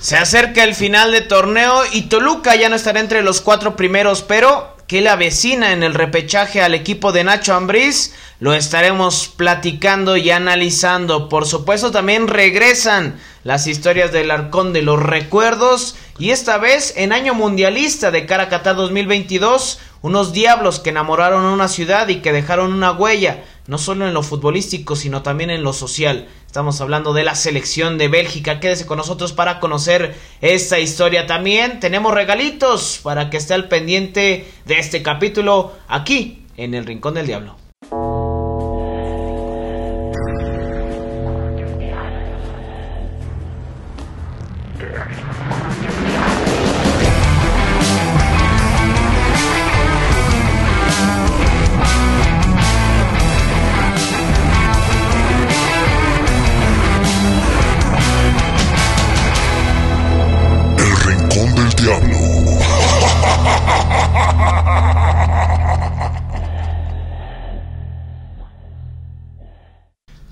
Se 0.00 0.16
acerca 0.16 0.64
el 0.64 0.74
final 0.74 1.12
de 1.12 1.20
torneo 1.20 1.82
y 1.92 2.02
Toluca 2.02 2.56
ya 2.56 2.70
no 2.70 2.76
estará 2.76 3.00
entre 3.00 3.22
los 3.22 3.42
cuatro 3.42 3.76
primeros, 3.76 4.22
pero 4.22 4.74
que 4.86 5.02
la 5.02 5.14
vecina 5.14 5.72
en 5.72 5.82
el 5.82 5.92
repechaje 5.92 6.62
al 6.62 6.74
equipo 6.74 7.12
de 7.12 7.22
Nacho 7.22 7.54
Ambriz 7.54 8.14
lo 8.40 8.54
estaremos 8.54 9.28
platicando 9.28 10.16
y 10.16 10.30
analizando. 10.30 11.28
Por 11.28 11.44
supuesto 11.44 11.90
también 11.90 12.28
regresan 12.28 13.20
las 13.44 13.66
historias 13.66 14.10
del 14.10 14.30
Arcón 14.30 14.72
de 14.72 14.80
los 14.80 15.02
Recuerdos 15.02 15.96
y 16.18 16.30
esta 16.30 16.56
vez 16.56 16.94
en 16.96 17.12
año 17.12 17.34
mundialista 17.34 18.10
de 18.10 18.24
cara 18.24 18.44
a 18.44 18.48
Qatar 18.48 18.76
2022, 18.76 19.80
unos 20.00 20.32
diablos 20.32 20.80
que 20.80 20.90
enamoraron 20.90 21.44
a 21.44 21.52
una 21.52 21.68
ciudad 21.68 22.08
y 22.08 22.16
que 22.16 22.32
dejaron 22.32 22.72
una 22.72 22.92
huella, 22.92 23.44
no 23.66 23.76
solo 23.76 24.08
en 24.08 24.14
lo 24.14 24.22
futbolístico, 24.22 24.96
sino 24.96 25.22
también 25.22 25.50
en 25.50 25.62
lo 25.62 25.74
social. 25.74 26.26
Estamos 26.50 26.80
hablando 26.80 27.12
de 27.12 27.22
la 27.22 27.36
selección 27.36 27.96
de 27.96 28.08
Bélgica. 28.08 28.58
Quédese 28.58 28.84
con 28.84 28.98
nosotros 28.98 29.32
para 29.32 29.60
conocer 29.60 30.16
esta 30.40 30.80
historia. 30.80 31.28
También 31.28 31.78
tenemos 31.78 32.12
regalitos 32.12 32.98
para 33.04 33.30
que 33.30 33.36
esté 33.36 33.54
al 33.54 33.68
pendiente 33.68 34.52
de 34.64 34.78
este 34.80 35.00
capítulo 35.00 35.74
aquí 35.86 36.42
en 36.56 36.74
el 36.74 36.86
Rincón 36.86 37.14
del 37.14 37.28
Diablo. 37.28 37.59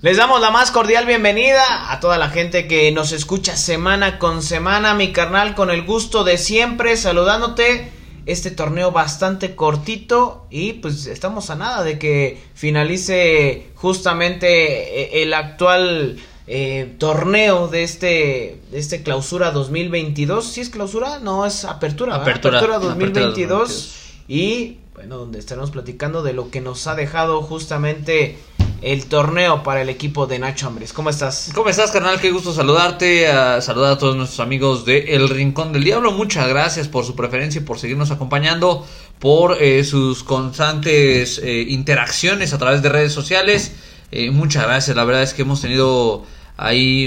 Les 0.01 0.17
damos 0.17 0.41
la 0.41 0.53
más 0.53 0.71
cordial 0.71 1.07
bienvenida 1.07 1.91
a 1.91 1.99
toda 1.99 2.19
la 2.19 2.29
gente 2.29 2.69
que 2.69 2.93
nos 2.93 3.11
escucha 3.11 3.57
semana 3.57 4.21
con 4.21 4.43
semana, 4.43 4.95
mi 4.95 5.13
carnal, 5.13 5.57
con 5.57 5.71
el 5.71 5.85
gusto 5.85 6.23
de 6.23 6.39
siempre, 6.39 6.97
saludándote. 6.97 7.91
Este 8.25 8.53
torneo 8.53 8.93
bastante 8.93 9.57
cortito 9.57 10.47
y 10.51 10.75
pues 10.75 11.07
estamos 11.07 11.51
a 11.51 11.57
nada 11.57 11.83
de 11.83 11.99
que 11.99 12.41
finalice 12.55 13.73
justamente 13.75 15.19
eh, 15.19 15.23
el 15.23 15.35
actual 15.35 16.19
eh, 16.51 16.95
torneo 16.99 17.69
de 17.69 17.83
este, 17.83 18.61
de 18.71 18.79
este 18.79 19.03
clausura 19.03 19.51
2022. 19.51 20.47
¿Sí 20.47 20.63
es 20.63 20.71
clausura? 20.71 21.19
No, 21.19 21.45
es 21.45 21.65
apertura. 21.65 22.15
Apertura, 22.15 22.59
apertura 22.59 22.79
2022. 22.79 23.95
Y 24.29 24.79
bueno, 24.95 25.19
donde 25.19 25.39
estaremos 25.39 25.71
platicando 25.71 26.23
de 26.23 26.33
lo 26.33 26.51
que 26.51 26.61
nos 26.61 26.87
ha 26.87 26.95
dejado 26.95 27.43
justamente 27.43 28.39
el 28.81 29.07
torneo 29.07 29.63
para 29.63 29.83
el 29.83 29.89
equipo 29.89 30.27
de 30.27 30.39
Nacho 30.39 30.69
Ambres. 30.69 30.93
¿Cómo 30.93 31.11
estás? 31.11 31.51
¿Cómo 31.55 31.69
estás, 31.69 31.91
carnal? 31.91 32.21
Qué 32.21 32.31
gusto 32.31 32.53
saludarte, 32.53 33.29
a 33.29 33.61
saludar 33.61 33.93
a 33.93 33.99
todos 33.99 34.17
nuestros 34.17 34.41
amigos 34.41 34.85
de 34.85 35.15
El 35.15 35.29
Rincón 35.29 35.73
del 35.73 35.85
Diablo. 35.85 36.13
Muchas 36.13 36.49
gracias 36.49 36.89
por 36.89 37.05
su 37.05 37.15
preferencia 37.15 37.61
y 37.61 37.65
por 37.65 37.79
seguirnos 37.79 38.11
acompañando, 38.11 38.87
por 39.19 39.63
eh, 39.63 39.85
sus 39.85 40.25
constantes 40.25 41.39
eh, 41.45 41.67
interacciones 41.69 42.53
a 42.53 42.59
través 42.59 42.83
de 42.83 42.89
redes 42.89 43.13
sociales. 43.13 43.73
Eh, 44.11 44.31
muchas 44.31 44.65
gracias, 44.65 44.97
la 44.97 45.05
verdad 45.05 45.23
es 45.23 45.35
que 45.35 45.43
hemos 45.43 45.61
tenido 45.61 46.25
hay 46.61 47.07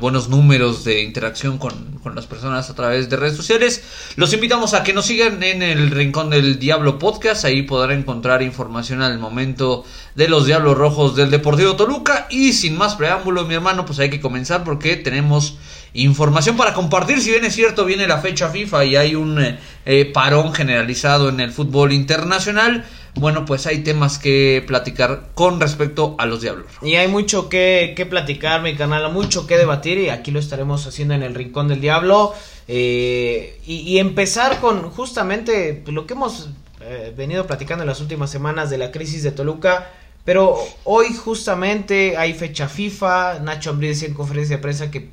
buenos 0.00 0.28
números 0.28 0.82
de 0.82 1.02
interacción 1.02 1.58
con, 1.58 2.00
con, 2.02 2.16
las 2.16 2.26
personas 2.26 2.68
a 2.68 2.74
través 2.74 3.08
de 3.08 3.16
redes 3.16 3.36
sociales. 3.36 3.84
Los 4.16 4.32
invitamos 4.32 4.74
a 4.74 4.82
que 4.82 4.92
nos 4.92 5.06
sigan 5.06 5.40
en 5.44 5.62
el 5.62 5.92
Rincón 5.92 6.28
del 6.28 6.58
Diablo 6.58 6.98
Podcast. 6.98 7.44
Ahí 7.44 7.62
podrán 7.62 8.00
encontrar 8.00 8.42
información 8.42 9.00
al 9.00 9.16
momento 9.20 9.84
de 10.16 10.26
los 10.26 10.46
Diablos 10.46 10.76
Rojos 10.76 11.14
del 11.14 11.30
Deportivo 11.30 11.76
Toluca. 11.76 12.26
Y 12.30 12.52
sin 12.52 12.76
más 12.76 12.96
preámbulo, 12.96 13.44
mi 13.44 13.54
hermano, 13.54 13.86
pues 13.86 14.00
hay 14.00 14.10
que 14.10 14.20
comenzar 14.20 14.64
porque 14.64 14.96
tenemos 14.96 15.56
información 15.94 16.56
para 16.56 16.74
compartir. 16.74 17.20
Si 17.20 17.30
bien 17.30 17.44
es 17.44 17.54
cierto, 17.54 17.84
viene 17.84 18.08
la 18.08 18.18
fecha 18.18 18.48
FIFA 18.48 18.84
y 18.84 18.96
hay 18.96 19.14
un 19.14 19.40
eh, 19.40 19.58
eh, 19.86 20.04
parón 20.06 20.52
generalizado 20.52 21.28
en 21.28 21.38
el 21.38 21.52
fútbol 21.52 21.92
internacional 21.92 22.84
bueno, 23.14 23.44
pues 23.44 23.66
hay 23.66 23.78
temas 23.82 24.18
que 24.18 24.64
platicar 24.66 25.30
con 25.34 25.60
respecto 25.60 26.14
a 26.18 26.26
los 26.26 26.42
diablos. 26.42 26.66
Y 26.82 26.94
hay 26.94 27.08
mucho 27.08 27.48
que, 27.48 27.94
que 27.96 28.06
platicar, 28.06 28.62
mi 28.62 28.74
canal, 28.76 29.12
mucho 29.12 29.46
que 29.46 29.56
debatir 29.56 29.98
y 29.98 30.08
aquí 30.08 30.30
lo 30.30 30.38
estaremos 30.38 30.86
haciendo 30.86 31.14
en 31.14 31.22
el 31.22 31.34
Rincón 31.34 31.68
del 31.68 31.80
Diablo. 31.80 32.34
Eh, 32.70 33.60
y, 33.66 33.96
empezar 33.96 34.60
con 34.60 34.90
justamente 34.90 35.82
lo 35.86 36.06
que 36.06 36.12
hemos 36.12 36.50
eh, 36.82 37.14
venido 37.16 37.46
platicando 37.46 37.82
en 37.82 37.88
las 37.88 38.02
últimas 38.02 38.30
semanas 38.30 38.68
de 38.68 38.76
la 38.76 38.92
crisis 38.92 39.22
de 39.22 39.32
Toluca. 39.32 39.90
Pero 40.26 40.58
hoy 40.84 41.14
justamente 41.14 42.18
hay 42.18 42.34
fecha 42.34 42.68
FIFA, 42.68 43.38
Nacho 43.38 43.70
Ambrí 43.70 43.88
decía 43.88 44.08
en 44.08 44.14
conferencia 44.14 44.56
de 44.56 44.62
prensa 44.62 44.90
que 44.90 45.10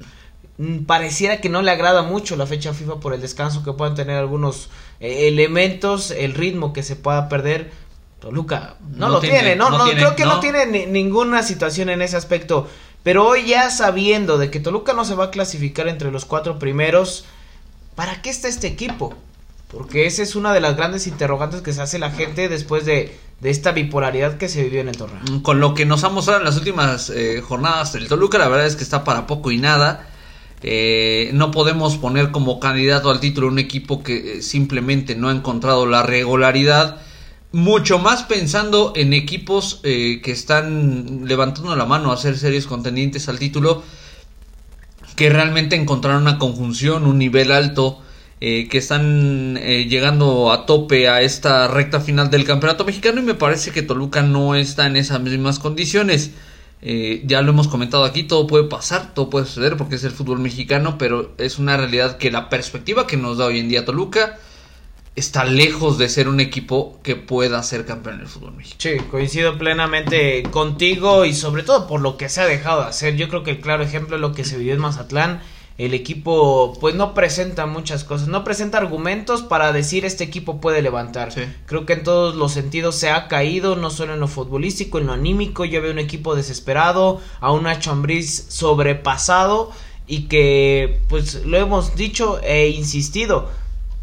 mm, 0.57 0.79
pareciera 0.79 1.39
que 1.39 1.47
no 1.47 1.61
le 1.61 1.71
agrada 1.71 2.03
mucho 2.03 2.35
la 2.35 2.45
fecha 2.45 2.73
FIFA 2.73 2.99
por 2.99 3.13
el 3.13 3.21
descanso 3.21 3.63
que 3.63 3.71
puedan 3.71 3.95
tener 3.95 4.17
algunos 4.17 4.69
eh, 4.99 5.29
elementos, 5.29 6.11
el 6.11 6.33
ritmo 6.33 6.73
que 6.73 6.83
se 6.83 6.97
pueda 6.97 7.29
perder 7.29 7.71
Toluca 8.25 8.73
no, 8.95 9.09
lo 9.09 9.19
tiene, 9.19 9.55
no, 9.55 9.69
no, 9.69 9.83
creo 9.83 10.15
que 10.15 10.25
no, 10.25 10.39
tiene 10.39 10.87
ninguna 10.87 11.43
situación 11.43 11.89
en 11.89 12.01
ese 12.01 12.17
aspecto. 12.17 12.67
Pero 13.03 13.23
hoy 13.27 13.45
ya 13.45 13.69
sabiendo 13.69 14.39
de 14.39 14.49
que 14.49 14.59
Toluca 14.59 14.93
no 14.93 15.05
se 15.05 15.13
va 15.13 15.25
a 15.25 15.29
clasificar 15.29 15.87
entre 15.87 16.11
los 16.11 16.25
cuatro 16.25 16.57
primeros, 16.57 17.25
¿para 17.93 18.23
qué 18.23 18.31
está 18.31 18.47
este 18.47 18.65
equipo? 18.65 19.13
Porque 19.67 20.07
esa 20.07 20.23
es 20.23 20.35
una 20.35 20.55
de 20.55 20.59
las 20.59 20.75
grandes 20.75 21.05
interrogantes 21.05 21.61
que 21.61 21.71
se 21.71 21.83
hace 21.83 21.99
la 21.99 22.09
gente 22.09 22.49
después 22.49 22.83
de, 22.83 23.15
esta 23.43 23.73
bipolaridad 23.73 24.39
que 24.39 24.49
se 24.49 24.63
vivió 24.63 24.81
en 24.81 24.89
el 24.89 24.97
torneo. 24.97 25.21
Mm, 25.29 25.43
con 25.43 25.59
lo 25.59 25.75
que 25.75 25.85
nos 25.85 26.03
ha 26.03 26.09
mostrado 26.09 26.39
en 26.39 26.45
las 26.45 26.57
últimas 26.57 27.11
eh, 27.11 27.43
jornadas 27.47 27.93
el 27.93 28.07
Toluca, 28.07 28.39
la 28.39 28.47
verdad 28.47 28.65
es 28.65 28.75
que 28.75 28.83
está 28.83 29.03
para 29.03 29.27
poco 29.27 29.51
y 29.51 29.59
nada. 29.59 30.09
Eh, 30.63 31.29
no 31.33 31.51
podemos 31.51 31.97
poner 31.97 32.31
como 32.31 32.59
candidato 32.59 33.11
al 33.11 33.19
título 33.19 33.49
un 33.49 33.59
equipo 33.59 34.01
que 34.01 34.37
eh, 34.37 34.41
simplemente 34.41 35.15
no 35.15 35.29
ha 35.29 35.31
encontrado 35.31 35.85
la 35.85 36.01
regularidad 36.01 37.04
mucho 37.55 37.99
más 37.99 38.23
pensando 38.23 38.91
en 38.97 39.13
equipos 39.13 39.79
eh, 39.83 40.19
que 40.21 40.33
están 40.33 41.21
levantando 41.25 41.73
la 41.77 41.85
mano 41.85 42.11
a 42.11 42.15
hacer 42.15 42.37
series 42.37 42.67
contendientes 42.67 43.29
al 43.29 43.39
título, 43.39 43.81
que 45.15 45.29
realmente 45.29 45.77
encontraron 45.77 46.23
una 46.23 46.37
conjunción, 46.37 47.05
un 47.05 47.17
nivel 47.17 47.53
alto, 47.53 48.01
eh, 48.41 48.67
que 48.69 48.77
están 48.77 49.55
eh, 49.55 49.85
llegando 49.85 50.51
a 50.51 50.65
tope 50.65 51.07
a 51.07 51.21
esta 51.21 51.69
recta 51.69 52.01
final 52.01 52.29
del 52.29 52.43
campeonato 52.43 52.83
mexicano 52.83 53.21
y 53.21 53.23
me 53.23 53.35
parece 53.35 53.71
que 53.71 53.83
Toluca 53.83 54.21
no 54.21 54.55
está 54.55 54.85
en 54.87 54.97
esas 54.97 55.21
mismas 55.21 55.57
condiciones. 55.57 56.31
ya 56.81 57.41
lo 57.41 57.51
hemos 57.51 57.69
comentado 57.69 58.03
aquí, 58.03 58.23
todo 58.23 58.47
puede 58.47 58.65
pasar, 58.65 59.13
todo 59.13 59.29
puede 59.29 59.45
suceder 59.45 59.77
porque 59.77 59.95
es 59.95 60.03
el 60.03 60.11
fútbol 60.11 60.39
mexicano, 60.39 60.97
pero 60.97 61.31
es 61.37 61.57
una 61.57 61.77
realidad 61.77 62.17
que 62.17 62.31
la 62.31 62.49
perspectiva 62.49 63.07
que 63.07 63.15
nos 63.15 63.37
da 63.37 63.45
hoy 63.45 63.59
en 63.59 63.69
día 63.69 63.85
Toluca 63.85 64.39
está 65.15 65.45
lejos 65.45 65.97
de 65.97 66.09
ser 66.09 66.27
un 66.27 66.39
equipo 66.39 66.99
que 67.01 67.15
pueda 67.15 67.61
ser 67.63 67.85
campeón 67.85 68.15
en 68.15 68.21
el 68.21 68.27
fútbol 68.27 68.53
mexicano. 68.55 68.99
Sí, 68.99 69.07
coincido 69.09 69.57
plenamente 69.57 70.43
contigo 70.43 71.25
y 71.25 71.33
sobre 71.33 71.63
todo 71.63 71.87
por 71.87 72.01
lo 72.01 72.17
que 72.17 72.27
se 72.27 72.41
ha 72.41 72.45
dejado 72.45 72.81
de 72.81 72.89
hacer. 72.89 73.15
Yo 73.15 73.29
creo 73.29 73.43
que 73.43 73.51
el 73.51 73.61
claro 73.61 73.83
ejemplo 73.83 74.15
es 74.15 74.21
lo 74.21 74.33
que 74.33 74.43
se 74.43 74.57
vivió 74.57 74.73
en 74.73 74.81
Mazatlán. 74.81 75.41
El 75.77 75.93
equipo 75.93 76.77
pues 76.79 76.95
no 76.95 77.13
presenta 77.13 77.65
muchas 77.65 78.05
cosas, 78.05 78.29
no 78.29 78.45
presenta 78.45 78.77
argumentos 78.77 79.41
para 79.41 79.73
decir 79.73 80.05
este 80.05 80.23
equipo 80.23 80.61
puede 80.61 80.81
levantar. 80.81 81.33
Creo 81.65 81.85
que 81.85 81.93
en 81.93 82.03
todos 82.03 82.35
los 82.35 82.53
sentidos 82.53 82.95
se 82.95 83.09
ha 83.09 83.27
caído, 83.27 83.75
no 83.75 83.89
solo 83.89 84.13
en 84.13 84.21
lo 84.21 84.29
futbolístico, 84.29 84.99
en 84.99 85.07
lo 85.07 85.13
anímico. 85.13 85.65
Yo 85.65 85.81
veo 85.81 85.91
un 85.91 85.99
equipo 85.99 86.33
desesperado, 86.33 87.21
a 87.41 87.51
una 87.51 87.77
Chambriz 87.79 88.45
sobrepasado 88.49 89.71
y 90.07 90.27
que 90.27 91.01
pues 91.09 91.43
lo 91.45 91.57
hemos 91.57 91.95
dicho 91.95 92.39
e 92.41 92.69
insistido 92.69 93.49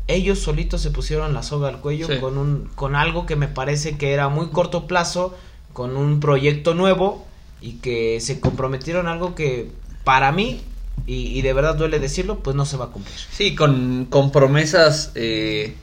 ellos 0.09 0.41
solitos 0.41 0.81
se 0.81 0.91
pusieron 0.91 1.35
la 1.35 1.43
soga 1.43 1.69
al 1.69 1.81
cuello 1.81 2.09
con 2.21 2.39
un 2.39 2.69
con 2.75 2.97
algo 2.97 3.27
que 3.27 3.37
me 3.37 3.49
parece 3.49 3.97
que 3.97 4.13
era 4.13 4.29
muy 4.29 4.49
corto 4.49 4.87
plazo 4.87 5.35
con 5.73 5.97
un 5.97 6.21
proyecto 6.21 6.75
nuevo 6.75 7.25
y 7.61 7.75
que 7.75 8.21
se 8.21 8.41
comprometieron 8.41 9.07
algo 9.07 9.35
que 9.35 9.71
para 10.05 10.33
mí 10.33 10.63
y, 11.05 11.43
de 11.43 11.53
verdad 11.53 11.75
duele 11.75 11.99
decirlo 11.99 12.41
pues 12.41 12.55
no 12.55 12.65
se 12.65 12.77
va 12.77 12.87
a 12.87 12.89
cumplir. 12.89 13.17
Sí 13.31 13.55
con, 13.55 14.07
con 14.09 14.31
promesas 14.31 15.13
eh, 15.15 15.75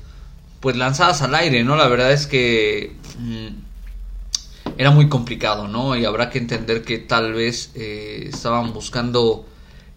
pues 0.60 0.76
lanzadas 0.76 1.22
al 1.22 1.36
aire 1.36 1.64
no 1.64 1.76
la 1.76 1.88
verdad 1.88 2.12
es 2.12 2.28
que 2.28 2.96
mm, 3.18 3.48
era 4.78 4.92
muy 4.92 5.10
complicado 5.10 5.68
no 5.68 5.96
y 5.96 6.06
habrá 6.06 6.30
que 6.30 6.38
entender 6.40 6.84
que 6.84 7.00
tal 7.00 7.34
vez 7.34 7.72
eh, 7.76 8.30
estaban 8.32 8.74
buscando 8.74 9.46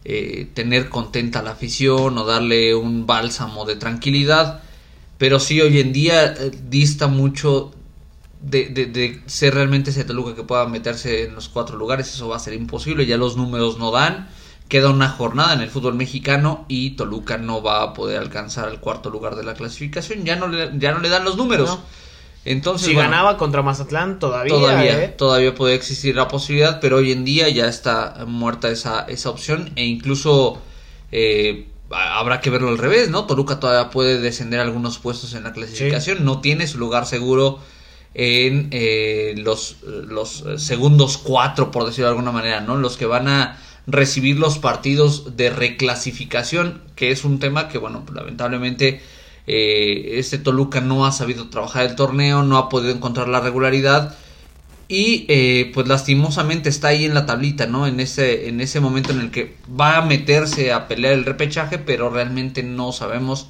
eh, 0.04 0.48
tener 0.54 0.88
contenta 0.88 1.38
a 1.38 1.42
la 1.42 1.52
afición 1.52 2.18
o 2.18 2.24
darle 2.24 2.74
un 2.74 3.06
bálsamo 3.06 3.64
de 3.64 3.76
tranquilidad. 3.76 4.60
Pero 5.18 5.38
sí, 5.38 5.60
hoy 5.60 5.78
en 5.78 5.92
día 5.92 6.24
eh, 6.24 6.50
dista 6.68 7.06
mucho 7.06 7.72
de, 8.40 8.68
de, 8.70 9.22
ser 9.26 9.54
realmente 9.54 9.90
ese 9.90 10.04
Toluca 10.04 10.34
que 10.34 10.42
pueda 10.42 10.66
meterse 10.66 11.24
en 11.24 11.34
los 11.34 11.48
cuatro 11.48 11.76
lugares. 11.76 12.12
Eso 12.12 12.28
va 12.28 12.36
a 12.36 12.40
ser 12.40 12.54
imposible, 12.54 13.06
ya 13.06 13.16
los 13.16 13.36
números 13.36 13.78
no 13.78 13.92
dan. 13.92 14.28
Queda 14.68 14.90
una 14.90 15.10
jornada 15.10 15.52
en 15.52 15.60
el 15.60 15.70
fútbol 15.70 15.94
mexicano 15.94 16.64
y 16.66 16.90
Toluca 16.96 17.36
no 17.36 17.62
va 17.62 17.82
a 17.82 17.92
poder 17.92 18.18
alcanzar 18.18 18.68
el 18.68 18.80
cuarto 18.80 19.10
lugar 19.10 19.36
de 19.36 19.44
la 19.44 19.54
clasificación. 19.54 20.24
Ya 20.24 20.34
no 20.34 20.48
le, 20.48 20.70
ya 20.78 20.92
no 20.92 21.00
le 21.00 21.10
dan 21.10 21.24
los 21.24 21.36
números. 21.36 21.78
Entonces, 22.44 22.88
si 22.88 22.94
bueno, 22.94 23.10
ganaba 23.10 23.36
contra 23.36 23.62
Mazatlán, 23.62 24.18
todavía. 24.18 24.52
todavía, 24.52 25.04
¿eh? 25.04 25.08
todavía 25.08 25.54
puede 25.54 25.74
existir 25.74 26.16
la 26.16 26.26
posibilidad, 26.28 26.80
pero 26.80 26.96
hoy 26.96 27.12
en 27.12 27.24
día 27.24 27.48
ya 27.48 27.66
está 27.68 28.24
muerta 28.26 28.68
esa, 28.68 29.02
esa 29.02 29.30
opción 29.30 29.70
e 29.76 29.84
incluso 29.84 30.60
eh, 31.12 31.68
habrá 31.90 32.40
que 32.40 32.50
verlo 32.50 32.70
al 32.70 32.78
revés, 32.78 33.10
¿no? 33.10 33.26
Toluca 33.26 33.60
todavía 33.60 33.90
puede 33.90 34.20
descender 34.20 34.58
algunos 34.58 34.98
puestos 34.98 35.34
en 35.34 35.44
la 35.44 35.52
clasificación, 35.52 36.24
no 36.24 36.40
tiene 36.40 36.66
su 36.66 36.78
lugar 36.78 37.06
seguro 37.06 37.60
en 38.14 38.68
eh, 38.72 39.34
los, 39.38 39.76
los 39.82 40.44
segundos 40.56 41.18
cuatro, 41.18 41.70
por 41.70 41.84
decirlo 41.84 42.06
de 42.06 42.10
alguna 42.10 42.32
manera, 42.32 42.60
¿no? 42.60 42.76
Los 42.76 42.96
que 42.96 43.06
van 43.06 43.28
a 43.28 43.58
recibir 43.86 44.38
los 44.38 44.58
partidos 44.58 45.36
de 45.36 45.50
reclasificación, 45.50 46.82
que 46.94 47.10
es 47.10 47.24
un 47.24 47.38
tema 47.38 47.68
que, 47.68 47.78
bueno, 47.78 48.04
lamentablemente 48.12 49.00
eh, 49.46 50.18
este 50.18 50.38
Toluca 50.38 50.80
no 50.80 51.06
ha 51.06 51.12
sabido 51.12 51.48
trabajar 51.48 51.86
el 51.86 51.96
torneo, 51.96 52.42
no 52.42 52.58
ha 52.58 52.68
podido 52.68 52.92
encontrar 52.92 53.28
la 53.28 53.40
regularidad 53.40 54.16
y 54.88 55.24
eh, 55.28 55.70
pues 55.72 55.88
lastimosamente 55.88 56.68
está 56.68 56.88
ahí 56.88 57.06
en 57.06 57.14
la 57.14 57.24
tablita, 57.24 57.66
¿no? 57.66 57.86
En 57.86 57.98
ese, 57.98 58.48
en 58.48 58.60
ese 58.60 58.78
momento 58.78 59.12
en 59.12 59.20
el 59.20 59.30
que 59.30 59.56
va 59.68 59.96
a 59.96 60.02
meterse 60.02 60.72
a 60.72 60.86
pelear 60.86 61.14
el 61.14 61.24
repechaje, 61.24 61.78
pero 61.78 62.10
realmente 62.10 62.62
no 62.62 62.92
sabemos 62.92 63.48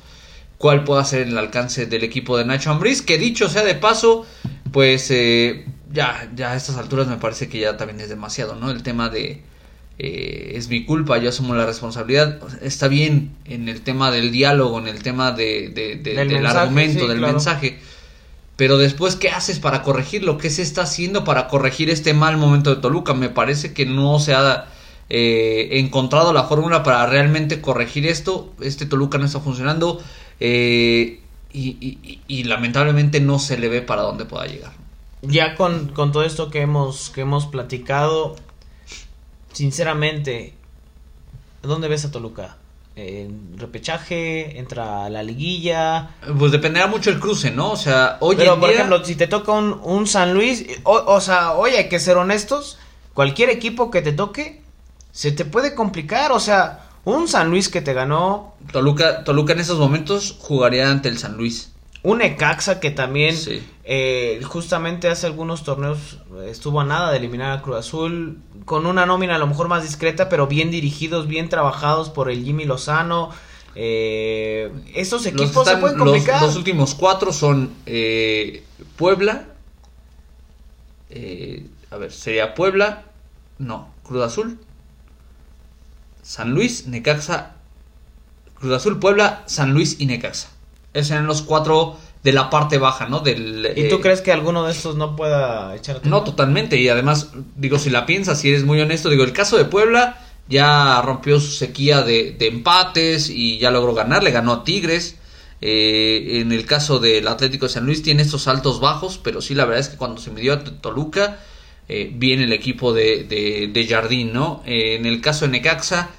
cuál 0.56 0.85
pueda 0.85 1.05
ser 1.05 1.27
el 1.27 1.37
alcance 1.37 1.87
del 1.87 2.05
equipo 2.05 2.38
de 2.38 2.45
Nacho 2.45 2.71
Ambriz, 2.71 3.03
que 3.03 3.19
dicho 3.19 3.49
sea 3.49 3.65
de 3.65 3.75
paso, 3.75 4.25
pues 4.71 5.11
eh, 5.11 5.67
ya, 5.91 6.31
ya 6.37 6.53
a 6.53 6.56
estas 6.56 6.77
alturas 6.77 7.09
me 7.09 7.17
parece 7.17 7.49
que 7.49 7.59
ya 7.59 7.77
también 7.77 8.00
es 8.00 8.09
demasiado, 8.09 8.55
¿no? 8.55 8.71
El 8.71 8.85
tema 8.85 9.09
de 9.09 9.43
eh, 9.99 10.53
es 10.56 10.69
mi 10.69 10.85
culpa, 10.85 11.19
yo 11.19 11.29
asumo 11.29 11.55
la 11.55 11.67
responsabilidad, 11.67 12.41
está 12.62 12.89
bien 12.89 13.31
en 13.44 13.69
el 13.69 13.83
tema 13.83 14.11
del 14.11 14.33
diálogo, 14.33 14.79
en 14.79 14.89
el 14.89 15.03
tema 15.03 15.33
de, 15.33 15.69
de- 15.69 15.97
de- 15.97 16.15
Del 16.15 16.29
del 16.29 16.43
mensaje, 16.43 16.59
argumento, 16.59 17.00
sí, 17.00 17.06
del 17.09 17.19
claro. 17.19 17.33
mensaje, 17.35 17.79
pero 18.56 18.79
después, 18.79 19.17
¿qué 19.17 19.31
haces 19.31 19.59
para 19.59 19.83
corregirlo? 19.83 20.39
¿Qué 20.39 20.50
se 20.50 20.62
está 20.62 20.83
haciendo 20.83 21.25
para 21.25 21.49
corregir 21.49 21.91
este 21.91 22.15
mal 22.15 22.37
momento 22.37 22.75
de 22.75 22.81
Toluca? 22.81 23.15
Me 23.15 23.29
parece 23.29 23.73
que 23.73 23.87
no 23.87 24.19
se 24.21 24.35
ha 24.35 24.67
eh, 25.09 25.69
encontrado 25.73 26.33
la 26.33 26.45
fórmula 26.45 26.83
para 26.83 27.06
realmente 27.06 27.61
corregir 27.61 28.06
esto. 28.06 28.53
Este 28.61 28.87
Toluca 28.87 29.19
no 29.19 29.25
está 29.27 29.41
funcionando 29.41 30.00
eh, 30.41 31.21
y, 31.53 31.69
y- 31.81 31.99
y- 32.03 32.21
y 32.29 32.45
lamentablemente 32.45 33.21
no 33.21 33.38
se 33.38 33.59
le 33.59 33.69
ve 33.69 33.83
para 33.83 34.03
dónde 34.03 34.25
pueda 34.27 34.47
llegar. 34.47 34.73
Ya 35.23 35.55
con, 35.55 35.88
con 35.88 36.12
todo 36.12 36.23
esto 36.25 36.50
que 36.50 36.61
hemos, 36.62 37.11
que 37.11 37.23
hemos 37.23 37.47
platicado, 37.47 38.37
sinceramente, 39.52 40.54
¿dónde 41.62 41.88
ves 41.88 42.04
a 42.04 42.10
Toluca? 42.10 42.56
¿En 42.94 43.58
repechaje? 43.58 44.58
¿Entra 44.58 45.06
a 45.06 45.10
la 45.10 45.22
liguilla? 45.22 46.10
Pues 46.38 46.52
dependerá 46.52 46.87
mucho 46.88 47.08
el 47.10 47.19
cruce, 47.20 47.50
¿no? 47.50 47.70
O 47.72 47.76
sea, 47.76 48.19
hoy 48.20 48.37
Pero, 48.37 48.54
en 48.54 48.60
por 48.60 48.69
día- 48.69 48.78
ejemplo, 48.78 49.04
si 49.04 49.14
te 49.16 49.26
toca 49.26 49.52
un, 49.52 49.81
un 49.82 50.06
San 50.06 50.34
Luis, 50.34 50.66
o, 50.82 50.93
o 51.06 51.20
sea, 51.20 51.52
oye, 51.52 51.78
hay 51.78 51.88
que 51.88 51.99
ser 51.99 52.19
honestos, 52.19 52.78
cualquier 53.14 53.49
equipo 53.49 53.90
que 53.90 54.02
te 54.02 54.12
toque, 54.12 54.60
se 55.10 55.32
te 55.32 55.44
puede 55.46 55.75
complicar, 55.75 56.32
o 56.32 56.40
sea, 56.40 56.87
un 57.04 57.28
San 57.28 57.49
Luis 57.50 57.69
que 57.70 57.81
te 57.81 57.94
ganó, 57.94 58.54
Toluca, 58.72 59.25
Toluca 59.25 59.54
en 59.54 59.60
esos 59.60 59.78
momentos 59.78 60.37
jugaría 60.38 60.90
ante 60.90 61.08
el 61.08 61.19
San 61.19 61.37
Luis. 61.37 61.72
Un 62.04 62.20
Ecaxa 62.22 62.81
que 62.81 62.90
también, 62.90 63.37
Sí. 63.37 63.62
eh, 63.84 64.40
justamente 64.44 65.08
hace 65.08 65.26
algunos 65.26 65.62
torneos 65.62 66.19
estuvo 66.46 66.81
a 66.81 66.84
nada 66.84 67.10
de 67.12 67.19
eliminar 67.19 67.56
a 67.58 67.62
Cruz 67.62 67.76
Azul, 67.76 68.38
con 68.64 68.87
una 68.87 69.06
nómina 69.06 69.37
a 69.37 69.38
lo 69.38 69.46
mejor 69.46 69.69
más 69.69 69.82
discreta, 69.82 70.28
pero 70.28 70.46
bien 70.46 70.70
dirigidos, 70.70 71.26
bien 71.28 71.49
trabajados 71.49 72.10
por 72.10 72.31
el 72.31 72.44
Jimmy 72.44 72.64
Lozano. 72.64 73.31
Eh, 73.75 74.70
esos 74.94 75.25
Los, 75.25 75.26
equipos 75.32 75.66
se 75.66 75.76
pueden 75.78 75.96
los- 75.99 76.06
complicar. 76.08 76.43
los 76.43 76.56
últimos 76.56 76.94
cuatro 76.94 77.32
son 77.32 77.70
eh, 77.87 78.64
Puebla. 78.96 79.46
eh, 81.10 81.66
a 81.90 81.96
ver, 81.99 82.10
sería 82.12 82.54
Puebla. 82.54 83.04
No, 83.58 83.93
Cruz 84.02 84.22
Azul. 84.25 84.58
San 86.22 86.52
Luis, 86.52 86.87
Necaxa. 86.87 87.56
Cruz 88.58 88.72
Azul, 88.75 88.99
Puebla, 88.99 89.43
San 89.46 89.72
Luis 89.75 89.96
y 90.00 90.06
Necaxa. 90.06 90.49
Serían 90.94 91.27
los 91.27 91.43
cuatro 91.43 91.97
de 92.23 92.33
la 92.33 92.50
parte 92.50 92.79
baja, 92.79 93.09
¿no? 93.09 93.21
Del, 93.21 93.73
¿Y 93.77 93.89
tú 93.89 93.97
eh, 93.97 94.00
crees 94.00 94.21
que 94.21 94.33
alguno 94.33 94.65
de 94.65 94.73
estos 94.73 94.97
no 94.97 95.17
pueda 95.17 95.75
echar 95.75 96.00
No, 96.05 96.23
totalmente. 96.23 96.77
Y 96.77 96.89
además, 96.89 97.31
digo, 97.56 97.79
si 97.79 97.91
la 97.91 98.06
piensas, 98.06 98.41
si 98.41 98.50
eres 98.50 98.65
muy 98.65 98.81
honesto, 98.81 99.09
digo, 99.09 99.25
el 99.25 99.33
caso 99.33 99.56
de 99.56 99.65
Puebla 99.65 100.19
ya 100.49 101.00
rompió 101.03 101.41
su 101.41 101.50
sequía 101.50 102.03
de, 102.03 102.33
de 102.33 102.49
empates 102.49 103.31
y 103.31 103.59
ya 103.59 103.71
logró 103.71 103.94
ganar, 103.94 104.23
le 104.23 104.31
ganó 104.31 104.53
a 104.53 104.65
Tigres. 104.65 105.17
Eh, 105.65 106.41
en 106.41 106.50
el 106.50 106.67
caso 106.67 106.99
del 106.99 107.29
Atlético 107.29 107.67
de 107.67 107.73
San 107.73 107.87
Luis 107.87 108.03
tiene 108.03 108.23
estos 108.23 108.49
altos 108.49 108.81
bajos, 108.81 109.21
pero 109.23 109.41
sí, 109.41 109.55
la 109.55 109.65
verdad 109.65 109.81
es 109.81 109.88
que 109.88 109.97
cuando 109.97 110.21
se 110.21 110.33
midió 110.33 110.55
a 110.55 110.65
Toluca, 110.65 111.38
eh, 111.88 112.11
viene 112.12 112.45
el 112.45 112.53
equipo 112.53 112.93
de, 112.93 113.25
de, 113.25 113.71
de 113.73 113.87
Jardín, 113.87 114.33
¿no? 114.33 114.62
Eh, 114.67 114.97
en 114.97 115.06
el 115.06 115.21
caso 115.21 115.45
de 115.45 115.53
Necaxa, 115.53 116.11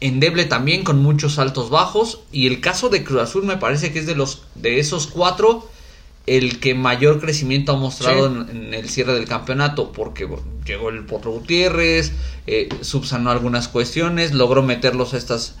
endeble 0.00 0.44
también 0.44 0.84
con 0.84 1.02
muchos 1.02 1.38
altos 1.38 1.70
bajos. 1.70 2.20
Y 2.32 2.46
el 2.46 2.60
caso 2.60 2.88
de 2.88 3.04
Cruz 3.04 3.22
Azul 3.22 3.44
me 3.44 3.56
parece 3.56 3.92
que 3.92 3.98
es 4.00 4.06
de 4.06 4.14
los 4.14 4.42
de 4.54 4.78
esos 4.80 5.06
cuatro 5.06 5.68
el 6.26 6.58
que 6.58 6.74
mayor 6.74 7.20
crecimiento 7.20 7.72
ha 7.72 7.76
mostrado 7.76 8.28
Sí. 8.32 8.50
en, 8.50 8.64
en 8.64 8.74
el 8.74 8.88
cierre 8.88 9.12
del 9.14 9.26
campeonato, 9.28 9.92
porque 9.92 10.24
bueno, 10.24 10.42
llegó 10.64 10.88
el 10.88 11.04
Potro 11.04 11.32
Gutiérrez, 11.32 12.12
eh, 12.46 12.70
subsanó 12.80 13.30
algunas 13.30 13.68
cuestiones, 13.68 14.32
logró 14.32 14.62
meterlos 14.62 15.12
a 15.12 15.18
estos 15.18 15.54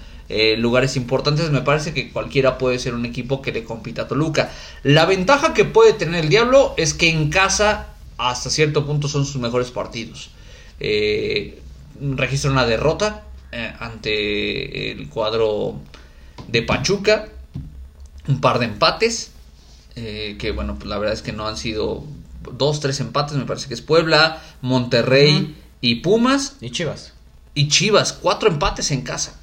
lugares 0.56 0.96
importantes. 0.96 1.50
Me 1.50 1.60
parece 1.60 1.92
que 1.92 2.10
cualquiera 2.10 2.56
puede 2.56 2.78
ser 2.78 2.94
un 2.94 3.04
equipo 3.04 3.42
que 3.42 3.52
le 3.52 3.62
compita 3.62 4.02
a 4.02 4.08
Toluca. 4.08 4.50
La 4.82 5.04
ventaja 5.04 5.52
que 5.52 5.66
puede 5.66 5.92
tener 5.92 6.24
el 6.24 6.30
Diablo 6.30 6.72
es 6.78 6.94
que 6.94 7.10
en 7.10 7.28
casa, 7.28 7.88
hasta 8.16 8.48
cierto 8.48 8.86
punto, 8.86 9.06
son 9.06 9.26
sus 9.26 9.36
mejores 9.36 9.70
partidos. 9.70 10.30
Eh, 10.80 11.60
registra 12.00 12.50
una 12.50 12.64
derrota 12.64 13.24
eh, 13.54 13.72
ante 13.78 14.90
el 14.90 15.08
cuadro 15.08 15.76
de 16.48 16.62
Pachuca, 16.62 17.28
un 18.26 18.40
par 18.40 18.58
de 18.58 18.66
empates 18.66 19.30
eh, 19.96 20.36
que 20.40 20.50
bueno, 20.50 20.74
pues 20.74 20.86
la 20.86 20.98
verdad 20.98 21.14
es 21.14 21.22
que 21.22 21.32
no 21.32 21.46
han 21.46 21.56
sido 21.56 22.04
dos, 22.52 22.80
tres 22.80 22.98
empates, 23.00 23.36
me 23.36 23.44
parece 23.44 23.68
que 23.68 23.74
es 23.74 23.80
Puebla, 23.80 24.42
Monterrey 24.60 25.54
y 25.80 25.96
Pumas 25.96 26.56
Y 26.60 26.70
Chivas. 26.70 27.12
y 27.54 27.68
Chivas, 27.68 28.12
cuatro 28.12 28.48
empates 28.48 28.90
en 28.90 29.02
casa. 29.02 29.38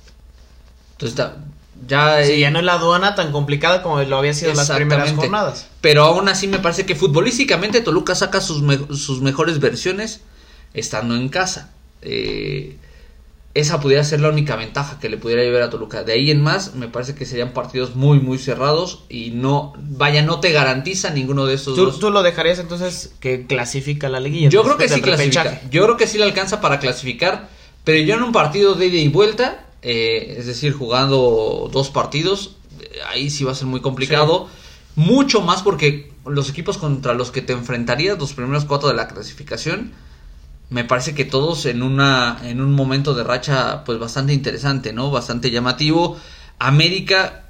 Entonces 0.94 1.18
está- 1.18 1.38
ya, 1.88 2.24
Sí, 2.24 2.40
ya 2.40 2.52
no 2.52 2.60
es 2.60 2.66
la 2.66 2.74
aduana 2.74 3.16
tan 3.16 3.32
complicada 3.32 3.82
como 3.82 4.00
lo 4.04 4.18
había 4.18 4.34
sido 4.36 4.54
las 4.54 4.70
primeras 4.70 5.14
jornadas. 5.14 5.68
Pero 5.82 6.04
aún 6.04 6.28
así 6.30 6.48
me 6.48 6.60
parece 6.60 6.86
que 6.86 6.94
futbolísticamente 6.96 7.82
Toluca 7.82 8.14
saca 8.14 8.40
sus, 8.42 8.62
me- 8.62 8.94
sus 8.96 9.22
mejores 9.22 9.60
versiones 9.60 10.22
estando 10.76 11.16
en 11.16 11.30
casa. 11.30 11.72
Eh, 12.04 12.78
esa 13.54 13.80
pudiera 13.80 14.04
ser 14.04 14.22
la 14.22 14.30
única 14.30 14.56
ventaja 14.56 15.00
que 15.00 15.10
le 15.10 15.18
pudiera 15.18 15.44
llevar 15.44 15.64
a 15.64 15.70
Toluca. 15.70 16.04
De 16.04 16.14
ahí 16.14 16.32
en 16.32 16.42
más, 16.42 16.76
me 16.76 16.88
parece 16.88 17.16
que 17.16 17.26
serían 17.26 17.52
partidos 17.52 17.96
muy, 17.96 18.20
muy 18.20 18.38
cerrados 18.38 19.04
y 19.10 19.32
no, 19.32 19.74
vaya, 19.78 20.22
no 20.22 20.40
te 20.40 20.52
garantiza 20.52 21.10
ninguno 21.10 21.46
de 21.46 21.56
estos 21.56 21.76
¿Tú, 21.76 21.86
dos. 21.86 22.00
tú 22.00 22.12
lo 22.12 22.24
dejarías 22.24 22.60
entonces 22.60 23.14
que 23.20 23.46
clasifica 23.48 24.08
la 24.08 24.20
liguilla. 24.20 24.50
Yo 24.50 24.64
creo 24.64 24.78
que 24.78 24.88
sí 24.88 25.02
clasifica. 25.02 25.44
repechaje? 25.44 25.70
Yo 25.70 25.84
creo 25.84 25.98
que 25.98 26.08
sí 26.08 26.18
le 26.18 26.24
alcanza 26.24 26.62
para 26.62 26.80
clasificar. 26.80 27.50
Pero 27.84 27.98
yo 28.06 28.16
en 28.16 28.24
un 28.24 28.32
partido 28.32 28.76
de 28.76 28.88
ida 28.88 28.98
y 28.98 29.10
vuelta, 29.10 29.66
eh, 29.82 30.36
es 30.38 30.46
decir, 30.46 30.72
jugando 30.72 31.70
dos 31.74 31.90
partidos, 31.90 32.56
eh, 32.80 33.00
ahí 33.10 33.30
sí 33.30 33.44
va 33.44 33.54
a 33.54 33.56
ser 33.56 33.68
muy 33.68 33.82
complicado. 33.82 34.48
Mucho 34.96 35.42
más 35.42 35.64
porque 35.64 36.12
los 36.26 36.50
equipos 36.50 36.78
contra 36.78 37.14
los 37.14 37.32
que 37.32 37.42
te 37.42 37.54
enfrentarías, 37.54 38.20
los 38.20 38.34
primeros 38.34 38.66
cuatro 38.66 38.88
de 38.88 38.96
la 38.96 39.08
clasificación, 39.08 39.94
me 40.72 40.86
parece 40.86 41.14
que 41.14 41.26
todos 41.26 41.66
en 41.66 41.84
una 41.84 42.40
en 42.44 42.62
un 42.62 42.72
momento 42.72 43.14
de 43.14 43.24
racha 43.24 43.84
pues 43.84 44.00
bastante 44.00 44.34
interesante, 44.34 44.94
¿no? 44.94 45.12
Bastante 45.12 45.52
llamativo. 45.52 46.18
América 46.60 47.44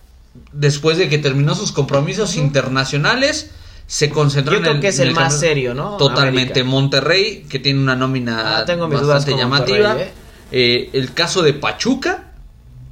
después 0.51 0.97
de 0.97 1.07
que 1.07 1.19
terminó 1.19 1.53
sus 1.53 1.71
compromisos 1.71 2.35
internacionales 2.35 3.51
se 3.85 4.09
concentró 4.09 4.53
Yo 4.53 4.57
en 4.57 4.63
creo 4.63 4.75
el 4.75 4.81
que 4.81 4.87
es 4.87 4.99
el 4.99 5.13
más 5.13 5.39
serio, 5.39 5.75
¿no? 5.75 5.97
Totalmente. 5.97 6.61
América. 6.61 6.63
Monterrey, 6.63 7.45
que 7.47 7.59
tiene 7.59 7.79
una 7.79 7.95
nómina 7.95 8.57
Ah, 8.57 8.65
tengo 8.65 8.87
mis 8.87 8.99
dudas 8.99 9.25
bastante 9.25 9.31
con 9.31 9.39
llamativa. 9.39 10.01
¿eh? 10.01 10.11
Eh, 10.51 10.89
el 10.93 11.13
caso 11.13 11.43
de 11.43 11.53
Pachuca. 11.53 12.31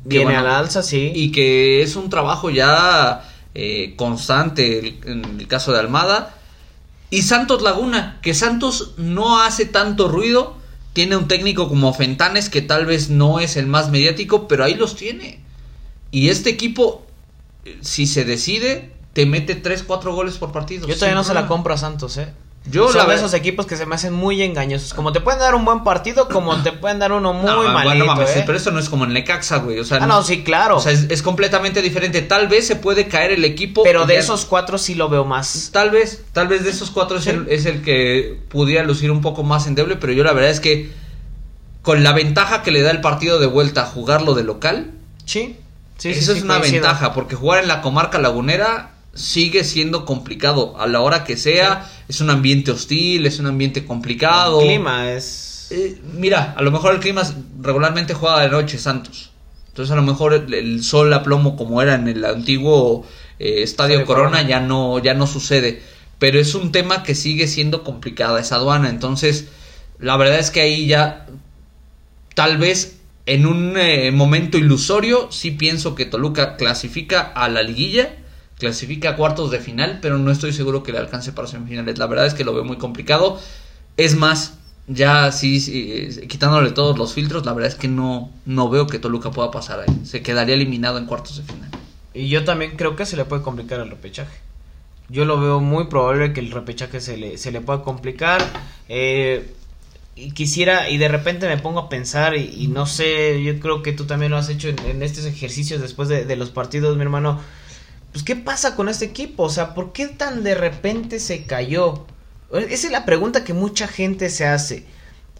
Viene 0.04 0.26
bueno, 0.26 0.40
a 0.42 0.44
la 0.44 0.60
alza, 0.60 0.84
sí. 0.84 1.12
Y 1.16 1.32
que 1.32 1.82
es 1.82 1.96
un 1.96 2.10
trabajo 2.10 2.52
ya 2.52 3.28
eh, 3.56 3.96
constante 3.96 5.00
en 5.06 5.40
el 5.40 5.48
caso 5.48 5.72
de 5.72 5.80
Almada. 5.80 6.36
Y 7.10 7.24
Santos 7.24 7.62
Laguna, 7.62 8.20
que 8.22 8.34
Santos 8.34 8.94
no 8.98 9.42
hace 9.42 9.66
tanto 9.66 10.08
ruido. 10.08 10.58
Tiene 10.94 11.16
un 11.16 11.28
técnico 11.28 11.70
como 11.70 11.94
Fentanes, 11.94 12.50
que 12.50 12.62
tal 12.62 12.86
vez 12.86 13.10
no 13.10 13.40
es 13.40 13.58
el 13.58 13.68
más 13.68 13.90
mediático, 13.90 14.48
pero 14.48 14.64
ahí 14.64 14.76
los 14.76 14.96
tiene. 14.96 15.40
Y 16.12 16.30
este 16.30 16.50
equipo, 16.50 17.06
eh, 17.66 17.78
si 17.82 18.08
se 18.08 18.26
decide, 18.26 18.94
te 19.14 19.26
mete 19.26 19.56
3, 19.56 19.84
4 19.84 20.14
goles 20.14 20.38
por 20.38 20.52
partido. 20.52 20.88
Yo 20.88 20.96
todavía 20.96 21.16
no 21.16 21.24
se 21.24 21.34
la 21.34 21.48
compro 21.48 21.74
a 21.74 21.78
Santos, 21.78 22.18
¿eh? 22.18 22.34
Yo 22.66 22.92
Son 22.92 23.10
esos 23.12 23.34
equipos 23.34 23.66
que 23.66 23.76
se 23.76 23.86
me 23.86 23.96
hacen 23.96 24.14
muy 24.14 24.42
engañosos. 24.44 24.94
Como 24.94 25.12
te 25.12 25.22
pueden 25.22 25.40
dar 25.40 25.56
un 25.56 25.66
buen 25.66 25.84
partido, 25.84 26.28
como 26.28 26.62
te 26.62 26.72
pueden 26.72 27.00
dar 27.00 27.12
uno 27.12 27.34
muy 27.34 27.46
no, 27.46 27.64
malito. 27.64 28.06
Bueno, 28.06 28.22
¿eh? 28.22 28.44
pero 28.46 28.58
eso 28.58 28.70
no 28.72 28.80
es 28.80 28.90
como 28.90 29.06
en 29.06 29.14
Necaxa, 29.14 29.58
güey. 29.58 29.80
O 29.80 29.86
sea, 29.86 29.98
ah, 30.02 30.06
no, 30.06 30.22
sí, 30.22 30.44
claro. 30.44 30.78
O 30.78 30.80
sea, 30.80 30.92
es, 30.92 31.22
completamente 31.24 31.82
diferente. 31.82 32.22
Tal 32.22 32.48
vez 32.48 32.68
se 32.68 32.76
puede 32.76 33.08
caer 33.08 33.32
el 33.32 33.44
equipo. 33.44 33.82
Pero 33.84 34.06
de 34.06 34.18
esos 34.18 34.46
cuatro 34.46 34.78
sí 34.78 34.94
lo 34.94 35.10
veo 35.10 35.26
más. 35.26 35.70
Tal 35.74 35.90
vez, 35.90 36.24
tal 36.32 36.48
vez 36.48 36.64
de 36.64 36.70
esos 36.70 36.92
cuatro 36.92 37.18
es, 37.18 37.28
el, 37.28 37.48
es 37.50 37.66
el 37.66 37.82
que 37.82 38.40
pudiera 38.50 38.84
lucir 38.84 39.10
un 39.10 39.22
poco 39.22 39.44
más 39.44 39.66
endeble. 39.66 39.96
Pero 39.96 40.14
yo 40.14 40.24
la 40.24 40.34
verdad 40.34 40.52
es 40.52 40.60
que 40.60 40.92
con 41.82 42.04
la 42.04 42.14
ventaja 42.14 42.62
que 42.62 42.72
le 42.72 42.82
da 42.82 42.92
el 42.92 43.02
partido 43.02 43.40
de 43.40 43.48
vuelta 43.48 43.84
a 43.84 43.86
jugarlo 43.86 44.36
de 44.36 44.44
local. 44.44 44.92
Sí. 45.26 45.58
Sí, 45.98 46.12
Eso 46.12 46.34
es 46.34 46.44
una 46.44 46.60
ventaja, 46.60 47.14
porque 47.14 47.36
jugar 47.36 47.62
en 47.62 47.68
la 47.68 47.82
comarca 47.82 48.20
lagunera 48.20 48.92
sigue 49.14 49.64
siendo 49.64 50.06
complicado. 50.06 50.80
A 50.80 50.88
la 50.88 51.02
hora 51.02 51.24
que 51.24 51.38
sea, 51.38 51.90
es 52.08 52.22
un 52.22 52.30
ambiente 52.30 52.72
hostil, 52.72 53.26
es 53.26 53.40
un 53.40 53.48
ambiente 53.48 53.86
complicado. 53.86 54.62
El 54.62 54.68
clima 54.68 55.12
es. 55.12 55.68
Eh, 55.72 56.00
mira, 56.18 56.54
a 56.58 56.62
lo 56.62 56.72
mejor 56.72 56.96
el 56.96 57.00
clima 57.00 57.24
regularmente 57.62 58.14
juega 58.14 58.42
de 58.42 58.50
noche 58.50 58.78
Santos. 58.78 59.32
Entonces 59.68 59.94
a 59.94 59.96
lo 59.96 60.02
mejor 60.04 60.34
el, 60.34 60.84
sol 60.84 61.14
a 61.14 61.24
plomo 61.24 61.56
como 61.56 61.82
era 61.82 61.96
en 61.96 62.08
el 62.08 62.26
antiguo 62.26 63.06
eh, 63.38 63.62
Estadio 63.62 64.04
Corona, 64.06 64.42
ya 64.42 64.60
no 64.60 65.00
ya 65.00 65.14
no 65.14 65.28
sucede. 65.28 65.82
Pero 66.18 66.40
es 66.40 66.54
un 66.56 66.72
tema 66.72 67.04
que 67.04 67.16
sigue 67.16 67.48
siendo 67.48 67.84
complicada 67.84 68.42
esa 68.42 68.56
aduana. 68.56 68.90
Entonces, 68.90 69.48
la 70.00 70.18
verdad 70.18 70.40
es 70.40 70.52
que 70.52 70.62
ahí 70.62 70.88
ya 70.88 71.28
tal 72.36 72.58
vez 72.58 72.98
en 73.26 73.46
un 73.46 73.78
eh, 73.78 74.12
momento 74.12 74.58
ilusorio 74.58 75.32
sí 75.32 75.52
pienso 75.52 75.94
que 75.94 76.06
Toluca 76.06 76.58
clasifica 76.58 77.22
a 77.22 77.48
la 77.48 77.62
liguilla 77.62 78.16
clasifica 78.60 79.12
a 79.12 79.16
cuartos 79.16 79.50
de 79.50 79.60
final, 79.60 80.00
pero 80.02 80.18
no 80.18 80.30
estoy 80.30 80.54
seguro 80.54 80.84
que 80.84 80.92
le 80.92 81.00
alcance 81.00 81.32
para 81.32 81.48
semifinales. 81.48 81.98
La 81.98 82.06
verdad 82.06 82.28
es 82.28 82.34
que 82.34 82.44
lo 82.44 82.54
veo 82.54 82.66
muy 82.66 82.78
complicado. 82.78 83.40
Es 83.98 84.16
más, 84.16 84.58
ya 84.88 85.32
sí, 85.32 86.10
quitándole 86.28 86.72
todos 86.72 86.98
los 86.98 87.14
filtros, 87.14 87.46
la 87.46 87.54
verdad 87.54 87.72
es 87.72 87.78
que 87.78 87.88
no, 87.88 88.30
no 88.46 88.70
veo 88.70 88.86
que 88.86 89.00
Toluca 89.00 89.32
pueda 89.32 89.50
pasar 89.50 89.80
ahí. 89.80 90.02
Se 90.04 90.22
quedaría 90.22 90.56
eliminado 90.56 90.98
en 90.98 91.06
cuartos 91.06 91.38
de 91.38 91.44
final. 91.44 91.70
Y 92.14 92.28
yo 92.28 92.44
también 92.44 92.76
creo 92.76 92.96
que 92.96 93.06
se 93.06 93.16
le 93.16 93.24
puede 93.24 93.42
complicar 93.42 93.80
el 93.80 93.90
repechaje. 93.90 94.38
Yo 95.08 95.26
lo 95.26 95.40
veo 95.40 95.62
muy 95.62 95.86
probable 95.86 96.34
que 96.34 96.42
el 96.42 96.52
repechaje 96.52 97.00
se 97.00 97.18
le, 97.18 97.38
se 97.38 97.52
le 97.52 97.62
pueda 97.62 97.82
complicar. 97.82 98.42
Eh, 98.90 99.54
y 100.16 100.32
quisiera, 100.32 100.90
y 100.90 100.98
de 100.98 101.08
repente 101.08 101.48
me 101.48 101.58
pongo 101.58 101.80
a 101.80 101.88
pensar, 101.88 102.36
y, 102.36 102.68
no 102.68 102.86
sé, 102.86 103.42
yo 103.42 103.58
creo 103.62 103.82
que 103.82 103.94
tú 103.94 104.06
también 104.06 104.32
lo 104.32 104.38
has 104.38 104.50
hecho 104.50 104.68
en, 104.68 105.02
estos 105.02 105.24
ejercicios 105.24 105.80
después 105.80 106.10
de, 106.10 106.26
de 106.26 106.36
los 106.36 106.50
partidos, 106.50 106.98
mi 106.98 107.04
hermano 107.04 107.40
pues 108.12 108.24
¿qué 108.24 108.36
pasa 108.36 108.76
con 108.76 108.90
este 108.90 109.06
equipo? 109.06 109.44
O 109.44 109.50
sea, 109.50 109.74
¿por 109.74 109.92
qué 109.92 110.08
tan 110.08 110.44
de 110.44 110.56
repente 110.56 111.20
se 111.20 111.46
cayó? 111.46 112.06
Esa 112.52 112.88
es 112.88 112.92
la 112.92 113.06
pregunta 113.06 113.44
que 113.44 113.54
mucha 113.54 113.88
gente 113.88 114.30
se 114.30 114.46
hace. 114.46 114.86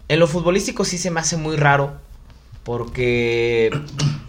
En 0.08 0.20
lo 0.20 0.28
futbolístico 0.28 0.84
sí 0.84 0.98
se 0.98 1.10
me 1.10 1.20
hace 1.20 1.36
muy 1.36 1.56
raro, 1.56 1.98
porque 2.62 3.70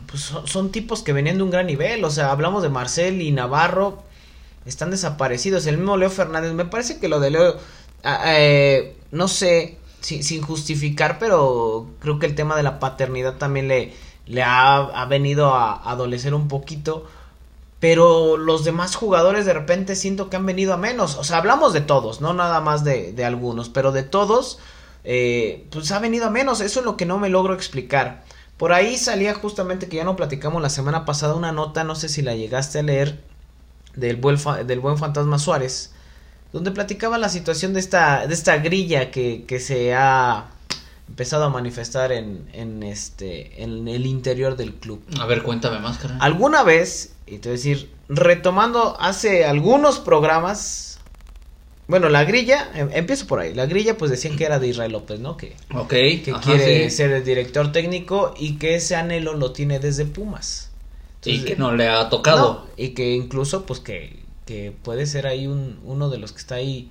pues, 0.07 0.33
son, 0.45 0.71
tipos 0.71 1.03
que 1.03 1.13
venían 1.13 1.37
de 1.37 1.43
un 1.43 1.51
gran 1.51 1.67
nivel. 1.67 2.03
O 2.03 2.09
sea, 2.09 2.31
hablamos 2.31 2.63
de 2.63 2.69
Marcel 2.69 3.21
y 3.21 3.31
Navarro, 3.31 4.03
están 4.65 4.91
desaparecidos. 4.91 5.67
El 5.67 5.77
mismo 5.77 5.97
Leo 5.97 6.09
Fernández, 6.09 6.53
me 6.53 6.65
parece 6.65 6.99
que 6.99 7.07
lo 7.07 7.19
de 7.19 7.31
Leo, 7.31 7.57
ah, 8.03 8.23
eh, 8.27 8.95
no 9.11 9.27
sé, 9.27 9.77
sin, 10.01 10.41
justificar, 10.41 11.19
pero 11.19 11.87
creo 11.99 12.17
que 12.17 12.25
el 12.25 12.35
tema 12.35 12.55
de 12.55 12.63
la 12.63 12.79
paternidad 12.79 13.37
también 13.37 13.67
le, 13.67 13.93
ha 14.43 15.05
venido 15.09 15.53
a 15.53 15.89
adolecer 15.89 16.33
un 16.33 16.47
poquito 16.47 17.07
pero 17.81 18.37
los 18.37 18.63
demás 18.63 18.95
jugadores 18.95 19.47
de 19.47 19.53
repente 19.53 19.95
siento 19.95 20.29
que 20.29 20.37
han 20.37 20.45
venido 20.45 20.73
a 20.73 20.77
menos. 20.77 21.17
O 21.17 21.23
sea, 21.23 21.37
hablamos 21.37 21.73
de 21.73 21.81
todos, 21.81 22.21
no 22.21 22.31
nada 22.31 22.61
más 22.61 22.83
de, 22.83 23.11
de 23.11 23.25
algunos, 23.25 23.69
pero 23.69 23.91
de 23.91 24.03
todos, 24.03 24.59
eh, 25.03 25.65
pues 25.71 25.91
ha 25.91 25.97
venido 25.97 26.27
a 26.27 26.29
menos. 26.29 26.61
Eso 26.61 26.81
es 26.81 26.85
lo 26.85 26.95
que 26.95 27.07
no 27.07 27.17
me 27.17 27.29
logro 27.29 27.55
explicar. 27.55 28.23
Por 28.57 28.71
ahí 28.71 28.97
salía 28.97 29.33
justamente 29.33 29.89
que 29.89 29.97
ya 29.97 30.03
no 30.03 30.15
platicamos 30.15 30.61
la 30.61 30.69
semana 30.69 31.05
pasada 31.05 31.33
una 31.33 31.51
nota, 31.51 31.83
no 31.83 31.95
sé 31.95 32.07
si 32.07 32.21
la 32.21 32.35
llegaste 32.35 32.77
a 32.77 32.83
leer, 32.83 33.19
del 33.95 34.17
buen, 34.17 34.37
del 34.67 34.79
buen 34.79 34.99
fantasma 34.99 35.39
Suárez, 35.39 35.91
donde 36.53 36.69
platicaba 36.69 37.17
la 37.17 37.29
situación 37.29 37.73
de 37.73 37.79
esta, 37.79 38.27
de 38.27 38.33
esta 38.35 38.57
grilla 38.57 39.09
que, 39.09 39.45
que 39.47 39.59
se 39.59 39.95
ha 39.95 40.50
empezado 41.11 41.43
a 41.43 41.49
manifestar 41.49 42.13
en, 42.13 42.47
en, 42.53 42.83
este, 42.83 43.61
en 43.63 43.87
el 43.87 44.05
interior 44.05 44.55
del 44.55 44.73
club. 44.73 45.03
A 45.19 45.25
ver, 45.25 45.43
cuéntame 45.43 45.79
más, 45.79 45.97
carnal. 45.97 46.19
Alguna 46.21 46.63
vez 46.63 47.13
y 47.31 47.37
te 47.37 47.47
voy 47.47 47.53
a 47.53 47.57
decir, 47.57 47.89
retomando 48.09 48.99
hace 48.99 49.45
algunos 49.45 49.99
programas, 49.99 50.99
bueno, 51.87 52.09
la 52.09 52.25
grilla, 52.25 52.69
em, 52.75 52.89
empiezo 52.91 53.25
por 53.25 53.39
ahí, 53.39 53.53
la 53.53 53.65
grilla 53.67 53.97
pues 53.97 54.11
decían 54.11 54.35
que 54.35 54.43
era 54.43 54.59
de 54.59 54.67
Israel 54.67 54.91
López, 54.91 55.19
¿no? 55.21 55.37
Que, 55.37 55.55
que 55.89 56.33
quiere 56.43 56.89
ser 56.89 57.11
el 57.11 57.23
director 57.23 57.71
técnico 57.71 58.33
y 58.37 58.57
que 58.57 58.75
ese 58.75 58.97
anhelo 58.97 59.33
lo 59.33 59.53
tiene 59.53 59.79
desde 59.79 60.05
Pumas. 60.05 60.71
y 61.23 61.43
que 61.45 61.55
no 61.55 61.73
le 61.73 61.87
ha 61.87 62.09
tocado. 62.09 62.67
y 62.75 62.89
que 62.89 63.13
incluso 63.13 63.65
pues 63.65 63.79
que, 63.79 64.19
que 64.45 64.73
puede 64.83 65.05
ser 65.05 65.25
ahí 65.25 65.47
un, 65.47 65.79
uno 65.85 66.09
de 66.09 66.17
los 66.17 66.33
que 66.33 66.39
está 66.39 66.55
ahí 66.55 66.89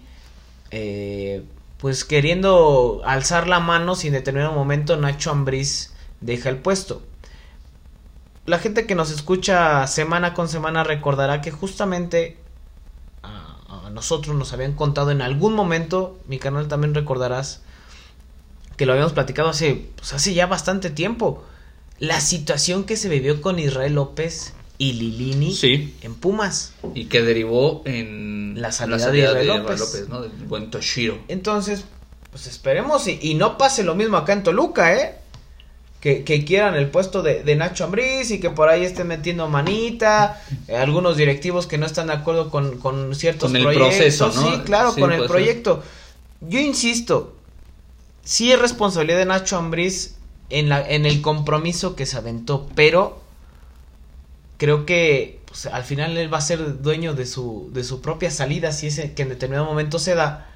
eh, 0.71 1.43
pues 1.81 2.05
queriendo 2.05 3.01
alzar 3.05 3.49
la 3.49 3.59
mano 3.59 3.95
si 3.95 4.09
en 4.09 4.13
determinado 4.13 4.53
momento 4.53 4.97
Nacho 4.97 5.31
Ambriz 5.31 5.93
deja 6.21 6.51
el 6.51 6.59
puesto. 6.59 7.03
La 8.45 8.59
gente 8.59 8.87
que 8.87 8.95
nos 8.95 9.11
escucha 9.11 9.87
semana 9.87 10.35
con 10.35 10.49
semana 10.49 10.85
recordará 10.85 11.41
que 11.41 11.51
justamente 11.51 12.37
a, 13.23 13.89
nosotros 13.93 14.37
nos 14.37 14.53
habían 14.53 14.75
contado 14.75 15.11
en 15.11 15.23
algún 15.23 15.55
momento, 15.55 16.19
mi 16.27 16.39
canal 16.39 16.69
también 16.69 16.95
recordarás, 16.95 17.63
que 18.77 18.85
lo 18.85 18.93
habíamos 18.93 19.13
platicado 19.13 19.49
hace, 19.49 19.89
pues 19.97 20.13
hace 20.13 20.35
ya 20.35 20.47
bastante 20.47 20.91
tiempo, 20.91 21.45
la 21.99 22.21
situación 22.21 22.85
que 22.85 22.97
se 22.97 23.09
vivió 23.09 23.41
con 23.41 23.59
Israel 23.59 23.95
López 23.95 24.55
y 24.81 24.95
Lilini 24.95 25.95
en 26.01 26.15
Pumas. 26.15 26.73
Y 26.95 27.05
que 27.05 27.21
derivó 27.21 27.83
en 27.85 28.55
la 28.57 28.73
salida, 28.73 29.11
de 29.11 29.19
Israel 29.19 29.47
López. 29.47 30.09
¿no? 30.09 30.23
Del 30.23 30.33
buen 30.49 30.71
Toshiro. 30.71 31.19
Entonces, 31.29 31.85
pues 32.31 32.47
esperemos 32.47 33.07
y, 33.07 33.19
y, 33.21 33.35
no 33.35 33.59
pase 33.59 33.85
lo 33.85 33.95
mismo 33.95 34.17
acá 34.17 34.33
en 34.33 34.43
Toluca, 34.43 34.97
¿eh? 34.97 35.17
que, 36.01 36.45
quieran 36.47 36.77
el 36.77 36.89
puesto 36.89 37.23
de, 37.23 37.55
Nacho 37.57 37.85
Ambriz 37.85 38.31
y 38.31 38.41
que 38.41 38.49
por 38.49 38.71
ahí 38.71 38.87
estén 38.87 39.07
metiendo 39.07 39.49
manita, 39.49 40.43
eh, 40.67 40.75
algunos 40.75 41.19
directivos 41.19 41.67
que 41.67 41.77
no 41.77 41.85
están 41.85 42.07
de 42.07 42.15
acuerdo 42.15 42.49
con, 42.49 42.79
con 42.79 43.15
ciertos 43.15 43.53
con 43.53 43.61
el 43.61 43.75
proceso, 43.75 44.33
¿no? 44.35 44.51
Sí, 44.51 44.61
claro, 44.65 44.95
con 44.95 45.13
el 45.13 45.27
proyecto. 45.27 45.83
Yo 46.41 46.59
insisto, 46.59 47.35
sí 48.25 48.51
es 48.51 48.59
responsabilidad 48.59 49.19
de 49.19 49.27
Nacho 49.27 49.59
Ambriz 49.59 50.15
en, 50.49 50.71
la, 50.71 50.89
en 50.89 51.05
el 51.05 51.21
compromiso 51.21 51.95
que 51.95 52.07
se 52.07 52.17
aventó, 52.17 52.67
pero 52.75 53.21
creo 54.61 54.87
que 54.87 55.41
pues, 55.47 55.67
al 55.67 55.83
final 55.83 56.17
él 56.17 56.33
va 56.33 56.39
a 56.39 56.43
ser 56.43 56.83
dueño 56.83 57.15
de 57.15 57.27
su, 57.27 57.71
de 57.73 57.83
su 57.83 58.01
propia 58.01 58.31
salida 58.31 58.71
si 58.71 58.87
es 58.87 59.11
que 59.13 59.23
en 59.23 59.31
determinado 59.31 59.67
momento 59.67 59.99
se 59.99 60.15
da. 60.15 60.47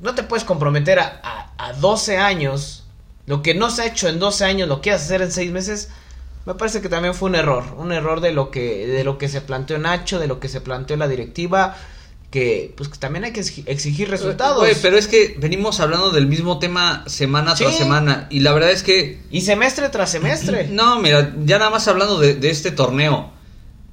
No 0.00 0.14
te 0.14 0.22
puedes 0.22 0.44
comprometer 0.44 1.00
a, 1.00 1.20
a, 1.24 1.52
a 1.56 1.72
12 1.72 2.18
años 2.18 2.82
lo 3.26 3.42
que 3.42 3.54
no 3.54 3.70
se 3.70 3.82
ha 3.82 3.86
hecho 3.86 4.08
en 4.08 4.18
12 4.18 4.44
años, 4.44 4.68
lo 4.68 4.80
quieras 4.80 5.02
hacer 5.02 5.22
en 5.22 5.30
6 5.30 5.52
meses, 5.52 5.88
me 6.44 6.54
parece 6.54 6.82
que 6.82 6.88
también 6.88 7.14
fue 7.14 7.28
un 7.28 7.36
error. 7.36 7.64
Un 7.78 7.92
error 7.92 8.20
de 8.20 8.32
lo 8.32 8.50
que, 8.50 8.86
de 8.86 9.04
lo 9.04 9.16
que 9.16 9.28
se 9.28 9.40
planteó 9.40 9.78
Nacho, 9.78 10.18
de 10.18 10.26
lo 10.26 10.40
que 10.40 10.48
se 10.48 10.60
planteó 10.60 10.96
la 10.96 11.08
directiva. 11.08 11.76
Que 12.32 12.72
pues 12.76 12.88
que 12.88 12.98
también 12.98 13.24
hay 13.24 13.32
que 13.32 13.40
exigir 13.66 14.10
resultados. 14.10 14.66
pero 14.80 14.96
es 14.96 15.06
que 15.06 15.36
venimos 15.38 15.78
hablando 15.78 16.10
del 16.10 16.26
mismo 16.26 16.58
tema 16.58 17.04
semana 17.06 17.54
tras 17.54 17.76
semana. 17.76 18.26
Y 18.30 18.40
la 18.40 18.52
verdad 18.52 18.72
es 18.72 18.82
que. 18.82 19.20
Y 19.30 19.42
semestre 19.42 19.88
tras 19.90 20.10
semestre. 20.10 20.68
No, 20.72 20.98
mira, 21.00 21.34
ya 21.44 21.58
nada 21.58 21.70
más 21.70 21.86
hablando 21.86 22.18
de, 22.18 22.34
de 22.34 22.50
este 22.50 22.70
torneo. 22.70 23.30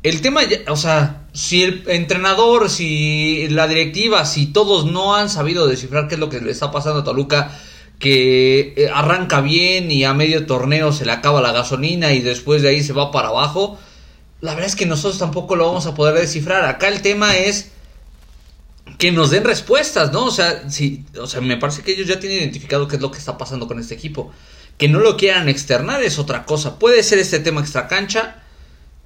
El 0.02 0.22
tema, 0.22 0.42
o 0.70 0.78
sea, 0.78 1.28
si 1.34 1.64
el 1.64 1.84
entrenador, 1.88 2.70
si 2.70 3.50
la 3.50 3.68
directiva, 3.68 4.26
si 4.26 4.48
todos 4.48 4.86
no 4.86 5.16
han 5.16 5.30
sabido 5.30 5.68
descifrar 5.68 6.08
qué 6.08 6.16
es 6.16 6.20
lo 6.20 6.30
que 6.30 6.40
le 6.40 6.52
está 6.52 6.72
pasando 6.72 7.02
a 7.02 7.04
Toluca, 7.04 7.52
que 8.00 8.74
eh, 8.78 8.90
arranca 8.94 9.42
bien 9.42 9.92
y 9.92 10.06
a 10.06 10.14
medio 10.14 10.46
torneo 10.46 10.94
se 10.94 11.06
le 11.06 11.12
acaba 11.12 11.42
la 11.42 11.52
gasolina 11.52 12.14
y 12.14 12.22
después 12.22 12.62
de 12.62 12.70
ahí 12.70 12.82
se 12.82 12.94
va 12.94 13.12
para 13.12 13.28
abajo. 13.28 13.78
La 14.40 14.54
verdad 14.54 14.70
es 14.70 14.78
que 14.78 14.86
nosotros 14.86 15.20
tampoco 15.20 15.58
lo 15.58 15.68
vamos 15.68 15.86
a 15.86 15.96
poder 15.96 16.16
descifrar. 16.16 16.64
Acá 16.64 16.88
el 16.88 17.02
tema 17.02 17.36
es 17.36 17.72
que 18.98 19.12
nos 19.12 19.30
den 19.30 19.44
respuestas, 19.44 20.12
¿no? 20.12 20.26
O 20.26 20.32
sea, 20.32 20.70
si, 20.70 21.06
o 21.20 21.28
sea, 21.28 21.42
me 21.42 21.58
parece 21.58 21.82
que 21.82 21.92
ellos 21.92 22.08
ya 22.08 22.20
tienen 22.20 22.40
identificado 22.40 22.88
qué 22.88 22.96
es 22.96 23.02
lo 23.02 23.12
que 23.12 23.18
está 23.18 23.38
pasando 23.38 23.68
con 23.68 23.80
este 23.80 23.96
equipo. 23.96 24.32
Que 24.78 24.88
no 24.88 25.00
lo 25.00 25.18
quieran 25.18 25.50
externar 25.50 26.04
es 26.04 26.20
otra 26.20 26.46
cosa. 26.46 26.80
Puede 26.80 27.04
ser 27.04 27.20
este 27.20 27.40
tema 27.40 27.62
extra 27.62 27.88
cancha 27.88 28.44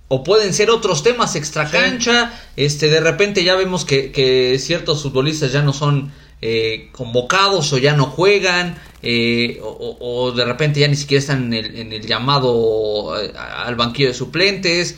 o 0.07 0.23
pueden 0.23 0.53
ser 0.53 0.69
otros 0.69 1.03
temas 1.03 1.35
extra 1.35 1.69
cancha. 1.69 2.31
Este, 2.55 2.89
de 2.89 2.99
repente 2.99 3.43
ya 3.43 3.55
vemos 3.55 3.83
que, 3.85 4.11
que 4.11 4.57
ciertos 4.59 5.01
futbolistas 5.01 5.51
ya 5.51 5.61
no 5.61 5.73
son 5.73 6.11
eh, 6.45 6.89
convocados 6.91 7.71
o 7.71 7.77
ya 7.77 7.95
no 7.95 8.07
juegan 8.07 8.77
eh, 9.01 9.61
o, 9.61 10.33
de 10.35 10.43
repente 10.43 10.81
ya 10.81 10.89
ni 10.89 10.97
siquiera 10.97 11.19
están 11.19 11.53
en 11.53 11.93
el, 11.93 12.05
llamado 12.05 13.17
eh, 13.17 13.31
al 13.35 13.75
banquillo 13.75 14.09
de 14.09 14.13
suplentes. 14.13 14.97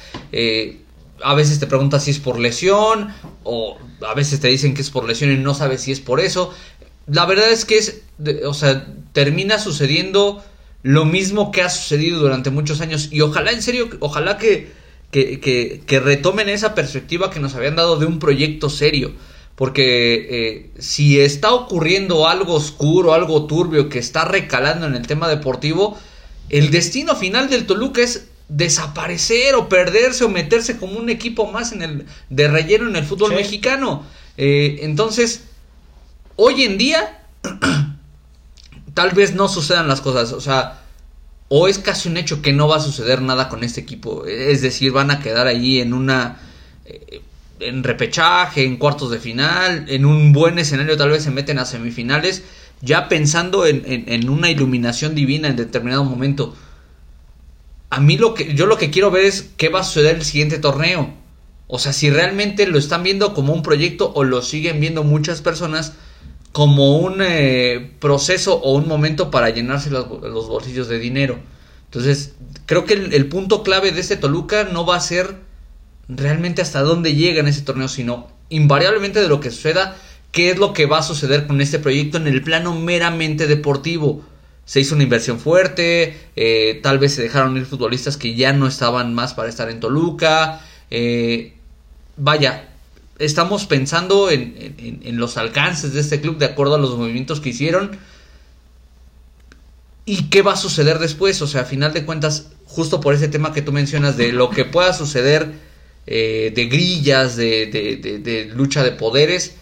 A 1.24 1.34
veces 1.34 1.60
te 1.60 1.67
preguntas 1.67 2.03
si 2.03 2.12
es 2.12 2.19
por 2.19 2.39
lesión 2.39 3.13
o 3.43 3.77
a 4.07 4.13
veces 4.13 4.39
te 4.39 4.48
dicen 4.48 4.74
que 4.74 4.81
es 4.81 4.89
por 4.89 5.05
lesión 5.05 5.31
y 5.31 5.38
no 5.38 5.53
sabes 5.53 5.81
si 5.81 5.91
es 5.91 6.00
por 6.00 6.19
eso. 6.19 6.53
La 7.07 7.25
verdad 7.25 7.51
es 7.51 7.65
que 7.65 7.77
es, 7.77 8.01
o 8.45 8.53
sea, 8.53 8.86
termina 9.13 9.60
sucediendo 9.60 10.43
lo 10.84 11.05
mismo 11.05 11.51
que 11.51 11.62
ha 11.62 11.69
sucedido 11.69 12.19
durante 12.19 12.50
muchos 12.50 12.81
años 12.81 13.10
y 13.12 13.22
ojalá 13.22 13.51
en 13.51 13.62
serio, 13.62 13.89
ojalá 14.00 14.38
que, 14.38 14.72
que, 15.12 15.39
que, 15.39 15.81
que 15.86 16.00
retomen 16.00 16.50
esa 16.50 16.75
perspectiva 16.75 17.31
que 17.31 17.39
nos 17.39 17.55
habían 17.55 17.75
dado 17.75 17.98
de 17.98 18.05
un 18.05 18.19
proyecto 18.19 18.69
serio. 18.69 19.13
Porque 19.55 20.27
eh, 20.29 20.72
si 20.79 21.19
está 21.22 21.53
ocurriendo 21.53 22.27
algo 22.27 22.55
oscuro, 22.55 23.13
algo 23.13 23.45
turbio 23.45 23.88
que 23.88 24.00
está 24.00 24.25
recalando 24.25 24.86
en 24.86 24.95
el 24.95 25.07
tema 25.07 25.29
deportivo, 25.29 25.98
el 26.50 26.72
destino 26.72 27.15
final 27.15 27.50
del 27.50 27.65
Toluca 27.65 28.01
es 28.01 28.27
desaparecer 28.47 29.55
o 29.55 29.69
perderse 29.69 30.23
o 30.23 30.29
meterse 30.29 30.77
como 30.77 30.99
un 30.99 31.09
equipo 31.09 31.51
más 31.51 31.71
en 31.71 31.81
el 31.81 32.05
de 32.29 32.47
relleno 32.47 32.87
en 32.87 32.95
el 32.95 33.05
fútbol 33.05 33.33
mexicano. 33.33 34.03
Eh, 34.37 34.79
entonces, 34.81 35.45
hoy 36.35 36.63
en 36.63 36.77
día, 36.77 37.23
tal 38.93 39.11
vez 39.11 39.33
no 39.33 39.47
sucedan 39.47 39.87
las 39.87 40.01
cosas. 40.01 40.31
O 40.31 40.41
sea, 40.41 40.81
o 41.47 41.67
es 41.67 41.79
casi 41.79 42.09
un 42.09 42.17
hecho 42.17 42.41
que 42.41 42.53
no 42.53 42.67
va 42.67 42.77
a 42.77 42.81
suceder 42.81 43.21
nada 43.21 43.49
con 43.49 43.63
este 43.63 43.81
equipo. 43.81 44.25
Es 44.25 44.61
decir, 44.61 44.91
van 44.91 45.11
a 45.11 45.19
quedar 45.19 45.47
ahí 45.47 45.79
en 45.79 45.93
una... 45.93 46.39
Eh, 46.85 47.21
en 47.59 47.83
repechaje, 47.83 48.65
en 48.65 48.77
cuartos 48.77 49.11
de 49.11 49.19
final, 49.19 49.85
en 49.87 50.05
un 50.05 50.33
buen 50.33 50.59
escenario 50.59 50.97
tal 50.97 51.09
vez 51.09 51.23
se 51.23 51.31
meten 51.31 51.57
a 51.57 51.65
semifinales, 51.65 52.43
ya 52.81 53.07
pensando 53.07 53.65
en, 53.65 54.29
una 54.29 54.49
iluminación 54.49 55.15
divina 55.15 55.47
en 55.47 55.55
determinado 55.55 56.03
momento. 56.03 56.55
A 57.95 58.01
mí 58.01 58.17
lo 58.17 58.33
que 58.33 58.53
yo 58.53 58.65
lo 58.65 58.77
que 58.77 58.89
quiero 58.89 59.09
ver 59.09 59.23
es 59.23 59.51
qué 59.55 59.69
va 59.69 59.79
a 59.79 59.83
suceder 59.85 60.17
el 60.17 60.25
siguiente 60.25 60.57
torneo. 60.57 61.13
O 61.67 61.79
sea, 61.79 61.93
si 61.93 62.09
realmente 62.09 62.67
lo 62.67 62.77
están 62.77 63.03
viendo 63.03 63.33
como 63.33 63.53
un 63.53 63.63
proyecto 63.63 64.11
o 64.13 64.25
lo 64.25 64.41
siguen 64.41 64.81
viendo 64.81 65.05
muchas 65.05 65.41
personas 65.41 65.93
como 66.51 66.97
un 66.97 67.21
eh, 67.21 67.93
proceso 68.01 68.55
o 68.55 68.73
un 68.75 68.89
momento 68.89 69.31
para 69.31 69.49
llenarse 69.49 69.91
los, 69.91 70.09
bolsillos 70.09 70.89
de 70.89 70.99
dinero. 70.99 71.39
Entonces, 71.85 72.33
creo 72.65 72.83
que 72.83 72.95
el 72.95 73.29
punto 73.29 73.63
clave 73.63 73.93
de 73.93 74.01
este 74.01 74.17
Toluca 74.17 74.65
no 74.65 74.85
va 74.85 74.97
a 74.97 74.99
ser 74.99 75.37
realmente 76.09 76.61
hasta 76.61 76.81
dónde 76.81 77.15
llega 77.15 77.39
en 77.39 77.47
ese 77.47 77.61
torneo, 77.61 77.87
sino 77.87 78.27
invariablemente 78.49 79.21
de 79.21 79.29
lo 79.29 79.39
que 79.39 79.51
suceda, 79.51 79.95
qué 80.33 80.51
es 80.51 80.57
lo 80.57 80.73
que 80.73 80.85
va 80.85 80.97
a 80.97 81.03
suceder 81.03 81.47
con 81.47 81.61
este 81.61 81.79
proyecto 81.79 82.17
en 82.17 82.27
el 82.27 82.41
plano 82.41 82.77
meramente 82.77 83.47
deportivo. 83.47 84.21
Se 84.65 84.79
hizo 84.79 84.95
una 84.95 85.03
inversión 85.03 85.39
fuerte, 85.39 86.17
eh, 86.36 86.79
tal 86.81 86.98
vez 86.98 87.13
se 87.13 87.22
dejaron 87.22 87.55
ir 87.55 87.65
futbolistas 87.65 88.17
que 88.17 88.36
ya 88.36 88.51
no 88.51 88.67
estaban 88.67 89.13
más 89.13 89.34
para 89.34 89.50
estar 89.50 89.69
en 89.69 89.79
Toluca. 89.79 90.62
Eh, 90.89 91.53
vaya, 92.17 92.69
estamos 93.19 93.65
pensando 93.65 94.29
en, 94.29 95.17
los 95.17 95.38
alcances 95.38 95.93
de 95.93 96.01
este 96.01 96.19
club 96.19 96.38
de 96.38 96.45
acuerdo 96.45 96.75
a 96.75 96.79
los 96.79 96.98
movimientos 96.98 97.39
que 97.39 97.50
hicieron. 97.50 97.98
¿Y 100.05 100.29
qué 100.29 100.41
va 100.41 100.53
a 100.53 100.57
suceder 100.57 101.00
después? 101.00 101.41
O 101.41 101.48
sea, 101.48 101.62
a 101.62 101.65
final 101.65 101.93
de 101.93 102.05
cuentas, 102.05 102.51
justo 102.65 103.01
por 103.01 103.13
ese 103.13 103.27
tema 103.27 103.53
que 103.53 103.62
tú 103.62 103.72
mencionas 103.72 104.17
de 104.17 104.31
lo 104.31 104.50
que 104.50 104.65
pueda 104.65 104.93
suceder 104.93 105.51
eh, 106.07 106.51
de 106.55 106.65
grillas, 106.67 107.36
de, 107.36 108.51
lucha 108.53 108.84
de 108.84 108.91
poderes. 108.91 109.55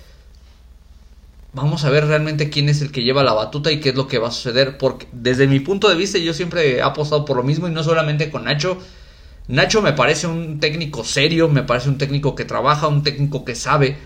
Vamos 1.54 1.86
a 1.86 1.90
ver 1.90 2.08
realmente 2.08 2.50
quién 2.50 2.68
es 2.68 2.82
el 2.82 2.92
que 2.92 3.04
lleva 3.04 3.24
la 3.24 3.34
batuta 3.34 3.72
y 3.72 3.80
qué 3.80 3.90
es 3.90 3.96
lo 3.96 4.08
que 4.08 4.18
va 4.18 4.30
a 4.30 4.32
suceder. 4.32 4.78
Porque 4.78 5.08
desde 5.12 5.48
mi 5.48 5.60
punto 5.60 5.88
de 5.88 5.96
vista 5.96 6.18
yo 6.18 6.34
siempre 6.34 6.78
he 6.78 6.82
apostado 6.82 7.26
por 7.26 7.38
lo 7.38 7.44
mismo 7.44 7.68
y 7.68 7.72
no 7.72 7.84
solamente 7.84 8.32
con 8.32 8.46
Nacho. 8.46 8.78
Nacho 9.48 9.82
me 9.82 9.94
parece 9.94 10.26
un 10.28 10.60
técnico 10.60 11.04
serio, 11.04 11.50
me 11.50 11.64
parece 11.64 11.90
un 11.90 11.98
técnico 11.98 12.34
que 12.34 12.46
trabaja, 12.46 12.88
un 12.88 13.04
técnico 13.04 13.46
que 13.46 13.56
sabe 13.56 13.98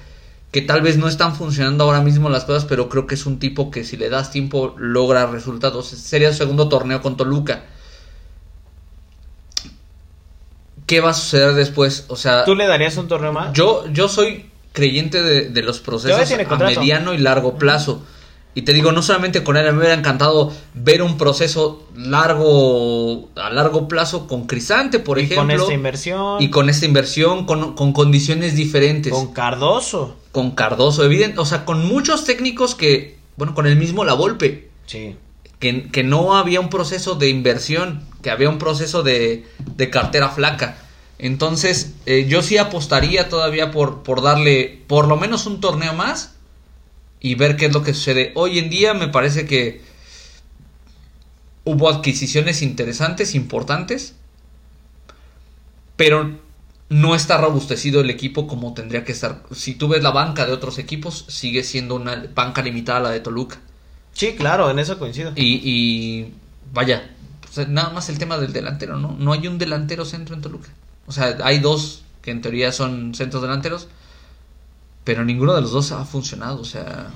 que 0.51 0.61
tal 0.61 0.81
vez 0.81 0.97
no 0.97 1.07
están 1.07 1.35
funcionando 1.35 1.83
ahora 1.83 2.01
mismo 2.01 2.29
las 2.29 2.45
cosas, 2.45 2.65
pero 2.65 2.89
creo 2.89 3.05
que 3.05 3.15
es 3.15 3.25
un 3.25 3.37
tipo 3.37 3.69
que 3.69 3.83
si 3.83 3.97
le 3.97 4.09
das 4.09 4.31
tiempo 4.31 4.75
logra 4.77 5.25
resultados. 5.27 5.87
Sería 5.87 6.29
el 6.29 6.35
segundo 6.35 6.67
torneo 6.69 7.01
con 7.01 7.17
Toluca. 7.17 7.63
qué 10.87 11.01
va 11.01 11.11
a 11.11 11.13
suceder 11.13 11.53
después. 11.53 12.05
O 12.07 12.15
sea, 12.15 12.45
¿tú 12.45 12.55
le 12.55 12.65
darías 12.65 12.97
un 12.97 13.07
torneo 13.07 13.31
más? 13.31 13.53
Yo, 13.53 13.85
yo 13.91 14.07
soy 14.07 14.49
creyente 14.77 15.21
de, 15.21 15.63
los 15.63 15.79
procesos 15.79 16.31
a 16.31 16.55
mediano 16.57 17.13
y 17.13 17.17
largo 17.17 17.57
plazo. 17.57 18.03
Y 18.53 18.63
te 18.63 18.73
digo, 18.73 18.91
no 18.91 19.01
solamente 19.01 19.43
con 19.43 19.57
él, 19.57 19.71
me 19.73 19.79
hubiera 19.79 19.93
encantado 19.93 20.51
ver 20.73 21.01
un 21.01 21.17
proceso 21.17 21.87
largo, 21.95 23.29
a 23.35 23.49
largo 23.51 23.87
plazo 23.87 24.27
con 24.27 24.47
Crisante, 24.47 24.99
por 24.99 25.19
ejemplo. 25.19 25.43
Con 25.43 25.51
esta 25.51 25.73
inversión. 25.73 26.41
Y 26.41 26.49
con 26.49 26.69
esta 26.69 26.85
inversión, 26.85 27.45
con, 27.45 27.75
condiciones 27.93 28.55
diferentes. 28.55 29.13
Con 29.13 29.33
Cardoso. 29.33 30.15
Con 30.31 30.51
Cardoso, 30.51 31.03
evidente. 31.03 31.39
O 31.39 31.45
sea, 31.45 31.65
con 31.65 31.85
muchos 31.85 32.25
técnicos 32.25 32.73
que, 32.73 33.17
bueno, 33.35 33.53
con 33.53 33.67
el 33.67 33.75
mismo 33.75 34.05
La 34.05 34.13
Volpe. 34.13 34.69
Sí. 34.87 35.15
Que, 35.59 35.89
que 35.89 36.03
no 36.03 36.35
había 36.35 36.59
un 36.59 36.69
proceso 36.69 37.15
de 37.15 37.29
inversión 37.29 38.07
que 38.21 38.31
había 38.31 38.49
un 38.49 38.57
proceso 38.57 39.03
de, 39.03 39.45
cartera 39.91 40.29
flaca. 40.29 40.77
Entonces, 41.19 41.93
eh, 42.05 42.25
yo 42.27 42.41
sí 42.41 42.57
apostaría 42.57 43.29
todavía 43.29 43.71
por, 43.71 44.03
por 44.03 44.21
darle 44.21 44.83
por 44.87 45.07
lo 45.07 45.17
menos 45.17 45.45
un 45.45 45.61
torneo 45.61 45.93
más 45.93 46.35
y 47.19 47.35
ver 47.35 47.57
qué 47.57 47.65
es 47.65 47.73
lo 47.73 47.83
que 47.83 47.93
sucede. 47.93 48.31
Hoy 48.35 48.59
en 48.59 48.69
día 48.69 48.93
me 48.93 49.07
parece 49.07 49.45
que 49.45 49.81
hubo 51.63 51.89
adquisiciones 51.89 52.61
interesantes, 52.61 53.35
importantes, 53.35 54.13
pero 55.95 56.39
no 56.89 57.15
está 57.15 57.37
robustecido 57.37 58.01
el 58.01 58.09
equipo 58.09 58.47
como 58.47 58.73
tendría 58.73 59.03
que 59.03 59.11
estar. 59.11 59.43
Si 59.51 59.73
tú 59.73 59.87
ves 59.89 60.03
la 60.03 60.11
banca 60.11 60.45
de 60.45 60.53
otros 60.53 60.77
equipos, 60.77 61.25
sigue 61.27 61.63
siendo 61.63 61.95
una 61.95 62.27
banca 62.33 62.61
limitada 62.61 62.99
a 62.99 63.03
la 63.03 63.09
de 63.09 63.19
Toluca. 63.19 63.59
Sí, 64.13 64.35
claro, 64.35 64.69
en 64.69 64.79
eso 64.79 64.97
coincido. 64.97 65.33
Y, 65.35 65.61
y 65.63 66.33
vaya, 66.73 67.09
nada 67.67 67.89
más 67.89 68.09
el 68.09 68.17
tema 68.17 68.37
del 68.37 68.53
delantero, 68.53 68.97
¿no? 68.97 69.15
No 69.19 69.33
hay 69.33 69.47
un 69.47 69.57
delantero 69.57 70.05
centro 70.05 70.35
en 70.35 70.41
Toluca. 70.41 70.69
O 71.07 71.11
sea, 71.11 71.37
hay 71.43 71.59
dos 71.59 72.03
que 72.21 72.31
en 72.31 72.41
teoría 72.41 72.71
son 72.71 73.15
centros 73.15 73.41
delanteros, 73.41 73.87
pero 75.03 75.23
ninguno 75.23 75.53
de 75.53 75.61
los 75.61 75.71
dos 75.71 75.91
ha 75.91 76.05
funcionado, 76.05 76.61
o 76.61 76.65
sea, 76.65 77.07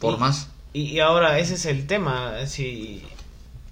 por 0.00 0.18
más. 0.18 0.48
Y, 0.72 0.98
ahora 0.98 1.38
ese 1.38 1.54
es 1.54 1.64
el 1.64 1.86
tema, 1.86 2.46
si, 2.46 3.02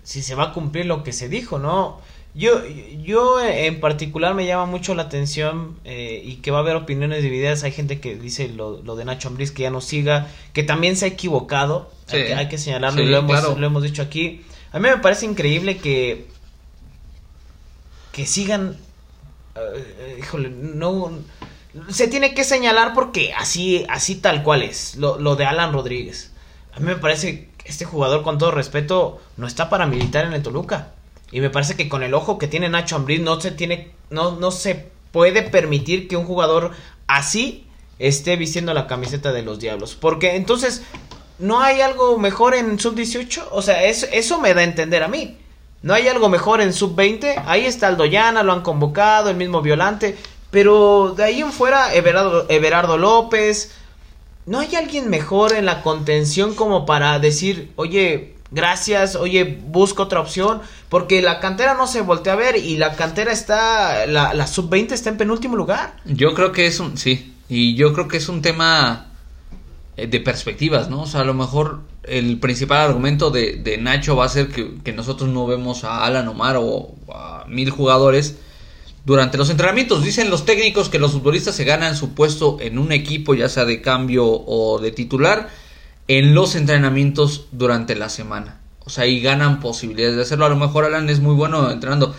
si 0.05 0.23
se 0.23 0.35
va 0.35 0.45
a 0.45 0.53
cumplir 0.53 0.87
lo 0.87 1.03
que 1.03 1.13
se 1.13 1.29
dijo, 1.29 1.59
¿no? 1.59 2.01
Yo, 2.37 2.63
yo 3.05 3.41
en 3.41 3.79
particular 3.79 4.35
me 4.35 4.45
llama 4.45 4.67
mucho 4.67 4.95
la 4.97 5.05
atención 5.05 5.79
eh, 5.85 6.21
y 6.25 6.37
que 6.37 6.51
va 6.51 6.59
a 6.59 6.61
haber 6.63 6.75
opiniones 6.75 7.23
divididas. 7.23 7.63
Hay 7.63 7.71
gente 7.71 8.01
que 8.01 8.17
dice 8.17 8.49
lo, 8.49 8.81
de 8.97 9.05
Nacho 9.05 9.29
Ambriz 9.29 9.53
que 9.53 9.63
ya 9.63 9.71
no 9.71 9.81
siga, 9.81 10.27
que 10.53 10.65
también 10.65 10.97
se 10.97 11.05
ha 11.05 11.09
equivocado. 11.09 11.93
Hay, 12.09 12.49
que, 12.49 12.59
señalarlo 12.59 13.03
y 13.03 13.07
lo 13.07 13.19
hemos, 13.19 13.59
lo 13.59 13.67
hemos 13.67 13.83
dicho 13.85 14.03
aquí. 14.03 14.43
A 14.73 14.81
mí 14.81 14.89
me 14.89 14.99
parece 14.99 15.27
increíble 15.27 15.79
que. 15.79 16.27
que 18.11 18.27
sigan. 18.27 18.77
Eh, 19.57 20.17
híjole, 20.19 20.51
no. 20.51 21.13
Se 21.89 22.09
tiene 22.09 22.35
que 22.35 22.45
señalar 22.45 22.95
porque 22.95 23.33
así, 23.35 23.85
así 23.89 24.17
tal 24.17 24.43
cual 24.43 24.63
es. 24.63 24.97
Lo, 24.97 25.37
de 25.37 25.45
Alan 25.45 25.73
Rodríguez. 25.73 26.33
A 26.73 26.81
mí 26.81 26.87
me 26.87 26.97
parece 26.97 27.49
que 27.57 27.69
este 27.69 27.85
jugador, 27.85 28.23
con 28.23 28.39
todo 28.39 28.51
respeto, 28.51 29.21
no 29.37 29.47
está 29.47 29.69
para 29.69 29.87
militar 29.87 30.25
en 30.25 30.33
el 30.33 30.43
Toluca. 30.43 30.93
Y 31.31 31.41
me 31.41 31.51
parece 31.51 31.77
que 31.77 31.89
con 31.89 32.03
el 32.03 32.15
ojo 32.15 32.39
que 32.39 32.47
tiene 32.47 32.69
Nacho 32.69 32.97
Ambriz 32.97 33.21
no 33.21 33.41
se 33.41 33.51
tiene. 33.51 33.91
No, 34.11 34.37
no 34.37 34.51
se 34.51 34.89
puede 35.13 35.43
permitir 35.43 36.09
que 36.09 36.17
un 36.17 36.27
jugador 36.27 36.73
así 37.07 37.67
esté 37.99 38.37
vistiendo 38.37 38.75
la 38.75 38.87
camiseta 38.87 39.33
de 39.33 39.43
los 39.43 39.59
diablos. 39.59 39.97
Porque 39.99 40.37
entonces 40.37 40.83
¿no 41.39 41.61
hay 41.61 41.81
algo 41.81 42.19
mejor 42.19 42.55
en 42.55 42.79
sub-18? 42.79 43.49
O 43.51 43.63
sea, 43.63 43.85
eso 43.85 44.41
me 44.41 44.55
da 44.55 44.61
a 44.61 44.65
entender 44.65 45.03
a 45.03 45.09
mí. 45.09 45.37
¿No 45.85 45.93
hay 45.93 46.09
algo 46.09 46.31
mejor 46.31 46.63
en 46.63 46.73
sub-20? 46.73 47.43
Ahí 47.45 47.67
está 47.67 47.91
el 47.91 47.99
Doyana, 47.99 48.43
lo 48.43 48.55
han 48.55 48.63
convocado, 48.63 49.29
el 49.29 49.37
mismo 49.37 49.61
Violante. 49.61 50.17
Pero 50.51 51.13
de 51.15 51.25
ahí 51.25 51.43
en 51.43 51.53
fuera, 51.53 51.95
Everardo, 51.95 52.47
Everardo 52.49 52.97
López. 52.97 53.75
¿No 54.47 54.61
hay 54.61 54.77
alguien 54.77 55.11
mejor 55.11 55.53
en 55.53 55.67
la 55.67 55.83
contención 55.83 56.55
como 56.55 56.87
para 56.87 57.19
decir, 57.19 57.71
oye, 57.77 58.35
gracias, 58.51 59.15
oye, 59.15 59.61
busco 59.67 60.05
otra 60.05 60.21
opción? 60.21 60.63
Porque 60.89 61.21
la 61.21 61.39
cantera 61.39 61.75
no 61.75 61.87
se 61.87 62.01
voltea 62.01 62.33
a 62.33 62.37
ver 62.37 62.57
y 62.57 62.79
la 62.79 62.97
cantera 62.97 63.31
está, 63.31 64.07
la, 64.07 64.33
la 64.33 64.47
sub-20 64.47 64.93
está 64.93 65.11
en 65.11 65.19
penúltimo 65.19 65.55
lugar. 65.55 65.97
Yo 66.07 66.33
creo 66.33 66.51
que 66.53 66.67
es 66.67 66.81
un, 66.81 66.97
sí, 66.97 67.35
y 67.51 67.75
yo 67.75 67.93
creo 67.93 68.09
que 68.09 68.17
es 68.17 68.31
un 68.31 68.41
tema 68.41 69.09
de 69.97 70.21
perspectivas, 70.21 70.91
¿no? 70.91 71.03
O 71.03 71.07
sea, 71.07 71.21
a 71.21 71.25
lo 71.25 71.35
mejor 71.35 71.81
el 72.03 72.39
principal 72.39 72.79
argumento 72.79 73.31
de, 73.31 73.79
Nacho 73.81 74.17
va 74.17 74.25
a 74.25 74.29
ser 74.29 74.49
que, 74.49 74.93
nosotros 74.93 75.31
no 75.31 75.47
vemos 75.47 75.85
a 75.85 76.05
Alan 76.05 76.29
Omar 76.29 76.57
o 76.59 76.95
a 77.13 77.45
mil 77.49 77.71
jugadores 77.71 78.37
durante 79.05 79.39
los 79.39 79.51
entrenamientos. 79.51 80.03
Dicen 80.03 80.31
los 80.31 80.45
técnicos 80.45 80.89
que 80.89 80.99
los 80.99 81.13
futbolistas 81.13 81.55
se 81.55 81.65
ganan 81.65 81.97
su 81.97 82.15
puesto 82.15 82.59
en 82.61 82.79
un 82.79 82.93
equipo, 82.93 83.35
ya 83.35 83.49
sea 83.49 83.65
de 83.65 83.81
cambio 83.81 84.27
o 84.27 84.79
de 84.81 84.91
titular, 84.91 85.49
en 86.09 86.35
los 86.35 86.55
entrenamientos 86.57 87.47
durante 87.53 87.95
la 87.95 88.09
semana. 88.09 88.61
O 88.85 88.91
sea, 88.91 89.07
y 89.07 89.21
ganan 89.21 89.61
posibilidades 89.61 90.17
de 90.17 90.23
hacerlo. 90.23 90.45
A 90.45 90.51
lo 90.51 90.57
mejor 90.57 90.85
Alan 90.85 91.09
es 91.09 91.21
muy 91.21 91.35
bueno 91.35 91.71
entrenando. 91.71 92.15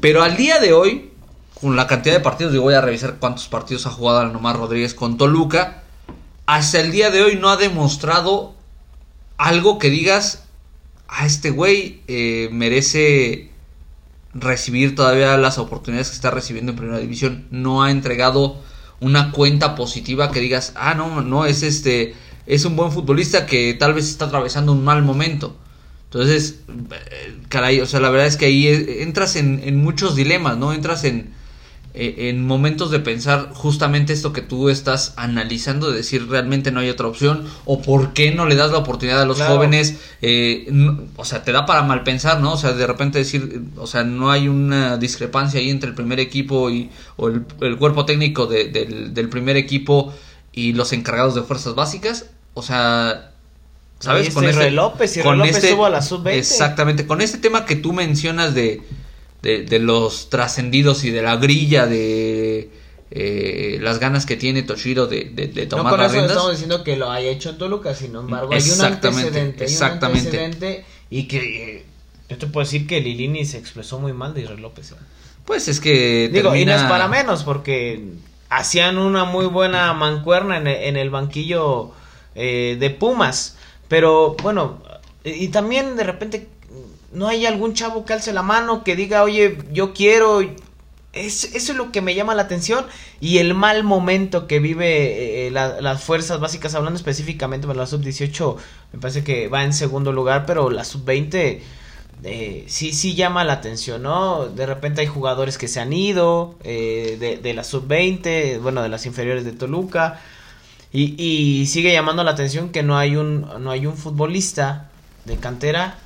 Pero 0.00 0.22
al 0.22 0.36
día 0.36 0.58
de 0.58 0.72
hoy, 0.72 1.10
con 1.60 1.76
la 1.76 1.86
cantidad 1.86 2.14
de 2.14 2.20
partidos, 2.20 2.52
digo, 2.52 2.64
voy 2.64 2.74
a 2.74 2.80
revisar 2.80 3.16
cuántos 3.18 3.48
partidos 3.48 3.86
ha 3.86 3.90
jugado 3.90 4.18
Alanomar 4.18 4.56
Rodríguez 4.56 4.92
con 4.92 5.16
Toluca. 5.16 5.81
Hasta 6.52 6.80
el 6.80 6.92
día 6.92 7.10
de 7.10 7.22
hoy 7.22 7.36
no 7.36 7.48
ha 7.48 7.56
demostrado 7.56 8.54
algo 9.38 9.78
que 9.78 9.88
digas, 9.88 10.44
a 11.08 11.24
este 11.24 11.48
güey 11.48 12.02
eh, 12.08 12.50
merece 12.52 13.48
recibir 14.34 14.94
todavía 14.94 15.38
las 15.38 15.56
oportunidades 15.56 16.10
que 16.10 16.16
está 16.16 16.30
recibiendo 16.30 16.72
en 16.72 16.76
primera 16.76 16.98
división. 16.98 17.46
No 17.50 17.82
ha 17.82 17.90
entregado 17.90 18.60
una 19.00 19.32
cuenta 19.32 19.74
positiva 19.74 20.30
que 20.30 20.40
digas, 20.40 20.74
ah, 20.76 20.92
no, 20.92 21.22
no, 21.22 21.46
es 21.46 21.62
este, 21.62 22.14
es 22.44 22.66
un 22.66 22.76
buen 22.76 22.92
futbolista 22.92 23.46
que 23.46 23.72
tal 23.72 23.94
vez 23.94 24.10
está 24.10 24.26
atravesando 24.26 24.72
un 24.72 24.84
mal 24.84 25.00
momento. 25.02 25.56
Entonces, 26.04 26.60
eh, 26.68 27.38
caray, 27.48 27.80
o 27.80 27.86
sea, 27.86 28.00
la 28.00 28.10
verdad 28.10 28.26
es 28.26 28.36
que 28.36 28.44
ahí 28.44 28.66
eh, 28.66 29.02
entras 29.02 29.36
en, 29.36 29.62
en 29.64 29.82
muchos 29.82 30.16
dilemas, 30.16 30.58
¿no? 30.58 30.74
Entras 30.74 31.04
en, 31.04 31.32
eh, 31.94 32.30
en 32.30 32.46
momentos 32.46 32.90
de 32.90 33.00
pensar 33.00 33.50
justamente 33.52 34.14
esto 34.14 34.32
que 34.32 34.40
tú 34.40 34.70
estás 34.70 35.12
analizando, 35.16 35.90
de 35.90 35.98
decir 35.98 36.26
realmente 36.28 36.72
no 36.72 36.80
hay 36.80 36.88
otra 36.88 37.06
opción, 37.06 37.44
o 37.66 37.82
por 37.82 38.14
qué 38.14 38.30
no 38.30 38.46
le 38.46 38.54
das 38.54 38.72
la 38.72 38.78
oportunidad 38.78 39.20
a 39.20 39.26
los 39.26 39.42
jóvenes, 39.42 39.98
eh, 40.22 40.72
o 41.16 41.24
sea, 41.24 41.44
te 41.44 41.52
da 41.52 41.66
para 41.66 41.82
mal 41.82 42.02
pensar, 42.02 42.40
¿no? 42.40 42.54
O 42.54 42.56
sea, 42.56 42.72
de 42.72 42.86
repente 42.86 43.18
decir, 43.18 43.62
o 43.76 43.86
sea, 43.86 44.04
no 44.04 44.30
hay 44.30 44.48
una 44.48 44.96
discrepancia 44.96 45.60
ahí 45.60 45.68
entre 45.68 45.90
el 45.90 45.94
primer 45.94 46.18
equipo 46.18 46.70
y, 46.70 46.90
o 47.16 47.28
el, 47.28 47.76
cuerpo 47.78 48.06
técnico 48.06 48.46
del, 48.46 49.12
del 49.12 49.28
primer 49.28 49.58
equipo 49.58 50.14
y 50.52 50.72
los 50.72 50.92
encargados 50.94 51.34
de 51.34 51.42
fuerzas 51.42 51.74
básicas, 51.74 52.26
o 52.54 52.62
sea, 52.62 53.32
¿sabes? 53.98 54.34
con 54.34 54.44
este 54.44 54.70
López, 54.70 55.16
y 55.16 55.20
con 55.20 55.38
López 55.38 55.56
este, 55.56 55.74
a 55.74 55.90
la 55.90 56.02
sub-20. 56.02 56.32
Exactamente, 56.32 57.06
con 57.06 57.20
este 57.20 57.38
tema 57.38 57.64
que 57.64 57.76
tú 57.76 57.92
mencionas 57.92 58.54
de 58.54 58.82
de, 59.42 59.78
los 59.80 60.30
trascendidos 60.30 61.04
y 61.04 61.10
de 61.10 61.22
la 61.22 61.36
grilla 61.36 61.86
de 61.86 62.70
eh, 63.10 63.78
las 63.80 63.98
ganas 63.98 64.24
que 64.24 64.36
tiene 64.36 64.62
Toshiro 64.62 65.06
de, 65.06 65.24
de, 65.24 65.66
tomar 65.66 65.84
no 65.84 65.90
con 65.90 66.00
eso 66.02 66.24
estamos 66.24 66.50
diciendo 66.52 66.84
que 66.84 66.96
lo 66.96 67.10
haya 67.10 67.30
hecho 67.30 67.50
en 67.50 67.58
Toluca, 67.58 67.94
sin 67.94 68.14
embargo 68.14 68.54
hay 68.54 68.70
un 68.70 68.80
antecedente, 68.80 69.64
exactamente. 69.64 70.84
y 71.10 71.24
que 71.24 71.76
eh, 71.76 71.84
yo 72.28 72.38
te 72.38 72.46
puedo 72.46 72.64
decir 72.64 72.86
que 72.86 73.00
Lilini 73.00 73.44
se 73.44 73.58
expresó 73.58 73.98
muy 73.98 74.12
mal 74.12 74.32
de 74.32 74.42
Israel 74.42 74.62
López. 74.62 74.92
¿eh? 74.92 74.94
Pues 75.44 75.68
es 75.68 75.80
que 75.80 76.30
digo 76.32 76.54
y 76.54 76.64
no 76.64 76.74
es 76.74 76.82
para 76.84 77.08
menos 77.08 77.42
porque 77.42 78.02
hacían 78.48 78.96
una 78.96 79.24
muy 79.24 79.46
buena 79.46 79.92
mancuerna 79.92 80.56
en, 80.56 80.68
en 80.68 80.96
el 80.96 81.10
banquillo 81.10 81.90
de 82.34 82.96
Pumas, 82.98 83.56
pero 83.88 84.36
bueno 84.42 84.80
y 85.24 85.48
también 85.48 85.96
de 85.96 86.04
repente 86.04 86.48
no 87.12 87.28
hay 87.28 87.46
algún 87.46 87.74
chavo 87.74 88.04
que 88.04 88.14
alce 88.14 88.32
la 88.32 88.42
mano, 88.42 88.84
que 88.84 88.96
diga, 88.96 89.22
oye, 89.22 89.58
yo 89.72 89.92
quiero. 89.92 90.40
Es, 91.12 91.44
eso 91.54 91.72
es 91.72 91.76
lo 91.76 91.92
que 91.92 92.00
me 92.00 92.14
llama 92.14 92.34
la 92.34 92.42
atención 92.42 92.86
y 93.20 93.36
el 93.36 93.52
mal 93.52 93.84
momento 93.84 94.46
que 94.46 94.60
vive 94.60 95.46
eh, 95.46 95.50
las 95.50 96.02
fuerzas 96.02 96.40
básicas, 96.40 96.74
hablando 96.74 96.96
específicamente 96.96 97.66
de 97.66 97.74
la 97.74 97.86
sub-18, 97.86 98.56
me 98.94 98.98
parece 98.98 99.22
que 99.22 99.48
va 99.48 99.62
en 99.62 99.74
segundo 99.74 100.10
lugar, 100.12 100.46
pero 100.46 100.70
la 100.70 100.84
sub-20 100.84 101.60
eh, 102.24 102.64
sí, 102.66 102.92
sí 102.92 103.14
llama 103.14 103.44
la 103.44 103.54
atención, 103.54 104.02
¿no? 104.02 104.46
De 104.46 104.64
repente 104.64 105.02
hay 105.02 105.06
jugadores 105.06 105.58
que 105.58 105.68
se 105.68 105.80
han 105.80 105.92
ido 105.92 106.54
eh, 106.64 107.18
de, 107.20 107.36
de, 107.36 107.52
la 107.52 107.64
sub-20, 107.64 108.60
bueno, 108.62 108.82
de 108.82 108.88
las 108.88 109.04
inferiores 109.04 109.44
de 109.44 109.52
Toluca, 109.52 110.18
y, 110.92 111.14
y 111.22 111.66
sigue 111.66 111.92
llamando 111.92 112.24
la 112.24 112.30
atención 112.30 112.70
que 112.70 112.82
no 112.82 112.96
hay 112.96 113.16
un, 113.16 113.42
no 113.60 113.70
hay 113.70 113.86
un 113.86 113.98
futbolista 113.98 114.88
de 115.26 115.36
cantera 115.36 115.98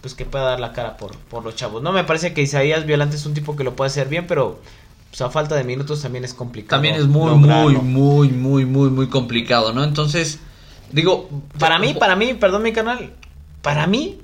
pues 0.00 0.14
que 0.14 0.24
pueda 0.24 0.44
dar 0.44 0.60
la 0.60 0.72
cara 0.72 0.96
por, 0.96 1.16
por 1.16 1.44
los 1.44 1.56
chavos. 1.56 1.82
No 1.82 1.92
me 1.92 2.04
parece 2.04 2.32
que 2.32 2.42
Isaías 2.42 2.86
Violante 2.86 3.16
es 3.16 3.26
un 3.26 3.34
tipo 3.34 3.56
que 3.56 3.64
lo 3.64 3.74
puede 3.74 3.88
hacer 3.88 4.08
bien, 4.08 4.26
pero 4.26 4.60
pues, 5.10 5.20
a 5.20 5.30
falta 5.30 5.54
de 5.54 5.64
minutos 5.64 6.02
también 6.02 6.24
es 6.24 6.34
complicado. 6.34 6.80
También 6.80 6.94
es 6.94 7.06
muy, 7.06 7.32
muy, 7.34 7.74
muy, 7.76 8.28
muy, 8.28 8.64
muy, 8.64 8.90
muy 8.90 9.08
complicado, 9.08 9.72
¿no? 9.72 9.82
Entonces, 9.82 10.38
digo... 10.92 11.28
Para 11.58 11.78
mí, 11.78 11.94
para 11.94 12.16
mí, 12.16 12.34
perdón 12.34 12.62
mi 12.62 12.72
canal, 12.72 13.12
para 13.62 13.86
mí 13.86 14.20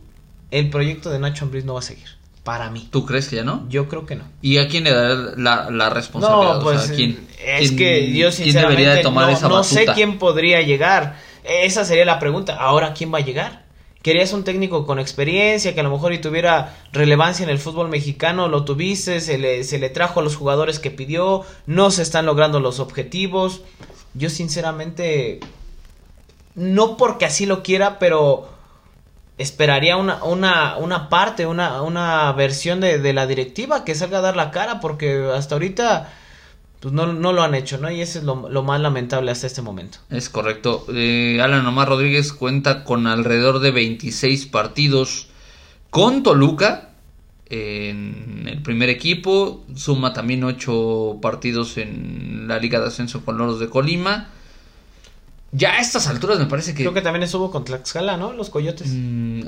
el 0.51 0.71
proyecto 0.71 1.11
de 1.11 1.19
Nacho 1.19 1.45
Ambriz 1.45 1.65
no 1.65 1.75
va 1.75 1.81
a 1.81 1.83
seguir. 1.83 2.09
Para 2.45 2.71
mí. 2.71 2.89
¿Tú 2.91 3.07
crees 3.07 3.29
que 3.29 3.37
ya 3.37 3.43
no? 3.43 3.65
Yo 3.71 3.89
creo 3.89 4.05
que 4.05 4.17
no. 4.17 4.25
¿Y 4.43 4.59
a 4.59 4.69
quién 4.69 4.85
le 4.85 4.93
da 4.93 5.33
la, 5.37 5.71
la 5.71 5.89
responsabilidad? 5.89 6.57
No, 6.57 6.61
pues 6.61 6.93
¿quién, 6.95 7.27
es 7.43 7.73
que 7.73 8.13
yo 8.13 8.31
sinceramente 8.31 8.99
tomar 9.03 9.33
no, 9.41 9.49
no 9.49 9.65
sé 9.65 9.87
quién 9.95 10.19
podría 10.19 10.61
llegar. 10.61 11.19
Esa 11.43 11.87
sería 11.87 12.05
la 12.05 12.19
pregunta. 12.19 12.55
Ahora, 12.57 12.93
¿quién 12.93 13.13
va 13.13 13.19
a 13.19 13.23
llegar? 13.23 13.64
Querías 14.05 14.35
un 14.35 14.45
técnico 14.45 14.85
con 14.85 14.99
experiencia, 14.99 15.73
que 15.73 15.81
a 15.81 15.83
lo 15.83 15.91
mejor 15.91 16.13
y 16.13 16.21
tuviera 16.21 16.77
relevancia 16.93 17.43
en 17.43 17.49
el 17.49 17.59
fútbol 17.59 17.89
mexicano, 17.89 18.49
lo 18.49 18.67
tuviste, 18.67 19.19
se 19.21 19.39
le, 19.39 19.89
trajo 19.89 20.21
a 20.21 20.23
los 20.23 20.37
jugadores 20.37 20.79
que 20.79 20.91
pidió, 20.91 21.43
no 21.67 21.91
se 21.91 22.03
están 22.03 22.27
logrando 22.27 22.61
los 22.61 22.81
objetivos. 22.81 23.63
Yo 24.13 24.29
sinceramente, 24.29 25.41
no 26.55 26.99
porque 26.99 27.25
así 27.25 27.47
lo 27.47 27.63
quiera, 27.63 27.99
pero 27.99 28.47
esperaría 29.39 29.97
una, 29.97 30.23
una, 30.23 30.77
una 30.77 31.09
parte, 31.09 31.47
una, 31.47 31.81
una 31.81 32.31
versión 32.33 32.81
de, 32.81 32.99
de 32.99 33.13
la 33.15 33.27
directiva 33.27 33.87
que 33.87 33.95
salga 33.95 34.19
a 34.19 34.21
dar 34.21 34.37
la 34.37 34.51
cara, 34.51 34.81
porque 34.81 35.31
hasta 35.35 35.55
ahorita 35.55 36.13
pues 36.85 36.93
no, 36.93 37.15
no 37.15 37.33
lo 37.33 37.43
han 37.43 37.55
hecho, 37.55 37.79
¿no? 37.79 37.91
Y 37.91 38.03
eso 38.03 38.19
es 38.19 38.27
lo, 38.27 38.37
más 38.63 38.79
lamentable 38.79 39.31
hasta 39.31 39.47
este 39.47 39.63
momento. 39.63 39.97
Es 40.11 40.29
correcto. 40.29 40.85
Eh, 40.93 41.41
Alan 41.41 41.65
Omar 41.65 41.89
Rodríguez 41.89 42.35
cuenta 42.35 42.85
con 42.85 43.07
alrededor 43.07 43.61
de 43.61 43.71
26 43.71 44.45
partidos 44.45 45.29
con 45.89 46.23
Toluca 46.23 46.91
en 47.47 48.45
el 48.47 48.61
primer 48.61 48.91
equipo. 48.91 49.65
Suma 49.75 50.13
también 50.13 50.45
8 50.45 51.21
partidos 51.23 51.79
en 51.79 52.49
la 52.49 52.59
Liga 52.59 52.81
de 52.81 52.89
Ascenso 52.89 53.25
con 53.25 53.39
Loros 53.39 53.61
de 53.61 53.71
Colima. 53.71 54.29
Ya 55.57 55.75
a 55.75 55.81
estas 55.81 56.09
alturas 56.09 56.41
me 56.41 56.47
parece 56.47 56.75
que. 56.75 56.83
Creo 56.83 56.93
que 56.93 57.01
también 57.01 57.23
estuvo 57.23 57.49
con 57.53 57.65
Tlaxcala, 57.65 58.17
¿no? 58.17 58.33
Los 58.33 58.51
Coyotes. 58.51 58.89
Mm, 58.91 59.43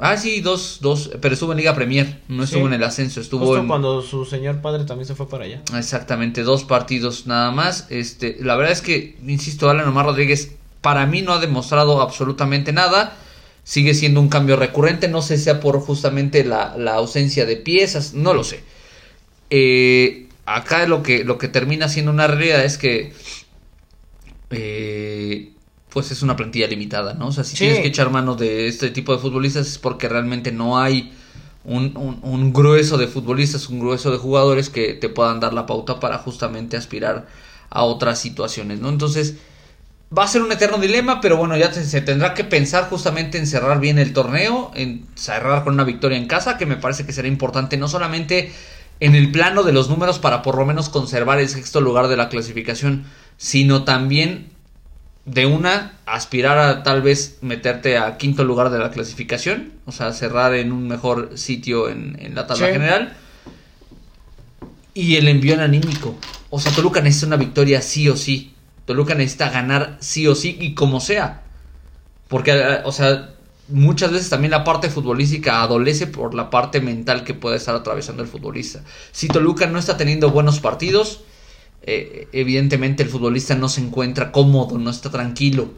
ah, 0.00 0.16
sí, 0.16 0.40
dos, 0.40 0.78
dos. 0.80 1.10
Pero 1.20 1.34
estuvo 1.34 1.52
en 1.52 1.58
Liga 1.58 1.74
Premier. 1.74 2.20
No 2.28 2.44
estuvo 2.44 2.66
en 2.68 2.72
el 2.72 2.82
ascenso. 2.82 3.20
Estuvo 3.20 3.44
Justo 3.44 3.66
cuando 3.66 4.00
su 4.00 4.24
señor 4.24 4.62
padre 4.62 4.84
también 4.84 5.06
se 5.06 5.14
fue 5.14 5.28
para 5.28 5.44
allá. 5.44 5.60
Exactamente, 5.76 6.42
dos 6.42 6.64
partidos 6.64 7.26
nada 7.26 7.50
más. 7.50 7.86
Este, 7.90 8.38
la 8.40 8.56
verdad 8.56 8.72
es 8.72 8.80
que, 8.80 9.18
insisto, 9.26 9.68
Alan 9.68 9.86
Omar 9.86 10.06
Rodríguez, 10.06 10.52
para 10.80 11.04
mí 11.04 11.20
no 11.20 11.34
ha 11.34 11.38
demostrado 11.38 12.00
absolutamente 12.00 12.72
nada. 12.72 13.14
Sigue 13.62 13.92
siendo 13.92 14.20
un 14.20 14.30
cambio 14.30 14.56
recurrente. 14.56 15.06
No 15.08 15.20
sé 15.20 15.36
si 15.36 15.44
sea 15.44 15.60
por 15.60 15.78
justamente 15.80 16.44
la, 16.44 16.78
la 16.78 16.94
ausencia 16.94 17.44
de 17.44 17.56
piezas. 17.56 18.14
No 18.14 18.32
lo 18.32 18.42
sé. 18.42 18.64
Eh, 19.50 20.28
acá 20.46 20.86
lo 20.86 21.02
que, 21.02 21.24
lo 21.24 21.36
que 21.36 21.48
termina 21.48 21.90
siendo 21.90 22.10
una 22.10 22.26
realidad 22.26 22.64
es 22.64 22.78
que 22.78 23.12
eh, 24.52 25.52
pues 25.88 26.10
es 26.10 26.22
una 26.22 26.36
plantilla 26.36 26.66
limitada, 26.66 27.14
¿no? 27.14 27.28
O 27.28 27.32
sea, 27.32 27.44
si 27.44 27.56
tienes 27.56 27.80
que 27.80 27.88
echar 27.88 28.10
mano 28.10 28.34
de 28.34 28.68
este 28.68 28.90
tipo 28.90 29.12
de 29.12 29.18
futbolistas 29.18 29.66
es 29.66 29.78
porque 29.78 30.08
realmente 30.08 30.52
no 30.52 30.78
hay 30.78 31.12
un, 31.64 32.52
grueso 32.52 32.98
de 32.98 33.06
futbolistas, 33.06 33.68
un 33.68 33.80
grueso 33.80 34.10
de 34.10 34.18
jugadores 34.18 34.70
que 34.70 34.94
te 34.94 35.08
puedan 35.08 35.40
dar 35.40 35.52
la 35.52 35.66
pauta 35.66 36.00
para 36.00 36.18
justamente 36.18 36.76
aspirar 36.76 37.26
a 37.70 37.82
otras 37.84 38.18
situaciones, 38.18 38.80
¿no? 38.80 38.88
Entonces, 38.88 39.36
va 40.16 40.24
a 40.24 40.28
ser 40.28 40.42
un 40.42 40.52
eterno 40.52 40.78
dilema, 40.78 41.20
pero 41.20 41.36
bueno, 41.36 41.56
ya 41.56 41.72
se 41.72 42.00
tendrá 42.00 42.34
que 42.34 42.44
pensar 42.44 42.88
justamente 42.88 43.38
en 43.38 43.46
cerrar 43.46 43.80
bien 43.80 43.98
el 43.98 44.12
torneo, 44.12 44.70
en 44.74 45.06
cerrar 45.14 45.64
con 45.64 45.74
una 45.74 45.84
victoria 45.84 46.18
en 46.18 46.26
casa, 46.26 46.58
que 46.58 46.66
me 46.66 46.76
parece 46.76 47.06
que 47.06 47.12
será 47.12 47.28
importante 47.28 47.76
no 47.76 47.88
solamente 47.88 48.52
en 49.00 49.14
el 49.14 49.32
plano 49.32 49.62
de 49.62 49.72
los 49.72 49.88
números 49.88 50.18
para 50.18 50.42
por 50.42 50.56
lo 50.56 50.66
menos 50.66 50.88
conservar 50.88 51.40
el 51.40 51.48
sexto 51.48 51.80
lugar 51.80 52.08
de 52.08 52.16
la 52.16 52.28
clasificación, 52.28 53.04
sino 53.36 53.84
también 53.84 54.52
de 55.24 55.46
una 55.46 55.98
aspirar 56.04 56.58
a 56.58 56.82
tal 56.82 57.02
vez 57.02 57.38
meterte 57.42 57.96
a 57.96 58.16
quinto 58.16 58.44
lugar 58.44 58.70
de 58.70 58.78
la 58.78 58.90
clasificación, 58.90 59.72
o 59.86 59.92
sea, 59.92 60.12
cerrar 60.12 60.54
en 60.54 60.72
un 60.72 60.88
mejor 60.88 61.38
sitio 61.38 61.88
en, 61.88 62.34
la 62.34 62.46
tabla 62.46 62.68
general. 62.68 63.16
Y 64.94 65.16
el 65.16 65.28
envío 65.28 65.60
anímico. 65.60 66.16
O 66.50 66.60
sea, 66.60 66.72
Toluca 66.72 67.00
necesita 67.00 67.28
una 67.28 67.36
victoria 67.36 67.80
sí 67.80 68.08
o 68.08 68.16
sí. 68.16 68.52
Toluca 68.84 69.14
necesita 69.14 69.48
ganar 69.48 69.96
sí 70.00 70.26
o 70.26 70.34
sí 70.34 70.58
y 70.60 70.74
como 70.74 71.00
sea. 71.00 71.42
Porque, 72.28 72.80
o 72.84 72.92
sea, 72.92 73.30
muchas 73.68 74.12
veces 74.12 74.28
también 74.28 74.50
la 74.50 74.64
parte 74.64 74.90
futbolística 74.90 75.62
adolece 75.62 76.06
por 76.06 76.34
la 76.34 76.50
parte 76.50 76.80
mental 76.80 77.24
que 77.24 77.32
puede 77.32 77.56
estar 77.56 77.74
atravesando 77.74 78.22
el 78.22 78.28
futbolista. 78.28 78.82
Si 79.12 79.28
Toluca 79.28 79.66
no 79.66 79.78
está 79.78 79.96
teniendo 79.96 80.30
buenos 80.30 80.60
partidos, 80.60 81.20
eh, 81.84 82.28
evidentemente 82.32 83.02
el 83.02 83.08
futbolista 83.08 83.54
no 83.54 83.68
se 83.68 83.80
encuentra 83.80 84.32
cómodo, 84.32 84.78
no 84.78 84.90
está 84.90 85.10
tranquilo. 85.10 85.70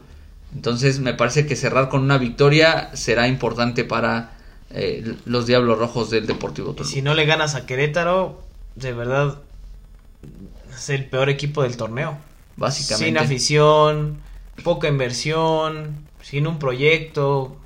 Entonces 0.53 0.99
me 0.99 1.13
parece 1.13 1.45
que 1.45 1.55
cerrar 1.55 1.89
con 1.89 2.01
una 2.01 2.17
victoria 2.17 2.89
será 2.93 3.27
importante 3.27 3.83
para 3.83 4.37
eh, 4.69 5.15
los 5.25 5.47
Diablos 5.47 5.77
Rojos 5.77 6.09
del 6.09 6.27
Deportivo 6.27 6.73
Toluca. 6.73 6.93
Si 6.93 7.01
no 7.01 7.13
le 7.13 7.25
ganas 7.25 7.55
a 7.55 7.65
Querétaro, 7.65 8.41
de 8.75 8.93
verdad 8.93 9.39
es 10.73 10.89
el 10.89 11.05
peor 11.05 11.29
equipo 11.29 11.63
del 11.63 11.75
torneo. 11.75 12.17
Básicamente. 12.55 13.05
Sin 13.05 13.17
afición, 13.17 14.21
poca 14.63 14.87
inversión, 14.87 15.95
sin 16.21 16.47
un 16.47 16.59
proyecto. 16.59 17.57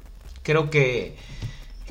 Creo 0.43 0.69
que 0.69 1.15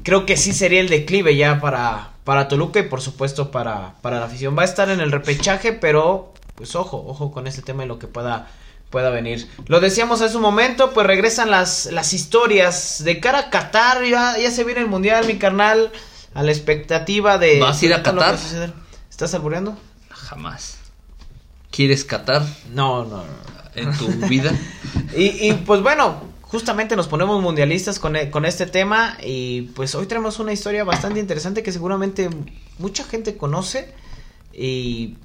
creo 0.03 0.27
que 0.27 0.37
sí 0.37 0.53
sería 0.53 0.81
el 0.81 0.89
declive 0.89 1.37
ya 1.37 1.61
para, 1.61 2.13
para 2.25 2.49
Toluca 2.49 2.81
y 2.81 2.85
por 2.85 3.01
supuesto 3.01 3.51
para, 3.51 3.95
para 4.03 4.19
la 4.19 4.27
afición. 4.27 4.57
Va 4.57 4.63
a 4.63 4.65
estar 4.65 4.91
en 4.91 5.01
el 5.01 5.13
repechaje, 5.13 5.73
pero 5.73 6.33
pues 6.59 6.77
ojo, 6.77 7.03
ojo 7.07 7.31
con 7.31 7.47
este 7.47 7.63
tema 7.63 7.85
y 7.85 7.89
lo 7.89 7.99
que 7.99 8.09
pueda 8.09 8.49
pueda 8.91 9.11
venir. 9.11 9.49
Lo 9.67 9.81
decíamos 9.81 10.23
hace 10.23 10.37
un 10.37 10.43
momento, 10.43 10.93
pues 10.93 11.07
regresan 11.07 11.51
las, 11.51 11.87
las 11.93 12.13
historias 12.13 13.03
de 13.05 13.21
cara 13.21 13.39
a 13.39 13.51
Qatar, 13.51 14.05
ya, 14.05 14.39
ya 14.39 14.51
se 14.51 14.65
viene 14.65 14.81
el 14.81 14.89
Mundial, 14.89 15.27
mi 15.27 15.37
carnal, 15.37 15.93
a 16.35 16.43
la 16.43 16.51
expectativa 16.51 17.39
de... 17.39 17.61
¿Vas 17.61 17.83
a 17.83 17.85
ir 17.85 17.95
a 17.95 18.03
Qatar? 18.03 18.39
¿Estás 19.11 19.35
albureando? 19.35 19.77
Jamás. 20.09 20.79
¿Quieres 21.71 22.05
Qatar? 22.05 22.43
No, 22.73 23.05
no, 23.05 23.19
no. 23.19 23.49
¿En 23.75 23.97
tu 23.97 24.09
vida? 24.27 24.53
y, 25.17 25.49
y 25.49 25.53
pues 25.53 25.83
bueno, 25.83 26.23
justamente 26.49 26.97
nos 26.97 27.09
ponemos 27.09 27.41
mundialistas 27.43 27.99
con, 27.99 28.17
e, 28.17 28.31
con, 28.31 28.45
este 28.47 28.67
tema 28.67 29.19
y 29.23 29.63
pues 29.77 29.95
hoy 29.95 30.07
tenemos 30.07 30.39
una 30.39 30.53
historia 30.53 30.83
bastante 30.83 31.21
interesante 31.21 31.63
que 31.63 31.73
seguramente 31.73 32.31
mucha 32.79 33.05
gente 33.05 33.37
conoce 33.37 33.93
y 34.53 35.17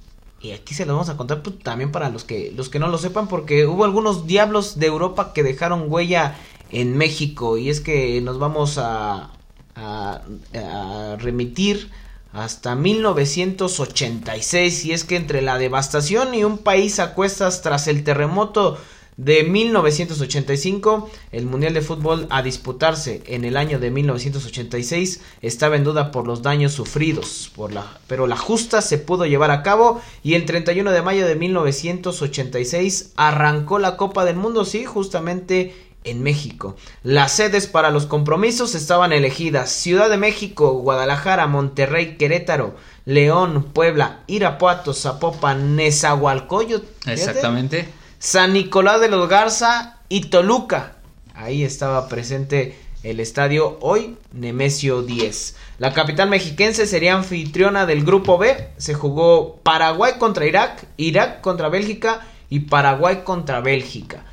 y 0.43 0.51
aquí 0.51 0.75
se 0.75 0.85
lo 0.85 0.93
vamos 0.93 1.07
a 1.07 1.15
contar 1.15 1.41
pues, 1.41 1.57
también 1.59 1.93
para 1.93 2.09
los 2.09 2.25
que, 2.25 2.51
los 2.55 2.67
que 2.67 2.77
no 2.77 2.89
lo 2.89 2.97
sepan, 2.97 3.29
porque 3.29 3.65
hubo 3.65 3.85
algunos 3.85 4.27
diablos 4.27 4.77
de 4.77 4.87
Europa 4.87 5.31
que 5.33 5.41
dejaron 5.41 5.85
huella 5.87 6.37
en 6.69 6.97
México. 6.97 7.57
Y 7.57 7.69
es 7.69 7.79
que 7.79 8.19
nos 8.19 8.39
vamos 8.39 8.77
a, 8.77 9.31
a, 9.75 10.21
a 10.53 11.15
remitir 11.17 11.89
hasta 12.33 12.75
1986. 12.75 14.83
Y 14.83 14.91
es 14.91 15.05
que 15.05 15.15
entre 15.15 15.41
la 15.41 15.57
devastación 15.57 16.33
y 16.33 16.43
un 16.43 16.57
país 16.57 16.99
a 16.99 17.13
cuestas 17.13 17.61
tras 17.61 17.87
el 17.87 18.03
terremoto 18.03 18.77
de 19.17 19.43
1985, 19.43 21.09
el 21.31 21.45
Mundial 21.45 21.73
de 21.73 21.81
Fútbol 21.81 22.27
a 22.29 22.41
disputarse 22.41 23.21
en 23.27 23.45
el 23.45 23.57
año 23.57 23.79
de 23.79 23.91
1986 23.91 25.21
estaba 25.41 25.75
en 25.75 25.83
duda 25.83 26.11
por 26.11 26.27
los 26.27 26.41
daños 26.41 26.73
sufridos, 26.73 27.51
por 27.55 27.71
la, 27.71 27.99
pero 28.07 28.27
la 28.27 28.37
justa 28.37 28.81
se 28.81 28.97
pudo 28.97 29.25
llevar 29.25 29.51
a 29.51 29.63
cabo 29.63 30.01
y 30.23 30.33
el 30.33 30.45
31 30.45 30.91
de 30.91 31.01
mayo 31.01 31.27
de 31.27 31.35
1986 31.35 33.13
arrancó 33.15 33.79
la 33.79 33.97
Copa 33.97 34.25
del 34.25 34.35
Mundo, 34.35 34.65
sí, 34.65 34.85
justamente 34.85 35.73
en 36.03 36.21
México. 36.21 36.75
Las 37.03 37.33
sedes 37.33 37.67
para 37.67 37.91
los 37.91 38.05
compromisos 38.05 38.75
estaban 38.75 39.13
elegidas 39.13 39.71
Ciudad 39.71 40.09
de 40.09 40.17
México, 40.17 40.73
Guadalajara, 40.73 41.47
Monterrey, 41.47 42.17
Querétaro, 42.17 42.75
León, 43.05 43.63
Puebla, 43.73 44.23
Irapuato, 44.27 44.93
Zapopan, 44.93 45.75
Nezahualcóyotl. 45.75 46.85
Exactamente. 47.05 47.87
San 48.23 48.53
Nicolás 48.53 49.01
de 49.01 49.09
los 49.09 49.27
Garza 49.27 49.97
y 50.07 50.29
Toluca. 50.29 50.95
Ahí 51.33 51.65
estaba 51.65 52.07
presente 52.07 52.79
el 53.03 53.19
estadio 53.19 53.77
hoy 53.81 54.15
Nemesio 54.31 55.01
10. 55.01 55.57
La 55.77 55.91
capital 55.91 56.29
mexiquense 56.29 56.87
sería 56.87 57.15
anfitriona 57.15 57.85
del 57.85 58.05
grupo 58.05 58.37
B. 58.37 58.69
Se 58.77 58.93
jugó 58.93 59.57
Paraguay 59.57 60.13
contra 60.19 60.45
Irak, 60.45 60.85
Irak 60.95 61.41
contra 61.41 61.67
Bélgica 61.67 62.25
y 62.49 62.61
Paraguay 62.61 63.23
contra 63.25 63.59
Bélgica. 63.59 64.23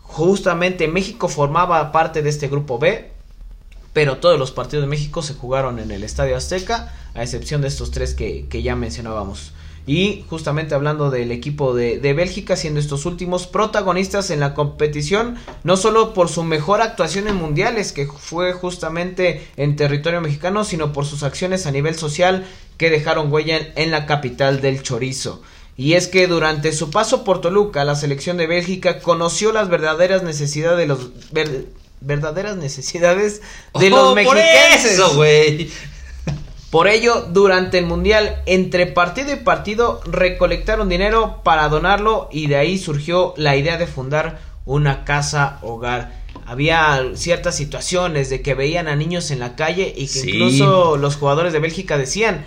Justamente 0.00 0.88
México 0.88 1.28
formaba 1.28 1.92
parte 1.92 2.22
de 2.22 2.30
este 2.30 2.48
grupo 2.48 2.78
B, 2.78 3.10
pero 3.92 4.16
todos 4.16 4.38
los 4.38 4.50
partidos 4.50 4.84
de 4.84 4.88
México 4.88 5.20
se 5.20 5.34
jugaron 5.34 5.78
en 5.78 5.90
el 5.90 6.04
Estadio 6.04 6.38
Azteca, 6.38 6.94
a 7.12 7.22
excepción 7.22 7.60
de 7.60 7.68
estos 7.68 7.90
tres 7.90 8.14
que, 8.14 8.46
que 8.48 8.62
ya 8.62 8.76
mencionábamos. 8.76 9.52
Y 9.86 10.24
justamente 10.28 10.74
hablando 10.74 11.10
del 11.10 11.30
equipo 11.30 11.72
de, 11.72 11.98
de, 11.98 12.12
Bélgica, 12.12 12.56
siendo 12.56 12.80
estos 12.80 13.06
últimos 13.06 13.46
protagonistas 13.46 14.30
en 14.30 14.40
la 14.40 14.52
competición, 14.52 15.36
no 15.62 15.76
solo 15.76 16.12
por 16.12 16.28
su 16.28 16.42
mejor 16.42 16.82
actuación 16.82 17.28
en 17.28 17.36
mundiales, 17.36 17.92
que 17.92 18.06
fue 18.06 18.52
justamente 18.52 19.46
en 19.56 19.76
territorio 19.76 20.20
mexicano, 20.20 20.64
sino 20.64 20.92
por 20.92 21.06
sus 21.06 21.22
acciones 21.22 21.66
a 21.66 21.70
nivel 21.70 21.94
social 21.94 22.44
que 22.78 22.90
dejaron 22.90 23.32
huella 23.32 23.58
en, 23.58 23.72
en 23.76 23.90
la 23.92 24.06
capital 24.06 24.60
del 24.60 24.82
chorizo. 24.82 25.40
Y 25.76 25.92
es 25.92 26.08
que 26.08 26.26
durante 26.26 26.72
su 26.72 26.90
paso 26.90 27.22
por 27.22 27.40
Toluca, 27.40 27.84
la 27.84 27.96
selección 27.96 28.38
de 28.38 28.46
Bélgica 28.46 29.00
conoció 29.00 29.52
las 29.52 29.68
verdaderas 29.68 30.22
necesidades 30.22 30.78
de 30.78 30.86
los 30.86 31.32
ver, 31.32 31.66
verdaderas 32.00 32.56
necesidades 32.56 33.42
de 33.78 33.86
oh, 33.92 33.96
los 33.96 34.14
mexicanos. 34.14 35.16
Por 36.76 36.88
ello, 36.88 37.26
durante 37.30 37.78
el 37.78 37.86
Mundial, 37.86 38.42
entre 38.44 38.86
partido 38.86 39.32
y 39.32 39.36
partido, 39.36 40.02
recolectaron 40.04 40.90
dinero 40.90 41.40
para 41.42 41.70
donarlo 41.70 42.28
y 42.30 42.48
de 42.48 42.56
ahí 42.56 42.76
surgió 42.76 43.32
la 43.38 43.56
idea 43.56 43.78
de 43.78 43.86
fundar 43.86 44.40
una 44.66 45.06
casa 45.06 45.58
hogar. 45.62 46.12
Había 46.44 47.02
ciertas 47.14 47.56
situaciones 47.56 48.28
de 48.28 48.42
que 48.42 48.52
veían 48.52 48.88
a 48.88 48.94
niños 48.94 49.30
en 49.30 49.38
la 49.38 49.56
calle 49.56 49.90
y 49.96 50.02
que 50.02 50.20
sí. 50.20 50.30
incluso 50.32 50.98
los 50.98 51.16
jugadores 51.16 51.54
de 51.54 51.60
Bélgica 51.60 51.96
decían, 51.96 52.44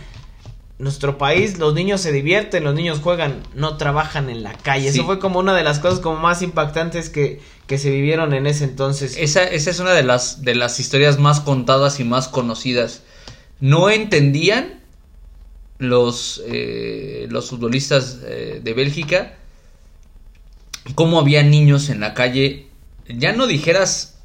nuestro 0.77 1.17
país, 1.17 1.57
los 1.57 1.73
niños 1.73 1.99
se 1.99 2.11
divierten, 2.11 2.63
los 2.63 2.75
niños 2.75 2.99
juegan, 2.99 3.41
no 3.55 3.77
trabajan 3.77 4.29
en 4.29 4.43
la 4.43 4.53
calle. 4.53 4.91
Sí. 4.91 4.99
Eso 4.99 5.07
fue 5.07 5.17
como 5.17 5.39
una 5.39 5.55
de 5.55 5.63
las 5.63 5.79
cosas 5.79 6.01
como 6.01 6.19
más 6.19 6.43
impactantes 6.43 7.09
que, 7.09 7.41
que 7.65 7.79
se 7.79 7.89
vivieron 7.89 8.35
en 8.35 8.45
ese 8.45 8.65
entonces. 8.65 9.15
Esa, 9.17 9.41
esa 9.45 9.71
es 9.71 9.79
una 9.79 9.93
de 9.93 10.03
las, 10.03 10.43
de 10.43 10.53
las 10.53 10.79
historias 10.79 11.17
más 11.17 11.39
contadas 11.39 11.99
y 11.99 12.03
más 12.03 12.27
conocidas 12.27 13.01
no 13.59 13.89
entendían 13.89 14.79
los, 15.77 16.41
eh, 16.47 17.27
los 17.29 17.49
futbolistas 17.49 18.19
eh, 18.23 18.61
de 18.63 18.73
Bélgica 18.73 19.35
cómo 20.95 21.19
había 21.19 21.43
niños 21.43 21.89
en 21.89 21.99
la 21.99 22.13
calle, 22.13 22.67
ya 23.07 23.33
no 23.33 23.47
dijeras 23.47 24.19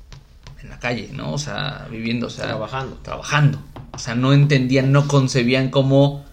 en 0.62 0.70
la 0.70 0.78
calle, 0.78 1.10
¿no? 1.12 1.32
O 1.32 1.38
sea, 1.38 1.88
viviendo, 1.90 2.28
o 2.28 2.30
sea, 2.30 2.46
trabajando. 2.46 2.98
Trabajando. 3.02 3.58
O 3.92 3.98
sea, 3.98 4.14
no 4.14 4.32
entendían, 4.32 4.92
no 4.92 5.06
concebían 5.06 5.70
cómo 5.70 6.24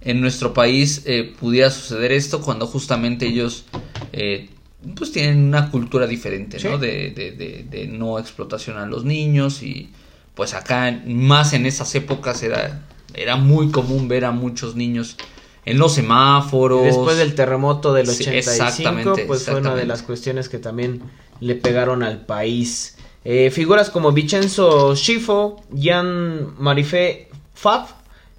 en 0.00 0.20
nuestro 0.20 0.54
país 0.54 1.02
eh, 1.06 1.34
pudiera 1.38 1.70
suceder 1.70 2.12
esto 2.12 2.40
cuando 2.40 2.66
justamente 2.66 3.26
ellos 3.26 3.64
eh, 4.12 4.50
pues 4.94 5.10
tienen 5.10 5.44
una 5.44 5.70
cultura 5.70 6.06
diferente, 6.06 6.58
¿no? 6.62 6.78
De, 6.78 7.10
de, 7.10 7.32
de, 7.32 7.66
de 7.68 7.88
no 7.88 8.18
explotación 8.18 8.76
a 8.76 8.86
los 8.86 9.04
niños 9.04 9.62
y 9.62 9.90
pues 10.38 10.54
acá 10.54 11.02
más 11.04 11.52
en 11.52 11.66
esas 11.66 11.92
épocas 11.96 12.44
era, 12.44 12.86
era 13.12 13.34
muy 13.34 13.72
común 13.72 14.06
ver 14.06 14.24
a 14.24 14.30
muchos 14.30 14.76
niños 14.76 15.16
en 15.64 15.78
los 15.78 15.94
semáforos. 15.94 16.84
Después 16.84 17.16
del 17.16 17.34
terremoto 17.34 17.92
del 17.92 18.08
85, 18.08 18.30
sí, 18.30 18.36
exactamente, 18.36 19.24
pues 19.24 19.40
exactamente. 19.40 19.50
fue 19.50 19.72
una 19.72 19.74
de 19.74 19.84
las 19.84 20.02
cuestiones 20.04 20.48
que 20.48 20.58
también 20.58 21.02
le 21.40 21.56
pegaron 21.56 22.04
al 22.04 22.24
país. 22.24 22.96
Eh, 23.24 23.50
figuras 23.50 23.90
como 23.90 24.12
Vincenzo 24.12 24.94
Schifo, 24.94 25.60
Jan 25.76 26.54
Marifé 26.56 27.30
Fab, 27.54 27.88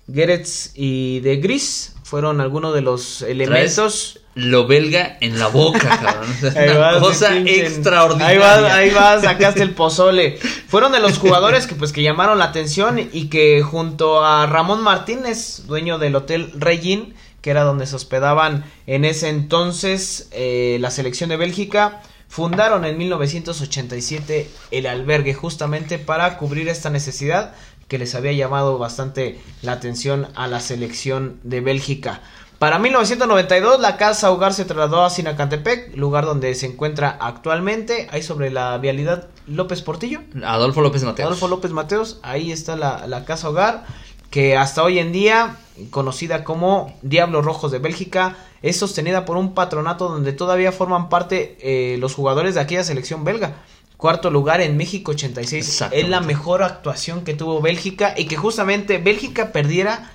Geretz 0.09 0.71
y 0.75 1.19
De 1.19 1.35
Gris 1.35 1.97
fueron 2.03 2.39
algunos 2.39 2.73
de 2.73 2.79
los 2.79 3.23
elementos. 3.23 4.18
Lo 4.35 4.67
belga 4.67 5.17
en 5.21 5.39
la 5.39 5.47
boca, 5.47 5.79
cabrón. 6.01 6.29
Una 6.41 6.77
vas, 6.77 6.99
cosa 6.99 7.37
extraordinaria. 7.37 8.27
Ahí 8.27 8.37
vas, 8.37 8.71
ahí 8.71 8.89
vas, 8.91 9.23
sacaste 9.23 9.63
el 9.63 9.71
pozole. 9.71 10.37
Fueron 10.67 10.91
de 10.91 10.99
los 10.99 11.17
jugadores 11.17 11.67
que 11.67 11.75
pues 11.75 11.91
que 11.91 12.03
llamaron 12.03 12.37
la 12.37 12.45
atención 12.45 12.99
y 13.11 13.27
que 13.27 13.61
junto 13.61 14.23
a 14.23 14.45
Ramón 14.45 14.81
Martínez, 14.81 15.63
dueño 15.67 15.97
del 15.97 16.15
Hotel 16.15 16.51
Regin, 16.55 17.15
que 17.41 17.51
era 17.51 17.63
donde 17.63 17.87
se 17.87 17.95
hospedaban 17.95 18.65
en 18.85 19.05
ese 19.05 19.29
entonces 19.29 20.29
eh, 20.31 20.77
la 20.79 20.91
selección 20.91 21.29
de 21.29 21.37
Bélgica, 21.37 22.01
fundaron 22.27 22.85
en 22.85 22.97
1987 22.97 24.49
el 24.71 24.85
albergue 24.85 25.33
justamente 25.33 25.97
para 25.97 26.37
cubrir 26.37 26.69
esta 26.69 26.89
necesidad 26.89 27.53
que 27.87 27.97
les 27.97 28.13
había 28.13 28.31
llamado 28.33 28.77
bastante 28.77 29.39
la 29.63 29.73
atención 29.73 30.27
a 30.35 30.47
la 30.47 30.59
selección 30.59 31.39
de 31.43 31.59
Bélgica. 31.59 32.21
Para 32.60 32.78
1992 32.78 33.80
la 33.80 33.95
casa 33.95 34.30
hogar 34.32 34.54
se 34.54 34.65
trasladó 34.65 35.06
a 35.06 35.10
Sinacantepec, 35.10 35.95
lugar 35.95 36.26
donde 36.26 36.54
se 36.56 36.65
encuentra 36.65 37.17
actualmente, 37.22 38.10
ahí 38.12 38.22
sobre 38.22 38.52
la 38.52 38.78
vialidad 38.80 39.30
López 39.48 39.82
Portillo. 39.82 40.19
Adolfo 40.43 40.82
López 40.82 41.06
Mateos. 41.06 41.26
Adolfo 41.26 41.48
López 41.48 41.72
Mateos, 41.72 42.19
ahí 42.22 42.52
está 42.52 42.76
la, 42.76 43.08
la 43.08 43.24
casa 43.24 43.48
hogar, 43.48 43.86
que 44.30 44.58
hasta 44.58 44.84
hoy 44.84 45.00
en 45.00 45.13
día, 45.13 45.56
conocida 45.89 46.43
como 46.43 46.93
Diablos 47.02 47.45
Rojos 47.45 47.72
de 47.72 47.80
Bélgica, 47.80 48.36
es 48.62 48.78
sostenida 48.78 49.24
por 49.24 49.38
un 49.38 49.54
patronato 49.54 50.10
donde 50.10 50.34
todavía 50.34 50.74
forman 50.74 51.08
parte 51.08 51.58
eh, 51.62 51.98
los 52.00 52.13
jugadores 52.13 52.56
de 52.56 52.62
aquella 52.62 52.84
selección 52.84 53.24
belga. 53.24 53.54
Cuarto 53.95 54.32
lugar 54.32 54.60
en 54.60 54.76
México 54.76 55.12
86. 55.12 55.86
Es 55.91 56.10
la 56.10 56.19
mejor 56.19 56.63
actuación 56.63 57.24
que 57.24 57.34
tuvo 57.34 57.62
Bélgica 57.62 58.15
y 58.17 58.26
que 58.26 58.36
justamente 58.36 58.98
Bélgica 58.98 59.54
perdiera 59.54 60.12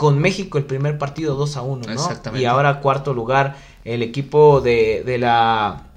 con 0.00 0.18
México 0.18 0.56
el 0.56 0.64
primer 0.64 0.96
partido 0.96 1.34
2 1.34 1.58
a 1.58 1.60
1, 1.60 1.82
¿no? 1.86 1.92
Exactamente. 1.92 2.42
Y 2.42 2.46
ahora 2.46 2.80
cuarto 2.80 3.12
lugar 3.12 3.58
el 3.84 4.02
equipo 4.02 4.62
de, 4.62 5.02
de 5.04 5.18
la 5.18 5.88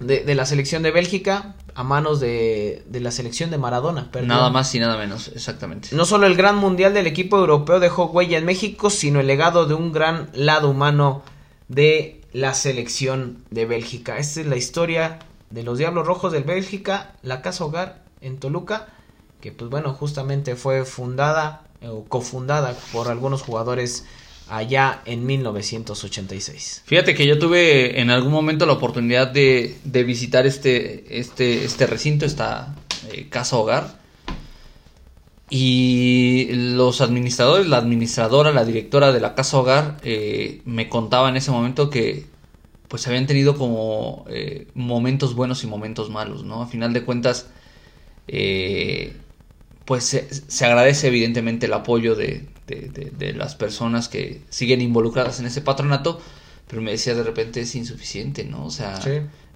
de, 0.00 0.20
de, 0.20 0.34
la 0.34 0.44
selección 0.44 0.82
de 0.82 0.90
Bélgica 0.90 1.54
a 1.74 1.82
manos 1.82 2.20
de, 2.20 2.84
de 2.86 3.00
la 3.00 3.10
selección 3.10 3.50
de 3.50 3.56
Maradona. 3.56 4.10
Perdón. 4.12 4.28
Nada 4.28 4.50
más 4.50 4.74
y 4.74 4.80
nada 4.80 4.98
menos, 4.98 5.28
exactamente. 5.28 5.88
No 5.92 6.04
solo 6.04 6.26
el 6.26 6.36
gran 6.36 6.56
mundial 6.56 6.92
del 6.92 7.06
equipo 7.06 7.38
europeo 7.38 7.80
dejó 7.80 8.10
huella 8.10 8.36
en 8.36 8.44
México, 8.44 8.90
sino 8.90 9.18
el 9.18 9.26
legado 9.26 9.64
de 9.64 9.72
un 9.72 9.92
gran 9.92 10.28
lado 10.34 10.68
humano 10.68 11.22
de 11.68 12.20
la 12.34 12.52
selección 12.52 13.44
de 13.50 13.64
Bélgica. 13.64 14.18
Esta 14.18 14.42
es 14.42 14.46
la 14.46 14.56
historia 14.56 15.20
de 15.48 15.62
los 15.62 15.78
Diablos 15.78 16.06
Rojos 16.06 16.32
del 16.32 16.44
Bélgica, 16.44 17.14
la 17.22 17.40
casa 17.40 17.64
hogar 17.64 18.02
en 18.20 18.38
Toluca 18.40 18.88
que 19.40 19.52
pues 19.52 19.70
bueno, 19.70 19.92
justamente 19.94 20.56
fue 20.56 20.84
fundada 20.84 21.62
o 21.82 22.04
cofundada 22.04 22.76
por 22.92 23.08
algunos 23.08 23.42
jugadores 23.42 24.04
allá 24.48 25.02
en 25.04 25.26
1986. 25.26 26.82
Fíjate 26.86 27.14
que 27.14 27.26
yo 27.26 27.38
tuve 27.38 28.00
en 28.00 28.10
algún 28.10 28.32
momento 28.32 28.66
la 28.66 28.72
oportunidad 28.72 29.28
de, 29.28 29.76
de 29.84 30.04
visitar 30.04 30.46
este, 30.46 31.18
este, 31.18 31.64
este 31.64 31.86
recinto, 31.86 32.24
esta 32.24 32.74
eh, 33.12 33.28
casa 33.28 33.56
hogar. 33.56 33.98
Y 35.50 36.48
los 36.52 37.00
administradores, 37.00 37.66
la 37.66 37.78
administradora, 37.78 38.52
la 38.52 38.66
directora 38.66 39.12
de 39.12 39.20
la 39.20 39.34
casa 39.34 39.58
hogar, 39.58 39.96
eh, 40.02 40.60
me 40.66 40.88
contaba 40.90 41.28
en 41.30 41.36
ese 41.36 41.50
momento 41.50 41.88
que 41.88 42.26
pues 42.88 43.06
habían 43.06 43.26
tenido 43.26 43.56
como 43.56 44.24
eh, 44.28 44.66
momentos 44.74 45.34
buenos 45.34 45.62
y 45.64 45.66
momentos 45.66 46.10
malos, 46.10 46.42
¿no? 46.44 46.62
A 46.62 46.66
final 46.66 46.92
de 46.92 47.04
cuentas, 47.04 47.46
pues 49.88 50.04
se, 50.04 50.28
se, 50.48 50.66
agradece 50.66 51.06
evidentemente 51.06 51.64
el 51.64 51.72
apoyo 51.72 52.14
de, 52.14 52.46
de, 52.66 53.32
las 53.32 53.54
personas 53.54 54.10
que 54.10 54.42
siguen 54.50 54.82
involucradas 54.82 55.40
en 55.40 55.46
ese 55.46 55.62
patronato, 55.62 56.20
pero 56.68 56.82
me 56.82 56.90
decía 56.90 57.14
de 57.14 57.22
repente 57.22 57.62
es 57.62 57.74
insuficiente, 57.74 58.44
¿no? 58.44 58.66
O 58.66 58.70
sea, 58.70 59.00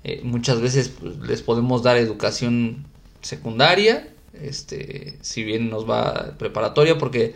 eh, 0.05 0.23
muchas 0.25 0.63
veces 0.63 0.89
pues, 0.89 1.19
les 1.19 1.43
podemos 1.43 1.83
dar 1.83 1.99
educación 1.99 2.87
secundaria, 3.21 4.09
este, 4.41 5.19
si 5.21 5.45
bien 5.45 5.69
nos 5.69 5.89
va 5.89 6.33
preparatoria, 6.39 6.97
porque 6.97 7.35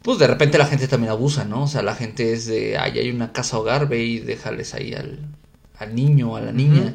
pues 0.00 0.18
de 0.18 0.26
repente 0.26 0.56
la 0.56 0.64
gente 0.64 0.88
también 0.88 1.10
abusa, 1.10 1.44
¿no? 1.44 1.64
O 1.64 1.68
sea, 1.68 1.82
la 1.82 1.94
gente 1.94 2.32
es 2.32 2.46
de, 2.46 2.78
ay, 2.78 2.98
hay 2.98 3.10
una 3.10 3.34
casa 3.34 3.58
hogar, 3.58 3.90
ve 3.90 4.02
y 4.02 4.20
déjales 4.20 4.72
ahí 4.72 4.94
al, 4.94 5.18
al 5.78 5.94
niño, 5.94 6.34
a 6.34 6.40
la 6.40 6.52
niña, 6.52 6.94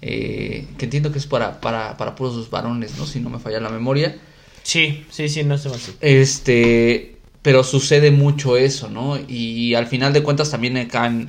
eh, 0.00 0.68
que 0.78 0.84
entiendo 0.84 1.10
que 1.10 1.18
es 1.18 1.26
para, 1.26 1.60
para, 1.60 1.96
para 1.96 2.14
puros 2.14 2.48
varones, 2.50 2.96
¿no? 2.96 3.04
Si 3.04 3.18
no 3.18 3.30
me 3.30 3.40
falla 3.40 3.58
la 3.58 3.70
memoria. 3.70 4.16
Sí, 4.64 5.04
sí, 5.10 5.28
sí, 5.28 5.44
no 5.44 5.56
sé 5.56 5.68
más. 5.68 5.92
Este, 6.00 7.16
pero 7.42 7.62
sucede 7.62 8.10
mucho 8.10 8.56
eso, 8.56 8.88
¿no? 8.88 9.18
Y 9.28 9.74
al 9.74 9.86
final 9.86 10.12
de 10.12 10.22
cuentas 10.22 10.50
también 10.50 10.76
acá 10.78 11.06
en, 11.06 11.28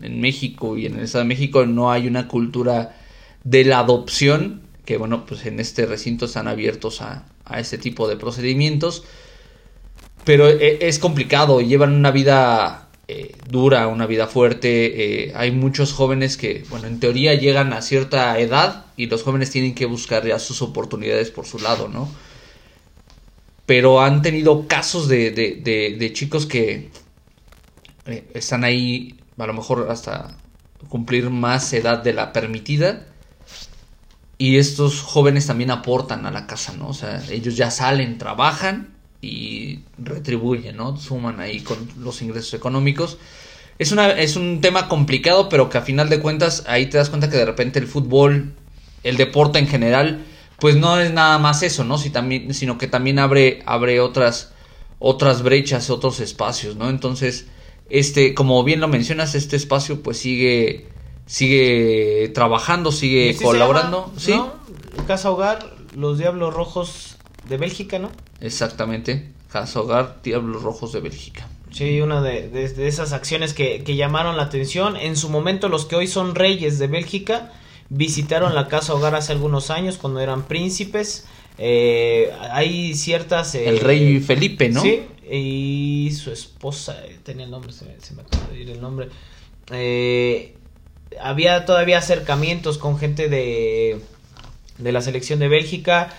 en, 0.00 0.20
México 0.20 0.78
y 0.78 0.86
en 0.86 0.94
el 0.96 1.04
Estado 1.04 1.24
de 1.24 1.28
México 1.28 1.66
no 1.66 1.92
hay 1.92 2.06
una 2.06 2.26
cultura 2.28 2.96
de 3.44 3.64
la 3.64 3.80
adopción, 3.80 4.62
que 4.84 4.96
bueno, 4.96 5.26
pues 5.26 5.44
en 5.46 5.60
este 5.60 5.86
recinto 5.86 6.24
están 6.24 6.48
abiertos 6.48 7.02
a, 7.02 7.26
a 7.44 7.60
este 7.60 7.78
tipo 7.78 8.08
de 8.08 8.16
procedimientos, 8.16 9.04
pero 10.24 10.48
e, 10.48 10.78
es 10.80 10.98
complicado, 10.98 11.60
llevan 11.60 11.92
una 11.92 12.10
vida 12.10 12.88
eh, 13.08 13.34
dura, 13.48 13.88
una 13.88 14.06
vida 14.06 14.28
fuerte, 14.28 15.24
eh, 15.24 15.32
hay 15.34 15.50
muchos 15.50 15.92
jóvenes 15.92 16.36
que, 16.36 16.64
bueno, 16.70 16.86
en 16.86 17.00
teoría 17.00 17.34
llegan 17.34 17.72
a 17.72 17.82
cierta 17.82 18.38
edad 18.38 18.86
y 18.96 19.06
los 19.06 19.22
jóvenes 19.24 19.50
tienen 19.50 19.74
que 19.74 19.86
buscar 19.86 20.26
ya 20.26 20.38
sus 20.38 20.62
oportunidades 20.62 21.30
por 21.30 21.46
su 21.46 21.58
lado, 21.58 21.88
¿no? 21.88 22.08
Pero 23.72 24.02
han 24.02 24.20
tenido 24.20 24.68
casos 24.68 25.08
de, 25.08 25.30
de, 25.30 26.12
chicos 26.12 26.44
que 26.44 26.90
eh, 28.04 28.28
están 28.34 28.64
ahí 28.64 29.18
a 29.38 29.46
lo 29.46 29.54
mejor 29.54 29.86
hasta 29.90 30.36
cumplir 30.90 31.30
más 31.30 31.72
edad 31.72 32.02
de 32.02 32.12
la 32.12 32.34
permitida 32.34 33.06
y 34.36 34.58
estos 34.58 35.00
jóvenes 35.00 35.46
también 35.46 35.70
aportan 35.70 36.26
a 36.26 36.30
la 36.30 36.46
casa, 36.46 36.74
¿no? 36.74 36.88
O 36.88 36.92
sea, 36.92 37.24
ellos 37.30 37.56
ya 37.56 37.70
salen, 37.70 38.18
trabajan 38.18 38.92
y 39.22 39.78
retribuyen, 39.96 40.76
¿no? 40.76 40.98
Suman 40.98 41.40
ahí 41.40 41.60
con 41.60 41.78
los 41.98 42.20
ingresos 42.20 42.52
económicos. 42.52 43.16
Es, 43.78 43.90
una, 43.90 44.10
es 44.10 44.36
un 44.36 44.60
tema 44.60 44.86
complicado, 44.90 45.48
pero 45.48 45.70
que 45.70 45.78
a 45.78 45.80
final 45.80 46.10
de 46.10 46.20
cuentas 46.20 46.64
ahí 46.66 46.90
te 46.90 46.98
das 46.98 47.08
cuenta 47.08 47.30
que 47.30 47.38
de 47.38 47.46
repente 47.46 47.78
el 47.78 47.86
fútbol, 47.86 48.52
el 49.02 49.16
deporte 49.16 49.58
en 49.58 49.66
general, 49.66 50.26
pues 50.62 50.76
no 50.76 51.00
es 51.00 51.12
nada 51.12 51.38
más 51.38 51.64
eso, 51.64 51.82
¿no? 51.82 51.98
Si 51.98 52.10
también, 52.10 52.54
sino 52.54 52.78
que 52.78 52.86
también 52.86 53.18
abre, 53.18 53.64
abre 53.66 53.98
otras, 53.98 54.52
otras 55.00 55.42
brechas, 55.42 55.90
otros 55.90 56.20
espacios, 56.20 56.76
¿no? 56.76 56.88
Entonces, 56.88 57.48
este, 57.90 58.32
como 58.32 58.62
bien 58.62 58.78
lo 58.78 58.86
mencionas, 58.86 59.34
este 59.34 59.56
espacio 59.56 60.04
pues 60.04 60.18
sigue, 60.18 60.86
sigue 61.26 62.30
trabajando, 62.32 62.92
sigue 62.92 63.36
colaborando, 63.42 64.12
¿sí? 64.16 64.40
Casa 65.08 65.32
Hogar, 65.32 65.74
los 65.96 66.18
Diablos 66.18 66.54
Rojos 66.54 67.16
de 67.48 67.56
Bélgica, 67.56 67.98
¿no? 67.98 68.12
Exactamente, 68.40 69.32
Casa 69.50 69.80
Hogar, 69.80 70.20
Diablos 70.22 70.62
Rojos 70.62 70.92
de 70.92 71.00
Bélgica. 71.00 71.48
Sí, 71.72 72.00
una 72.00 72.22
de, 72.22 72.48
de, 72.48 72.86
esas 72.86 73.12
acciones 73.12 73.52
que, 73.52 73.82
que, 73.82 73.96
llamaron 73.96 74.36
la 74.36 74.44
atención. 74.44 74.96
En 74.96 75.16
su 75.16 75.28
momento, 75.28 75.68
los 75.68 75.86
que 75.86 75.96
hoy 75.96 76.06
son 76.06 76.36
reyes 76.36 76.78
de 76.78 76.86
Bélgica 76.86 77.50
visitaron 77.92 78.54
la 78.54 78.68
casa 78.68 78.94
hogar 78.94 79.14
hace 79.14 79.32
algunos 79.32 79.70
años 79.70 79.98
cuando 79.98 80.20
eran 80.20 80.44
príncipes. 80.48 81.26
Eh, 81.58 82.32
hay 82.50 82.94
ciertas... 82.94 83.54
el 83.54 83.80
rey 83.80 84.20
Felipe, 84.20 84.70
¿no? 84.70 84.80
Sí, 84.80 85.02
y 85.30 86.10
su 86.12 86.32
esposa, 86.32 86.96
tenía 87.22 87.44
el 87.44 87.50
nombre, 87.50 87.72
se 87.72 87.84
me, 87.84 88.22
acaba 88.22 88.48
de 88.50 88.60
ir 88.60 88.70
el 88.70 88.80
nombre. 88.80 89.08
Eh, 89.70 90.54
había 91.20 91.66
todavía 91.66 91.98
acercamientos 91.98 92.78
con 92.78 92.98
gente 92.98 93.28
de, 93.28 94.00
de 94.78 94.92
la 94.92 95.02
selección 95.02 95.38
de 95.38 95.48
Bélgica 95.48 96.14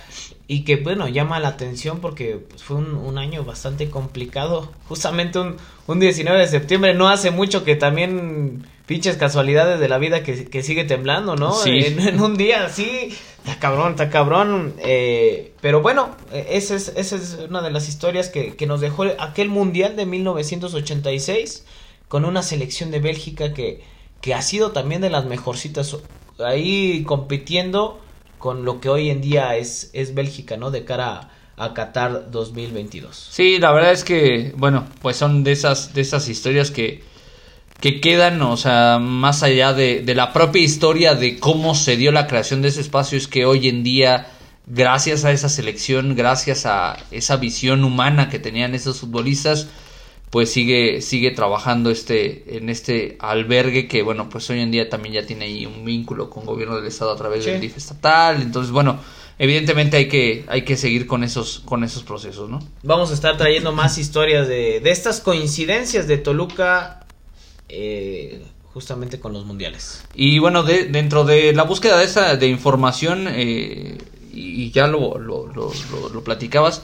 y 0.47 0.63
que 0.65 0.75
bueno 0.75 1.07
llama 1.07 1.39
la 1.39 1.49
atención 1.49 1.99
porque 1.99 2.35
pues, 2.35 2.63
fue 2.63 2.77
un, 2.77 3.17
año 3.17 3.43
bastante 3.43 3.89
complicado 3.89 4.71
justamente 4.87 5.39
un, 5.39 5.55
un 5.87 5.99
19 5.99 6.37
de 6.37 6.47
septiembre 6.47 6.93
no 6.93 7.09
hace 7.09 7.31
mucho 7.31 7.63
que 7.63 7.75
también 7.75 8.65
pinches 8.85 9.17
casualidades 9.17 9.79
de 9.79 9.87
la 9.87 9.97
vida 9.97 10.23
que, 10.23 10.63
sigue 10.63 10.83
temblando, 10.83 11.35
¿no? 11.35 11.53
Sí. 11.53 11.71
En, 11.85 12.21
un 12.21 12.35
día 12.35 12.65
así, 12.65 13.09
está 13.37 13.59
cabrón, 13.59 13.91
está 13.91 14.09
cabrón. 14.09 14.73
Eh, 14.79 15.53
pero 15.61 15.81
bueno, 15.81 16.15
e, 16.31 16.47
esa 16.51 16.75
es, 16.75 16.89
esa 16.95 17.15
es 17.15 17.37
una 17.49 17.61
de 17.61 17.71
las 17.71 17.87
historias 17.87 18.29
que, 18.29 18.55
que, 18.55 18.67
nos 18.67 18.81
dejó 18.81 19.05
aquel 19.19 19.49
Mundial 19.49 19.95
de 19.95 20.05
1986 20.05 21.65
con 22.07 22.25
una 22.25 22.43
selección 22.43 22.91
de 22.91 22.99
Bélgica 22.99 23.53
que, 23.53 23.81
que 24.21 24.33
ha 24.33 24.41
sido 24.41 24.71
también 24.71 25.01
de 25.01 25.09
las 25.09 25.25
mejorcitas 25.25 25.97
ahí 26.39 27.03
compitiendo 27.03 27.99
con 28.37 28.65
lo 28.65 28.81
que 28.81 28.89
hoy 28.89 29.09
en 29.09 29.21
día 29.21 29.55
es, 29.55 29.89
es 29.93 30.13
Bélgica, 30.13 30.57
¿no? 30.57 30.69
De 30.71 30.83
cara 30.83 31.31
a, 31.55 31.65
a 31.65 31.73
Qatar 31.73 32.29
2022. 32.31 33.29
Sí, 33.31 33.59
la 33.59 33.71
verdad 33.71 33.93
es 33.93 34.03
que, 34.03 34.53
bueno, 34.57 34.85
pues 35.01 35.15
son 35.15 35.45
de 35.45 35.53
esas, 35.53 35.93
de 35.93 36.01
esas 36.01 36.27
historias 36.27 36.69
que 36.69 37.12
que 37.83 37.99
quedan, 37.99 38.41
o 38.41 38.55
sea, 38.55 38.97
más 38.97 39.43
allá 39.43 39.73
de, 39.73 39.99
de, 39.99 40.15
la 40.15 40.31
propia 40.31 40.61
historia 40.61 41.15
de 41.15 41.37
cómo 41.37 41.75
se 41.75 41.97
dio 41.97 42.13
la 42.13 42.27
creación 42.27 42.61
de 42.61 42.69
ese 42.69 42.79
espacio, 42.79 43.17
es 43.17 43.27
que 43.27 43.45
hoy 43.45 43.67
en 43.67 43.83
día, 43.83 44.27
gracias 44.65 45.25
a 45.25 45.33
esa 45.33 45.49
selección, 45.49 46.15
gracias 46.15 46.65
a 46.65 46.95
esa 47.11 47.35
visión 47.35 47.83
humana 47.83 48.29
que 48.29 48.39
tenían 48.39 48.73
esos 48.73 49.01
futbolistas, 49.01 49.67
pues 50.29 50.49
sigue, 50.49 51.01
sigue 51.01 51.31
trabajando 51.31 51.89
este, 51.89 52.55
en 52.55 52.69
este 52.69 53.17
albergue 53.19 53.89
que, 53.89 54.01
bueno, 54.01 54.29
pues 54.29 54.49
hoy 54.49 54.61
en 54.61 54.71
día 54.71 54.87
también 54.87 55.15
ya 55.15 55.25
tiene 55.25 55.43
ahí 55.43 55.65
un 55.65 55.83
vínculo 55.83 56.29
con 56.29 56.45
gobierno 56.45 56.77
del 56.77 56.85
estado 56.85 57.11
a 57.11 57.17
través 57.17 57.43
del 57.43 57.59
DIF 57.59 57.75
estatal, 57.75 58.41
entonces, 58.41 58.71
bueno, 58.71 58.97
evidentemente 59.37 59.97
hay 59.97 60.07
que, 60.07 60.45
hay 60.47 60.61
que 60.61 60.77
seguir 60.77 61.05
con 61.05 61.25
esos, 61.25 61.59
con 61.65 61.83
esos 61.83 62.03
procesos, 62.03 62.49
¿no? 62.49 62.59
Vamos 62.81 63.11
a 63.11 63.13
estar 63.13 63.35
trayendo 63.35 63.73
más 63.73 63.97
historias 63.97 64.47
de, 64.47 64.79
de 64.79 64.91
estas 64.91 65.19
coincidencias 65.19 66.07
de 66.07 66.17
Toluca 66.17 67.02
eh, 67.69 68.43
justamente 68.73 69.19
con 69.19 69.33
los 69.33 69.45
mundiales. 69.45 70.03
Y 70.15 70.39
bueno, 70.39 70.63
de, 70.63 70.85
dentro 70.85 71.23
de 71.23 71.53
la 71.53 71.63
búsqueda 71.63 71.97
de 71.97 72.05
esa 72.05 72.35
de 72.35 72.47
información, 72.47 73.27
eh, 73.29 73.97
y, 74.33 74.71
ya 74.71 74.87
lo, 74.87 75.19
lo, 75.19 75.47
lo, 75.47 76.23
platicabas, 76.23 76.81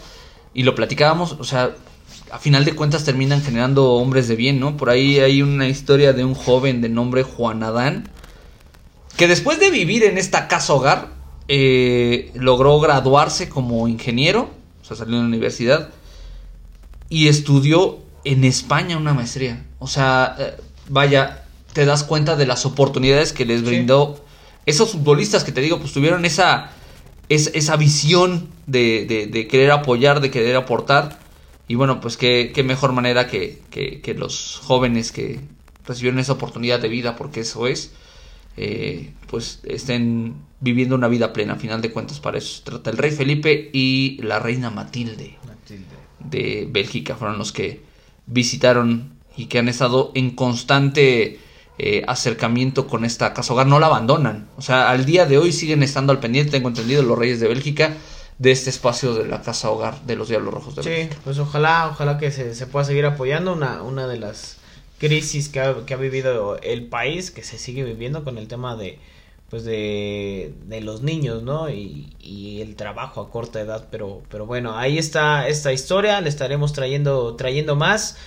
y 0.53 0.63
lo 0.63 0.75
platicábamos, 0.75 1.33
o 1.39 1.43
sea, 1.43 1.75
a 2.31 2.37
final 2.37 2.63
de 2.63 2.75
cuentas 2.75 3.03
terminan 3.05 3.41
generando 3.41 3.93
hombres 3.93 4.27
de 4.27 4.35
bien, 4.35 4.59
¿no? 4.59 4.77
Por 4.77 4.91
ahí 4.91 5.19
hay 5.19 5.41
una 5.41 5.67
historia 5.67 6.13
de 6.13 6.23
un 6.23 6.35
joven 6.35 6.81
de 6.81 6.89
nombre 6.89 7.23
Juan 7.23 7.63
Adán, 7.63 8.09
que 9.17 9.27
después 9.27 9.59
de 9.59 9.71
vivir 9.71 10.03
en 10.03 10.19
esta 10.19 10.47
casa 10.47 10.73
hogar, 10.73 11.09
eh, 11.47 12.31
logró 12.35 12.79
graduarse 12.79 13.49
como 13.49 13.87
ingeniero, 13.87 14.51
o 14.83 14.85
sea, 14.85 14.95
salió 14.95 15.15
de 15.15 15.23
la 15.23 15.27
universidad, 15.27 15.89
y 17.09 17.27
estudió 17.27 17.97
en 18.23 18.43
España 18.43 18.95
una 18.97 19.15
maestría. 19.15 19.65
O 19.79 19.87
sea, 19.87 20.35
vaya, 20.89 21.45
te 21.73 21.85
das 21.85 22.03
cuenta 22.03 22.35
de 22.35 22.45
las 22.45 22.65
oportunidades 22.65 23.31
que 23.33 23.45
les 23.45 23.63
brindó 23.63 24.23
esos 24.65 24.91
futbolistas 24.91 25.43
que 25.43 25.51
te 25.51 25.61
digo, 25.61 25.79
pues 25.79 25.93
tuvieron 25.93 26.25
esa, 26.25 26.71
esa 27.27 27.75
visión 27.75 28.49
de, 28.67 29.29
de, 29.31 29.47
querer 29.47 29.71
apoyar, 29.71 30.21
de 30.21 30.31
querer 30.31 30.55
aportar. 30.55 31.19
Y 31.67 31.75
bueno, 31.75 31.99
pues 31.99 32.17
qué, 32.17 32.51
qué 32.53 32.63
mejor 32.63 32.91
manera 32.91 33.27
que, 33.27 33.61
que, 33.71 34.13
los 34.13 34.59
jóvenes 34.63 35.11
que 35.11 35.39
recibieron 35.85 36.19
esa 36.19 36.33
oportunidad 36.33 36.79
de 36.79 36.87
vida, 36.87 37.15
porque 37.15 37.41
eso 37.41 37.67
es, 37.67 37.93
eh, 38.57 39.11
pues 39.27 39.59
estén 39.63 40.35
viviendo 40.59 40.95
una 40.95 41.07
vida 41.07 41.33
plena. 41.33 41.53
A 41.53 41.57
final 41.57 41.81
de 41.81 41.91
cuentas, 41.91 42.19
para 42.19 42.37
eso 42.37 42.57
se 42.57 42.63
trata. 42.63 42.89
El 42.91 42.97
rey 42.97 43.11
Felipe 43.11 43.69
y 43.73 44.19
la 44.21 44.39
reina 44.39 44.69
Matilde, 44.69 45.37
Matilde. 45.47 45.85
de 46.19 46.67
Bélgica 46.69 47.15
fueron 47.15 47.37
los 47.37 47.51
que 47.51 47.81
visitaron 48.25 49.18
y 49.35 49.45
que 49.45 49.59
han 49.59 49.69
estado 49.69 50.11
en 50.15 50.31
constante 50.31 51.39
eh, 51.77 52.03
acercamiento 52.07 52.87
con 52.87 53.05
esta 53.05 53.33
casa 53.33 53.53
hogar, 53.53 53.67
no 53.67 53.79
la 53.79 53.87
abandonan. 53.87 54.49
O 54.57 54.61
sea, 54.61 54.89
al 54.89 55.05
día 55.05 55.25
de 55.25 55.37
hoy 55.37 55.51
siguen 55.51 55.81
estando 55.81 56.11
al 56.11 56.19
pendiente, 56.19 56.51
tengo 56.51 56.67
entendido, 56.67 57.03
los 57.03 57.17
Reyes 57.17 57.39
de 57.39 57.47
Bélgica 57.47 57.95
de 58.37 58.51
este 58.51 58.69
espacio 58.69 59.13
de 59.13 59.27
la 59.27 59.41
casa 59.41 59.69
hogar 59.69 60.01
de 60.03 60.15
los 60.15 60.29
Diablos 60.29 60.53
Rojos 60.53 60.75
de 60.75 60.83
Sí, 60.83 61.15
pues 61.23 61.39
ojalá, 61.39 61.89
ojalá 61.91 62.17
que 62.17 62.31
se, 62.31 62.55
se 62.55 62.67
pueda 62.67 62.85
seguir 62.85 63.05
apoyando 63.05 63.53
una, 63.53 63.83
una 63.83 64.07
de 64.07 64.17
las 64.17 64.57
crisis 64.97 65.49
que 65.49 65.59
ha, 65.59 65.85
que 65.85 65.93
ha 65.93 65.97
vivido 65.97 66.57
el 66.61 66.87
país, 66.87 67.31
que 67.31 67.43
se 67.43 67.57
sigue 67.57 67.83
viviendo 67.83 68.23
con 68.23 68.37
el 68.37 68.47
tema 68.47 68.75
de 68.75 68.99
pues 69.49 69.63
de, 69.63 70.53
de 70.67 70.81
los 70.81 71.01
niños, 71.01 71.41
¿no? 71.41 71.69
Y, 71.69 72.13
y 72.19 72.61
el 72.61 72.75
trabajo 72.75 73.19
a 73.21 73.31
corta 73.31 73.59
edad, 73.59 73.87
pero, 73.89 74.21
pero 74.29 74.45
bueno, 74.45 74.77
ahí 74.77 74.99
está 74.99 75.47
esta 75.47 75.73
historia, 75.73 76.21
le 76.21 76.29
estaremos 76.29 76.73
trayendo, 76.73 77.35
trayendo 77.35 77.75
más. 77.75 78.17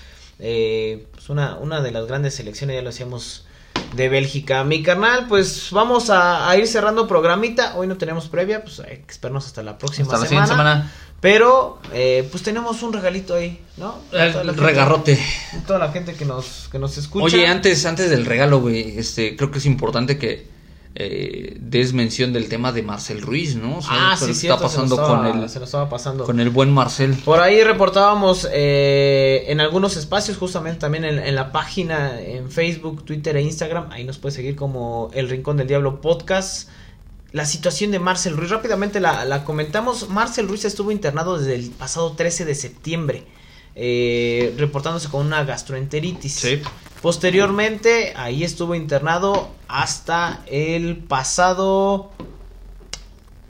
Eh, 0.45 1.07
pues 1.12 1.30
una, 1.30 1.57
una 1.57 1.80
de 1.80 1.93
las 1.93 2.07
grandes 2.07 2.34
selecciones, 2.34 2.74
ya 2.76 2.82
lo 2.82 2.88
hacíamos 2.88 3.47
de 3.95 4.09
Bélgica. 4.09 4.64
Mi 4.64 4.82
carnal, 4.82 5.26
pues 5.28 5.68
vamos 5.70 6.11
a, 6.11 6.51
a 6.51 6.57
ir 6.57 6.66
cerrando 6.66 7.07
programita. 7.07 7.76
Hoy 7.76 7.86
no 7.86 7.97
tenemos 7.97 8.28
previa, 8.28 8.64
pues 8.64 8.80
hay 8.80 8.99
que 8.99 9.12
esperarnos 9.12 9.47
hasta 9.47 9.62
la 9.62 9.78
próxima 9.78 10.07
Hasta 10.07 10.18
la 10.18 10.26
semana. 10.26 10.47
siguiente 10.47 10.62
semana. 10.72 10.93
Pero, 11.20 11.78
eh, 11.93 12.26
pues 12.32 12.43
tenemos 12.43 12.82
un 12.82 12.93
regalito 12.93 13.34
ahí, 13.36 13.61
¿no? 13.76 14.01
El 14.11 14.18
la 14.18 14.32
gente- 14.43 14.53
regarrote. 14.61 15.18
Toda 15.68 15.78
la 15.78 15.93
gente 15.93 16.14
que 16.14 16.24
nos, 16.24 16.68
que 16.72 16.80
nos 16.80 16.99
escucha. 16.99 17.24
Oye, 17.24 17.47
antes, 17.47 17.86
antes 17.86 18.11
del 18.11 18.26
regalo, 18.26 18.59
güey, 18.61 18.99
este, 18.99 19.36
creo 19.36 19.53
que 19.53 19.59
es 19.59 19.66
importante 19.66 20.18
que 20.18 20.49
eh, 20.95 21.57
des 21.59 21.93
mención 21.95 22.32
del 22.34 22.49
tema 22.49 22.70
de 22.72 22.82
Marcel 22.82 23.22
Ruiz, 23.22 23.57
¿no? 23.57 23.78
O 23.78 23.82
sea, 23.82 23.90
Ah, 24.12 24.16
¿qué 24.18 24.26
sí, 24.26 24.30
está 24.32 24.40
cierto, 24.40 24.62
pasando 24.62 24.97
se 24.97 25.01
nos 25.01 25.09
estaba, 25.11 25.30
con 25.32 25.43
el, 25.43 25.49
se 25.49 25.59
nos 25.61 25.68
estaba 25.68 25.88
pasando. 25.88 26.24
con 26.24 26.38
el 26.40 26.51
buen 26.51 26.70
Marcel. 26.72 27.14
Por 27.24 27.40
ahí 27.40 27.62
reportábamos 27.64 28.47
eh, 28.53 29.45
en 29.49 29.61
algunos 29.61 29.97
espacios, 29.97 30.36
justamente 30.36 30.80
también 30.80 31.05
en, 31.05 31.18
en 31.18 31.34
la 31.34 31.51
página, 31.51 32.20
en 32.20 32.51
Facebook, 32.51 33.05
Twitter 33.05 33.36
e 33.36 33.43
Instagram. 33.43 33.90
Ahí 33.90 34.05
nos 34.05 34.18
puede 34.18 34.34
seguir 34.34 34.55
como 34.55 35.11
El 35.14 35.30
Rincón 35.30 35.57
del 35.57 35.66
Diablo 35.66 36.01
Podcast. 36.03 36.68
La 37.32 37.47
situación 37.47 37.90
de 37.90 37.99
Marcel 37.99 38.36
Ruiz, 38.36 38.51
rápidamente 38.51 39.01
la, 39.01 39.24
la 39.24 39.45
comentamos. 39.45 40.11
Marcel 40.11 40.47
Ruiz 40.47 40.66
estuvo 40.66 40.90
internado 40.93 41.38
desde 41.38 41.55
el 41.55 41.70
pasado 41.70 42.12
13 42.12 42.45
de 42.45 42.55
septiembre, 42.55 43.24
eh, 43.74 44.55
reportándose 44.59 45.09
con 45.09 45.24
una 45.26 45.43
gastroenteritis. 45.43 46.45
Posteriormente, 47.03 48.14
ahí 48.16 48.44
estuvo 48.44 48.74
internado 48.74 49.50
hasta 49.68 50.42
el 50.46 50.96
pasado 50.96 52.12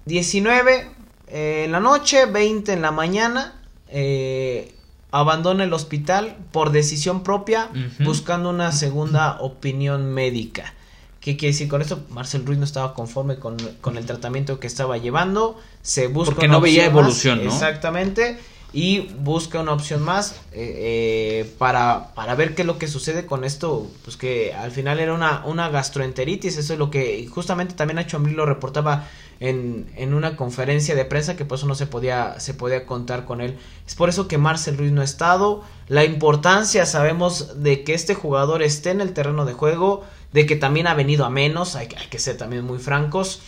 19 0.07 0.91
eh, 1.29 1.63
en 1.67 1.73
la 1.73 1.81
noche, 1.81 2.27
20 2.27 2.73
en 2.73 2.83
la 2.83 2.91
mañana. 2.91 3.61
eh, 3.89 4.75
abandona 5.13 5.65
el 5.65 5.73
hospital 5.75 6.37
por 6.53 6.73
decisión 6.73 7.23
propia, 7.23 7.69
buscando 8.01 8.49
una 8.49 8.73
segunda 8.73 9.37
opinión 9.41 10.13
médica. 10.15 10.73
¿Qué 11.21 11.37
quiere 11.37 11.53
decir 11.53 11.69
con 11.69 11.83
esto? 11.83 12.03
Marcel 12.09 12.45
Ruiz 12.45 12.59
no 12.59 12.65
estaba 12.65 12.95
conforme 12.95 13.37
con, 13.37 13.57
con 13.81 13.97
el 13.99 14.07
tratamiento 14.07 14.59
que 14.59 14.67
estaba 14.67 14.97
llevando. 14.97 15.61
Se 15.83 16.09
busca 16.09 16.35
Porque 16.35 16.49
no 16.49 16.61
veía 16.61 16.85
más, 16.85 16.91
evolución, 16.91 17.45
¿no? 17.45 17.53
Exactamente. 17.53 18.41
Y 18.75 19.01
busca 19.19 19.61
una 19.61 19.73
opción 19.73 20.01
más 20.01 20.33
eh, 20.53 21.43
eh, 21.45 21.55
para, 21.59 22.15
para 22.15 22.35
ver 22.35 22.55
qué 22.55 22.63
es 22.63 22.67
lo 22.67 22.79
que 22.79 22.89
sucede 22.89 23.27
con 23.27 23.45
esto. 23.45 23.87
Pues 24.05 24.17
que 24.17 24.55
al 24.55 24.71
final 24.71 24.99
era 24.99 25.13
una, 25.13 25.45
una 25.45 25.69
gastroenteritis. 25.69 26.57
Eso 26.57 26.73
es 26.73 26.79
lo 26.79 26.91
que 26.91 27.27
justamente 27.31 27.75
también 27.75 27.97
Nacho 27.97 28.17
Ambril 28.17 28.37
lo 28.37 28.47
reportaba 28.47 29.09
en, 29.41 29.91
en 29.97 30.15
una 30.15 30.37
conferencia 30.37 30.95
de 30.95 31.05
prensa 31.05 31.37
que 31.37 31.45
por 31.45 31.59
eso 31.59 31.67
no 31.67 31.75
se 31.75 31.87
podía, 31.87 32.41
se 32.41 32.55
podía 32.55 32.87
contar 32.87 33.27
con 33.27 33.41
él. 33.41 33.59
Es 33.87 33.95
por 33.95 34.09
eso 34.09 34.27
que 34.27 34.39
Marcel 34.39 34.79
Ruiz 34.79 34.93
no 34.93 35.03
ha 35.03 35.05
estado. 35.05 35.63
La 35.89 36.05
importancia, 36.05 36.87
sabemos, 36.87 37.63
de 37.63 37.85
que 37.85 37.93
este 37.93 38.15
jugador 38.15 38.63
esté 38.63 38.91
en 38.91 39.03
el 39.03 39.13
terreno 39.13 39.45
de 39.45 39.53
juego, 39.53 40.05
de 40.33 40.47
que 40.47 40.57
también 40.57 40.87
ha 40.87 40.95
venido 40.95 41.27
a 41.27 41.31
menos, 41.31 41.77
hay, 41.77 41.89
hay 41.99 42.07
que 42.07 42.19
ser 42.19 42.39
también 42.39 42.65
muy 42.65 42.79
francos, 42.79 43.43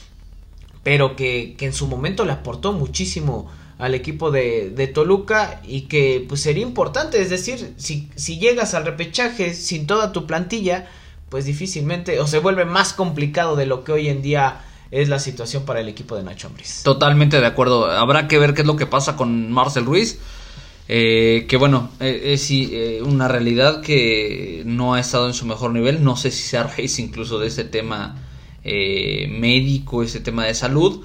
pero 0.82 1.16
que, 1.16 1.54
que 1.56 1.64
en 1.64 1.72
su 1.72 1.86
momento 1.86 2.26
le 2.26 2.32
aportó 2.32 2.72
muchísimo 2.72 3.50
al 3.78 3.94
equipo 3.94 4.30
de, 4.30 4.70
de 4.70 4.86
Toluca 4.86 5.60
y 5.66 5.82
que 5.82 6.24
pues 6.28 6.40
sería 6.40 6.62
importante, 6.62 7.20
es 7.20 7.30
decir, 7.30 7.74
si, 7.76 8.08
si 8.14 8.38
llegas 8.38 8.74
al 8.74 8.84
repechaje 8.84 9.54
sin 9.54 9.86
toda 9.86 10.12
tu 10.12 10.26
plantilla, 10.26 10.88
pues 11.28 11.44
difícilmente 11.44 12.20
o 12.20 12.26
se 12.26 12.38
vuelve 12.38 12.64
más 12.64 12.92
complicado 12.92 13.56
de 13.56 13.66
lo 13.66 13.82
que 13.82 13.92
hoy 13.92 14.08
en 14.08 14.22
día 14.22 14.60
es 14.90 15.08
la 15.08 15.18
situación 15.18 15.64
para 15.64 15.80
el 15.80 15.88
equipo 15.88 16.16
de 16.16 16.22
Nacho 16.22 16.46
Ambriz. 16.46 16.82
Totalmente 16.84 17.40
de 17.40 17.46
acuerdo. 17.46 17.90
Habrá 17.90 18.28
que 18.28 18.38
ver 18.38 18.54
qué 18.54 18.60
es 18.60 18.66
lo 18.66 18.76
que 18.76 18.86
pasa 18.86 19.16
con 19.16 19.50
Marcel 19.50 19.84
Ruiz. 19.84 20.20
Eh, 20.86 21.46
que 21.48 21.56
bueno, 21.56 21.90
eh, 21.98 22.34
es 22.34 22.48
eh, 22.50 23.00
una 23.02 23.26
realidad 23.26 23.80
que 23.80 24.62
no 24.66 24.94
ha 24.94 25.00
estado 25.00 25.26
en 25.26 25.34
su 25.34 25.46
mejor 25.46 25.72
nivel. 25.72 26.04
No 26.04 26.16
sé 26.16 26.30
si 26.30 26.44
sea 26.44 26.62
raíz 26.76 27.00
incluso 27.00 27.40
de 27.40 27.48
ese 27.48 27.64
tema 27.64 28.22
eh, 28.62 29.26
médico, 29.28 30.02
ese 30.04 30.20
tema 30.20 30.44
de 30.44 30.54
salud. 30.54 31.04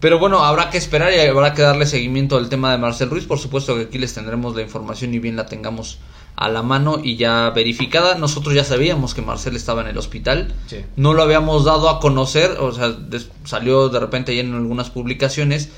Pero 0.00 0.20
bueno, 0.20 0.44
habrá 0.44 0.70
que 0.70 0.78
esperar 0.78 1.12
y 1.12 1.18
habrá 1.18 1.54
que 1.54 1.62
darle 1.62 1.84
seguimiento 1.84 2.36
al 2.36 2.48
tema 2.48 2.70
de 2.70 2.78
Marcel 2.78 3.10
Ruiz. 3.10 3.24
Por 3.24 3.38
supuesto 3.38 3.74
que 3.74 3.82
aquí 3.82 3.98
les 3.98 4.14
tendremos 4.14 4.54
la 4.54 4.62
información 4.62 5.12
y 5.12 5.18
bien 5.18 5.34
la 5.34 5.46
tengamos 5.46 5.98
a 6.36 6.48
la 6.48 6.62
mano 6.62 7.00
y 7.02 7.16
ya 7.16 7.50
verificada. 7.50 8.14
Nosotros 8.14 8.54
ya 8.54 8.62
sabíamos 8.62 9.12
que 9.12 9.22
Marcel 9.22 9.56
estaba 9.56 9.80
en 9.80 9.88
el 9.88 9.98
hospital. 9.98 10.54
Sí. 10.68 10.84
No 10.94 11.14
lo 11.14 11.22
habíamos 11.22 11.64
dado 11.64 11.88
a 11.88 11.98
conocer, 11.98 12.52
o 12.60 12.70
sea, 12.70 12.96
salió 13.42 13.88
de 13.88 13.98
repente 13.98 14.30
ahí 14.30 14.38
en 14.38 14.54
algunas 14.54 14.88
publicaciones, 14.88 15.70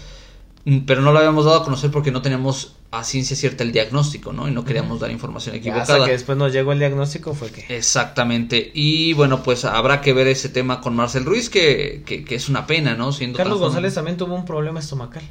pero 0.87 1.01
no 1.01 1.13
lo 1.13 1.19
habíamos 1.19 1.45
dado 1.45 1.59
a 1.59 1.65
conocer 1.65 1.91
porque 1.91 2.11
no 2.11 2.23
teníamos 2.23 2.77
a 2.91 3.05
ciencia 3.05 3.37
cierta 3.37 3.63
el 3.63 3.73
diagnóstico, 3.73 4.33
¿no? 4.33 4.49
Y 4.49 4.51
no 4.51 4.65
queríamos 4.65 5.01
dar 5.01 5.11
información 5.11 5.55
Hasta 5.55 5.69
equivocada. 5.69 6.05
que 6.07 6.13
después 6.13 6.37
nos 6.37 6.53
llegó 6.53 6.73
el 6.73 6.81
diagnóstico 6.81 7.35
fue 7.35 7.51
que... 7.51 7.65
Exactamente. 7.75 8.71
Y 8.75 9.13
bueno, 9.13 9.43
pues 9.43 9.65
habrá 9.65 10.01
que 10.01 10.13
ver 10.13 10.27
ese 10.27 10.49
tema 10.49 10.81
con 10.81 10.97
Marcel 10.97 11.25
Ruiz, 11.25 11.49
que, 11.49 12.03
que, 12.05 12.25
que 12.25 12.35
es 12.35 12.49
una 12.49 12.67
pena, 12.67 12.95
¿no? 12.95 13.13
Siendo 13.13 13.37
Carlos 13.37 13.59
tan. 13.59 13.69
González 13.69 13.95
también 13.95 14.17
tuvo 14.17 14.35
un 14.35 14.45
problema 14.45 14.81
estomacal. 14.81 15.23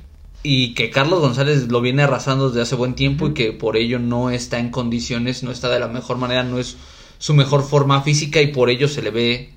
Y 0.41 0.73
que 0.73 0.89
Carlos 0.89 1.19
González 1.19 1.67
lo 1.67 1.81
viene 1.81 2.03
arrasando 2.03 2.47
desde 2.49 2.61
hace 2.61 2.75
buen 2.75 2.95
tiempo 2.95 3.27
y 3.27 3.33
que 3.33 3.51
por 3.51 3.75
ello 3.75 3.99
no 3.99 4.29
está 4.29 4.57
en 4.59 4.69
condiciones, 4.69 5.43
no 5.43 5.51
está 5.51 5.67
de 5.69 5.81
la 5.81 5.89
mejor 5.89 6.17
manera, 6.17 6.43
no 6.43 6.59
es 6.59 6.77
su 7.17 7.33
mejor 7.33 7.63
forma 7.63 8.01
física 8.01 8.41
y 8.41 8.47
por 8.47 8.69
ello 8.69 8.87
se 8.87 9.01
le 9.01 9.11
ve, 9.11 9.49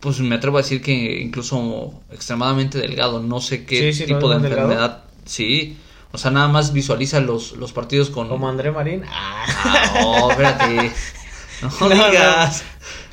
pues 0.00 0.20
me 0.20 0.34
atrevo 0.34 0.58
a 0.58 0.62
decir 0.62 0.82
que 0.82 1.22
incluso 1.22 1.94
extremadamente 2.12 2.76
delgado. 2.76 3.22
No 3.22 3.40
sé 3.40 3.64
qué 3.64 3.90
Sí, 3.90 4.04
sí, 4.04 4.06
lo 4.10 4.18
tipo 4.18 4.28
de 4.28 4.38
delgado. 4.40 5.07
Sí, 5.28 5.76
o 6.10 6.18
sea, 6.18 6.30
nada 6.30 6.48
más 6.48 6.72
visualiza 6.72 7.20
los, 7.20 7.52
los 7.52 7.72
partidos 7.72 8.10
con. 8.10 8.28
Como 8.28 8.48
André 8.48 8.70
Marín. 8.72 9.02
Ah, 9.08 9.44
Ah, 9.64 10.00
no, 10.02 10.30
espérate. 10.30 10.92
No, 11.62 11.88
No, 11.88 11.94
no. 11.96 12.08
digas. 12.10 12.62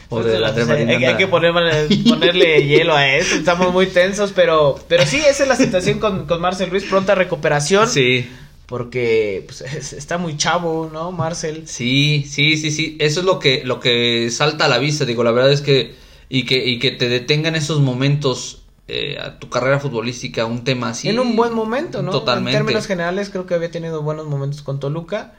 O 0.07 0.21
Pues, 0.21 0.25
de 0.27 0.39
la 0.39 0.51
o 0.51 0.53
sea, 0.55 0.65
Marín 0.65 0.87
hay, 0.89 1.17
que 1.17 1.27
ponerle, 1.27 1.87
ponerle 2.07 2.63
hielo 2.67 2.95
a 2.95 3.07
esto, 3.15 3.35
estamos 3.35 3.73
muy 3.73 3.87
tensos, 3.87 4.31
pero, 4.33 4.79
pero 4.87 5.03
sí, 5.05 5.17
esa 5.17 5.43
es 5.43 5.49
la 5.49 5.55
situación 5.55 5.97
con, 5.99 6.27
con 6.27 6.39
Marcel 6.41 6.69
Ruiz, 6.69 6.83
pronta 6.85 7.15
recuperación, 7.15 7.89
Sí. 7.89 8.29
porque 8.67 9.43
pues, 9.47 9.61
es- 9.61 9.93
está 9.93 10.19
muy 10.19 10.37
chavo, 10.37 10.91
¿no, 10.93 11.11
Marcel? 11.11 11.67
Sí, 11.67 12.23
sí, 12.29 12.55
sí, 12.57 12.69
sí. 12.69 12.95
Eso 12.99 13.21
es 13.21 13.25
lo 13.25 13.39
que, 13.39 13.63
lo 13.65 13.79
que 13.79 14.29
salta 14.29 14.65
a 14.65 14.67
la 14.67 14.77
vista. 14.77 15.05
Digo, 15.05 15.23
la 15.23 15.31
verdad 15.31 15.51
es 15.51 15.61
que. 15.61 15.95
Y 16.29 16.45
que, 16.45 16.63
y 16.65 16.77
que 16.79 16.91
te 16.91 17.09
detengan 17.09 17.55
esos 17.55 17.79
momentos 17.81 18.61
eh, 18.87 19.17
a 19.19 19.39
tu 19.39 19.49
carrera 19.49 19.79
futbolística, 19.79 20.45
un 20.45 20.63
tema 20.63 20.89
así. 20.89 21.09
en 21.09 21.19
un 21.19 21.35
buen 21.35 21.53
momento, 21.53 22.01
¿no? 22.01 22.11
Totalmente. 22.11 22.51
En 22.51 22.65
términos 22.65 22.85
generales, 22.87 23.29
creo 23.29 23.45
que 23.45 23.53
había 23.55 23.71
tenido 23.71 24.01
buenos 24.01 24.27
momentos 24.27 24.61
con 24.61 24.79
Toluca. 24.79 25.33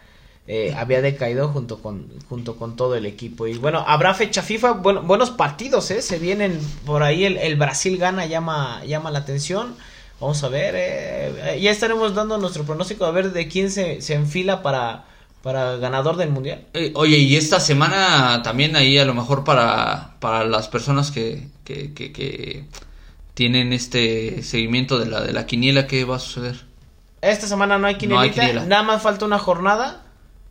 eh, 0.48 0.74
había 0.76 1.02
decaído 1.02 1.48
junto 1.48 1.82
con, 1.82 2.06
junto 2.28 2.56
con 2.56 2.76
todo 2.76 2.94
el 2.94 3.04
equipo. 3.06 3.46
Y 3.48 3.58
bueno, 3.58 3.84
habrá 3.86 4.14
fecha 4.14 4.42
FIFA, 4.42 4.72
bueno, 4.74 5.02
buenos 5.02 5.30
partidos, 5.30 5.90
¿eh? 5.90 6.02
Se 6.02 6.18
vienen 6.18 6.60
por 6.84 7.02
ahí, 7.02 7.24
el, 7.24 7.36
el 7.38 7.56
Brasil 7.56 7.98
gana, 7.98 8.26
llama, 8.26 8.84
llama 8.84 9.10
la 9.10 9.20
atención. 9.20 9.74
Vamos 10.20 10.42
a 10.44 10.48
ver, 10.48 10.74
eh, 10.76 11.56
eh, 11.56 11.60
ya 11.60 11.70
estaremos 11.70 12.14
dando 12.14 12.38
nuestro 12.38 12.64
pronóstico 12.64 13.04
a 13.04 13.10
ver 13.10 13.32
de 13.32 13.48
quién 13.48 13.70
se, 13.70 14.00
se 14.00 14.14
enfila 14.14 14.62
para, 14.62 15.04
para 15.42 15.76
ganador 15.76 16.16
del 16.16 16.30
mundial. 16.30 16.64
Eh, 16.74 16.92
oye, 16.94 17.18
y 17.18 17.36
esta 17.36 17.60
semana 17.60 18.40
también 18.42 18.76
ahí 18.76 18.96
a 18.98 19.04
lo 19.04 19.14
mejor 19.14 19.44
para, 19.44 20.14
para 20.20 20.44
las 20.44 20.68
personas 20.68 21.10
que, 21.10 21.48
que, 21.64 21.92
que, 21.92 22.12
que 22.12 22.64
tienen 23.36 23.74
este 23.74 24.42
seguimiento 24.42 24.98
de 24.98 25.04
la, 25.04 25.20
de 25.20 25.34
la 25.34 25.44
quiniela, 25.44 25.86
¿qué 25.86 26.06
va 26.06 26.16
a 26.16 26.18
suceder? 26.18 26.64
Esta 27.20 27.46
semana 27.46 27.76
no 27.76 27.86
hay 27.86 27.98
No 28.06 28.18
hay 28.18 28.30
quiniela. 28.30 28.64
nada 28.64 28.82
más 28.82 29.02
falta 29.02 29.26
una 29.26 29.38
jornada. 29.38 30.02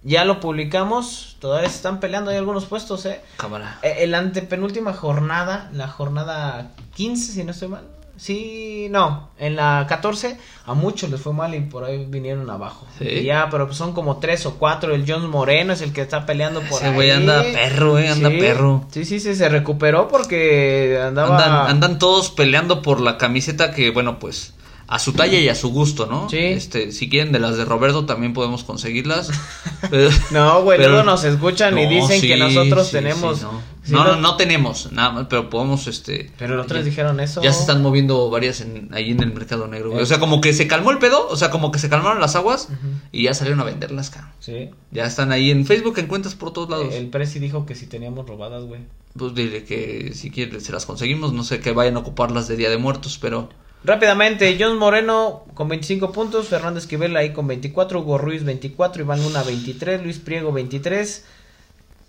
Ya 0.04 0.24
lo 0.24 0.40
publicamos, 0.40 1.36
todavía 1.40 1.68
se 1.68 1.78
están 1.78 2.00
peleando 2.00 2.30
hay 2.30 2.38
algunos 2.38 2.66
puestos, 2.66 3.04
¿eh? 3.08 3.22
Cámara. 3.38 3.80
Eh, 3.82 3.96
El 4.02 4.14
antepenúltima 4.14 4.94
jornada, 4.94 5.72
la 5.74 5.88
jornada 5.88 6.70
15, 6.94 7.32
si 7.34 7.44
no 7.44 7.52
estoy 7.54 7.70
mal. 7.70 7.86
Sí, 8.18 8.88
no, 8.92 9.30
en 9.38 9.56
la 9.56 9.86
14 9.90 10.38
a 10.66 10.74
muchos 10.74 11.10
les 11.10 11.20
fue 11.20 11.34
mal 11.34 11.54
y 11.54 11.60
por 11.62 11.84
ahí 11.84 12.06
vinieron 12.08 12.50
abajo. 12.50 12.88
Sí. 12.98 13.06
Y 13.06 13.24
ya, 13.24 13.48
pero 13.52 13.72
son 13.74 13.94
como 13.94 14.18
tres 14.18 14.46
o 14.46 14.56
cuatro. 14.56 14.96
El 14.96 15.06
Jones 15.10 15.30
Moreno 15.30 15.74
es 15.74 15.82
el 15.82 15.92
que 15.92 16.02
está 16.02 16.26
peleando 16.26 16.62
por 16.62 16.78
Ese 16.80 16.88
ahí. 16.88 16.94
güey 16.94 17.12
anda 17.12 17.44
perro, 17.44 18.00
eh, 18.00 18.08
anda 18.10 18.30
Sí. 18.30 18.38
perro. 18.40 18.86
Sí, 18.92 19.06
sí, 19.06 19.20
sí, 19.20 19.36
se 19.36 19.50
recuperó 19.50 20.08
porque 20.08 21.00
andaba... 21.06 21.36
Andan, 21.38 21.70
andan 21.72 22.00
todos 22.00 22.32
peleando 22.32 22.82
por 22.82 23.02
la 23.02 23.18
camiseta 23.18 23.74
que, 23.74 23.92
bueno, 23.92 24.18
pues 24.20 24.54
a 24.88 25.00
su 25.00 25.14
talla 25.14 25.40
y 25.40 25.50
a 25.50 25.56
su 25.56 25.70
gusto, 25.72 26.06
¿no? 26.06 26.30
Sí. 26.30 26.38
Este, 26.38 26.92
si 26.92 27.10
quieren 27.10 27.32
de 27.32 27.40
las 27.40 27.58
de 27.58 27.66
Roberto 27.66 28.06
también 28.06 28.34
podemos 28.34 28.64
conseguirlas. 28.64 29.32
No, 30.32 30.64
güey, 30.64 30.80
luego 30.80 31.04
nos 31.04 31.24
escuchan 31.24 31.78
y 31.78 31.86
dicen 31.88 32.20
sí, 32.22 32.28
que 32.28 32.38
nosotros 32.38 32.88
sí, 32.88 32.94
tenemos 32.94 33.38
sí, 33.40 33.44
no. 33.44 33.62
Sí, 33.86 33.94
no, 33.94 34.04
no, 34.04 34.16
no 34.18 34.36
tenemos 34.36 34.92
nada 34.92 35.12
más, 35.12 35.28
pero 35.30 35.50
podemos, 35.50 35.88
este... 35.88 36.32
Pero 36.38 36.56
los 36.56 36.68
tres 36.68 36.84
ya- 36.84 36.90
dijeron 36.90 37.20
eso. 37.20 37.42
Ya 37.42 37.54
se 37.54 37.62
están 37.62 37.82
moviendo 37.82 38.30
varias 38.30 38.62
en, 38.62 38.90
ahí 38.94 39.12
en 39.12 39.22
el 39.22 39.34
mercado 39.34 39.68
negro, 39.68 39.92
güey. 39.92 40.02
O 40.02 40.06
sea, 40.06 40.20
como 40.20 40.42
que 40.42 40.54
se 40.54 40.68
calmó 40.68 40.92
el 40.92 40.98
pedo, 40.98 41.28
o 41.30 41.38
sea, 41.38 41.52
como 41.52 41.72
que 41.72 41.80
se 41.80 41.88
calmaron 41.88 42.20
las 42.20 42.36
aguas 42.36 42.70
y 43.12 43.24
ya 43.24 43.34
salieron 43.34 43.60
a 43.62 43.64
venderlas, 43.64 44.10
cabrón. 44.10 44.32
Sí. 44.40 44.72
Ya 44.92 45.06
están 45.06 45.32
ahí 45.32 45.52
en 45.52 45.66
Facebook, 45.66 46.00
en 46.00 46.08
cuentas 46.08 46.36
por 46.36 46.52
todos 46.52 46.70
lados. 46.70 46.94
El 46.94 47.08
Prezi 47.08 47.40
dijo 47.40 47.66
que 47.66 47.76
si 47.76 47.86
teníamos 47.86 48.28
robadas, 48.28 48.64
güey. 48.66 48.82
Pues 49.18 49.34
dile 49.34 49.64
que 49.64 50.12
si 50.14 50.30
quiere 50.32 50.60
se 50.60 50.72
las 50.74 50.86
conseguimos, 50.86 51.32
no 51.32 51.44
sé 51.44 51.60
que 51.62 51.72
vayan 51.72 51.96
a 51.96 52.00
ocuparlas 52.00 52.48
de 52.48 52.58
Día 52.58 52.70
de 52.70 52.78
Muertos, 52.78 53.18
pero... 53.22 53.50
Rápidamente, 53.86 54.58
John 54.60 54.80
Moreno 54.80 55.44
con 55.54 55.68
25 55.70 56.12
puntos, 56.12 56.48
Fernando 56.48 56.80
Esquivel 56.80 57.16
ahí 57.16 57.34
con 57.34 57.46
24, 57.46 58.00
Hugo 58.02 58.18
Ruiz 58.18 58.44
24, 58.44 59.04
Iván 59.04 59.22
Luna 59.22 59.44
23, 59.44 60.02
Luis 60.02 60.18
Priego 60.18 60.52
23, 60.52 61.24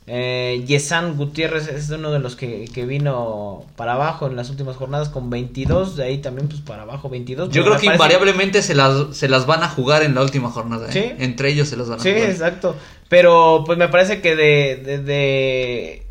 eh, 0.08 0.62
Yesan 0.66 1.16
Gutiérrez 1.16 1.66
es 1.68 1.90
uno 1.90 2.12
de 2.12 2.20
los 2.20 2.36
que, 2.36 2.66
que 2.72 2.86
vino 2.86 3.64
para 3.76 3.94
abajo 3.94 4.26
en 4.28 4.36
las 4.36 4.50
últimas 4.50 4.76
jornadas 4.76 5.08
con 5.08 5.30
22, 5.30 5.96
de 5.96 6.04
ahí 6.04 6.18
también 6.18 6.46
pues 6.48 6.60
para 6.60 6.82
abajo 6.82 7.08
22. 7.08 7.48
Yo 7.50 7.62
creo 7.64 7.74
que 7.76 7.86
parece- 7.86 7.92
invariablemente 7.94 8.62
se 8.62 8.74
las, 8.76 9.16
se 9.16 9.28
las 9.28 9.46
van 9.46 9.62
a 9.64 9.68
jugar 9.68 10.02
en 10.04 10.14
la 10.14 10.22
última 10.22 10.50
jornada. 10.50 10.88
¿eh? 10.88 10.92
Sí. 10.92 11.22
Entre 11.24 11.50
ellos 11.50 11.68
se 11.68 11.76
las 11.76 11.88
van 11.88 11.98
a 11.98 12.02
Sí, 12.02 12.12
jugar. 12.12 12.30
exacto. 12.30 12.76
Pero 13.08 13.64
pues 13.66 13.78
me 13.78 13.88
parece 13.88 14.20
que 14.20 14.36
de, 14.36 14.76
de, 14.76 14.98
de- 14.98 16.06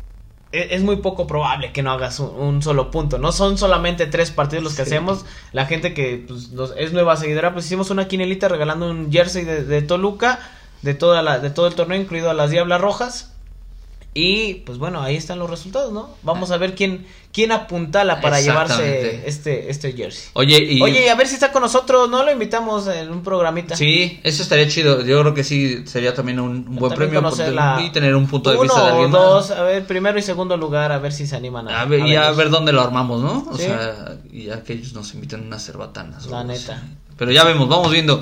e- 0.52 0.68
es 0.74 0.82
muy 0.82 0.96
poco 0.96 1.26
probable 1.26 1.72
que 1.72 1.82
no 1.82 1.90
hagas 1.92 2.20
un, 2.20 2.28
un 2.36 2.62
solo 2.62 2.90
punto. 2.90 3.16
No 3.18 3.32
son 3.32 3.56
solamente 3.58 4.06
tres 4.06 4.30
partidos 4.30 4.62
los 4.62 4.74
que 4.74 4.84
Sí. 4.84 4.90
hacemos. 4.90 5.24
La 5.52 5.64
gente 5.66 5.94
que 5.94 6.22
pues, 6.28 6.50
nos- 6.52 6.74
es 6.76 6.92
nueva 6.92 7.16
seguidora, 7.16 7.54
pues 7.54 7.64
hicimos 7.64 7.88
una 7.90 8.08
quinelita 8.08 8.48
regalando 8.48 8.90
un 8.90 9.10
jersey 9.10 9.44
de, 9.44 9.64
de 9.64 9.80
Toluca, 9.82 10.38
de 10.82 10.92
toda 10.92 11.22
la, 11.22 11.38
de 11.38 11.48
todo 11.50 11.66
el 11.66 11.74
torneo, 11.74 11.98
incluido 11.98 12.28
a 12.30 12.34
las 12.34 12.50
Diablas 12.50 12.80
Rojas. 12.80 13.32
Y 14.18 14.54
pues 14.64 14.78
bueno, 14.78 15.02
ahí 15.02 15.14
están 15.16 15.38
los 15.38 15.50
resultados, 15.50 15.92
¿no? 15.92 16.08
Vamos 16.22 16.50
a 16.50 16.56
ver 16.56 16.74
quién, 16.74 17.04
quién 17.34 17.52
apuntala 17.52 18.22
para 18.22 18.40
llevarse 18.40 19.28
este, 19.28 19.70
este 19.70 19.92
jersey. 19.92 20.30
Oye, 20.32 20.56
y... 20.58 20.80
Oye, 20.80 21.10
a 21.10 21.14
ver 21.16 21.26
si 21.28 21.34
está 21.34 21.52
con 21.52 21.60
nosotros, 21.60 22.08
¿no? 22.08 22.24
Lo 22.24 22.32
invitamos 22.32 22.86
en 22.86 23.10
un 23.12 23.22
programita. 23.22 23.76
Sí, 23.76 24.18
eso 24.22 24.42
estaría 24.42 24.66
chido. 24.68 25.04
Yo 25.04 25.20
creo 25.20 25.34
que 25.34 25.44
sí 25.44 25.86
sería 25.86 26.14
también 26.14 26.40
un, 26.40 26.50
un 26.66 26.76
buen 26.76 26.90
También 26.94 27.10
premio 27.22 27.52
la- 27.52 27.82
y 27.82 27.90
tener 27.90 28.14
un 28.16 28.26
punto 28.26 28.48
de 28.50 28.56
Uno 28.56 28.62
vista 28.64 28.84
de 28.86 28.90
o 28.90 28.94
alguien 28.94 29.10
dos, 29.10 29.50
más. 29.50 29.58
a 29.58 29.62
ver, 29.64 29.84
primero 29.86 30.18
y 30.18 30.22
segundo 30.22 30.56
lugar, 30.56 30.92
a 30.92 30.98
ver 30.98 31.12
si 31.12 31.26
se 31.26 31.36
animan 31.36 31.68
a, 31.68 31.82
A 31.82 31.84
ver, 31.84 32.00
a 32.00 32.08
y 32.08 32.14
a 32.16 32.20
verlos. 32.20 32.36
ver 32.38 32.50
dónde 32.50 32.72
lo 32.72 32.80
armamos, 32.80 33.20
¿no? 33.22 33.46
O 33.50 33.56
Sí. 33.58 33.64
sea, 33.64 34.16
y 34.32 34.44
ya 34.44 34.62
que 34.62 34.72
ellos 34.72 34.94
nos 34.94 35.12
inviten 35.12 35.42
unas 35.46 35.62
cerbatanas. 35.62 36.26
o 36.26 36.30
La 36.30 36.42
neta. 36.42 36.76
así. 36.76 36.86
Pero 37.18 37.32
ya 37.32 37.44
vemos, 37.44 37.68
vamos 37.68 37.90
viendo. 37.92 38.18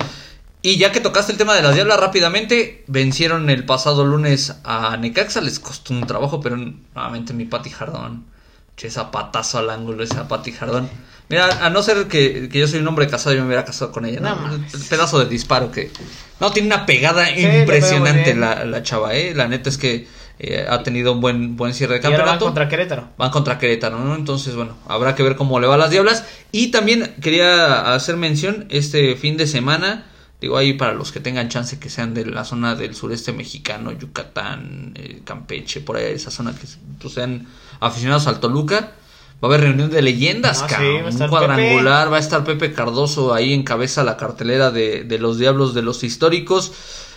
Y 0.65 0.77
ya 0.77 0.91
que 0.91 0.99
tocaste 0.99 1.31
el 1.31 1.37
tema 1.37 1.53
de 1.53 1.61
las 1.61 1.75
diablas 1.75 1.99
rápidamente, 1.99 2.83
vencieron 2.87 3.51
el 3.51 3.65
pasado 3.65 4.03
lunes 4.03 4.55
a 4.63 4.97
Necaxa, 4.97 5.39
les 5.41 5.59
costó 5.59 5.93
un 5.93 6.07
trabajo, 6.07 6.39
pero 6.41 6.57
nuevamente 6.57 7.33
mi 7.35 7.45
Pati 7.45 7.69
Jardón. 7.69 8.25
Che, 8.75 8.89
zapatazo 8.89 9.59
al 9.59 9.69
ángulo 9.69 10.03
esa 10.03 10.27
Pati 10.27 10.51
Jardón. 10.51 10.89
Mira, 11.29 11.63
a 11.63 11.69
no 11.69 11.83
ser 11.83 12.07
que, 12.07 12.49
que 12.49 12.57
yo 12.57 12.67
soy 12.67 12.79
un 12.79 12.87
hombre 12.87 13.07
casado, 13.07 13.35
yo 13.35 13.41
me 13.41 13.47
hubiera 13.47 13.63
casado 13.63 13.91
con 13.91 14.05
ella, 14.05 14.21
¿no? 14.21 14.35
No 14.35 14.65
pedazo 14.89 15.19
de 15.19 15.25
disparo 15.27 15.71
que... 15.71 15.91
No, 16.39 16.51
tiene 16.51 16.65
una 16.69 16.87
pegada 16.87 17.27
Sí, 17.27 17.45
impresionante 17.45 18.33
la, 18.33 18.65
la 18.65 18.81
chava, 18.81 19.13
¿eh? 19.13 19.35
La 19.35 19.47
neta 19.47 19.69
es 19.69 19.77
que 19.77 20.07
eh, 20.39 20.65
ha 20.67 20.81
tenido 20.81 21.13
un 21.13 21.21
buen, 21.21 21.55
buen 21.57 21.75
cierre 21.75 21.99
de 21.99 22.01
Y 22.01 22.05
ahora 22.05 22.17
van 22.17 22.25
campeonato. 22.25 22.45
contra 22.45 22.67
Querétaro. 22.67 23.09
Van 23.19 23.29
contra 23.29 23.59
Querétaro, 23.59 23.99
¿no? 23.99 24.15
Entonces, 24.15 24.55
bueno, 24.55 24.75
habrá 24.87 25.13
que 25.13 25.21
ver 25.21 25.35
cómo 25.35 25.59
le 25.59 25.67
va 25.67 25.75
a 25.75 25.77
las 25.77 25.91
Diablas. 25.91 26.25
Y 26.51 26.71
también 26.71 27.13
quería 27.21 27.93
hacer 27.93 28.17
mención 28.17 28.65
este 28.69 29.15
fin 29.15 29.37
de 29.37 29.45
semana, 29.45 30.05
digo 30.45 30.57
ahí 30.57 30.73
para 30.73 30.93
los 30.93 31.11
que 31.11 31.19
tengan 31.19 31.49
chance 31.49 31.79
que 31.79 31.89
sean 31.89 32.13
de 32.13 32.23
la 32.23 32.45
zona 32.45 32.75
del 32.75 32.93
sureste 32.93 33.33
mexicano, 33.33 33.91
Yucatán, 33.91 34.91
eh, 34.93 35.21
Campeche, 35.25 35.81
por 35.81 35.97
ahí 35.97 36.13
esa 36.13 36.29
zona 36.29 36.53
que 36.53 36.67
pues, 37.01 37.15
sean 37.15 37.47
aficionados 37.79 38.27
al 38.27 38.39
Toluca. 38.39 38.91
Va 39.43 39.47
a 39.47 39.55
haber 39.55 39.61
reunión 39.61 39.89
de 39.89 40.03
leyendas, 40.03 40.61
cabrón. 40.61 41.07
estar 41.07 41.29
un 41.29 41.29
cuadrangular, 41.31 42.13
va 42.13 42.17
a 42.17 42.19
estar 42.19 42.43
Pepe 42.43 42.73
Cardoso 42.73 43.33
ahí 43.33 43.53
encabeza 43.53 44.03
la 44.03 44.17
cartelera 44.17 44.69
de, 44.69 45.03
de 45.03 45.17
los 45.17 45.39
Diablos 45.39 45.73
de 45.73 45.81
los 45.81 46.03
históricos. 46.03 46.71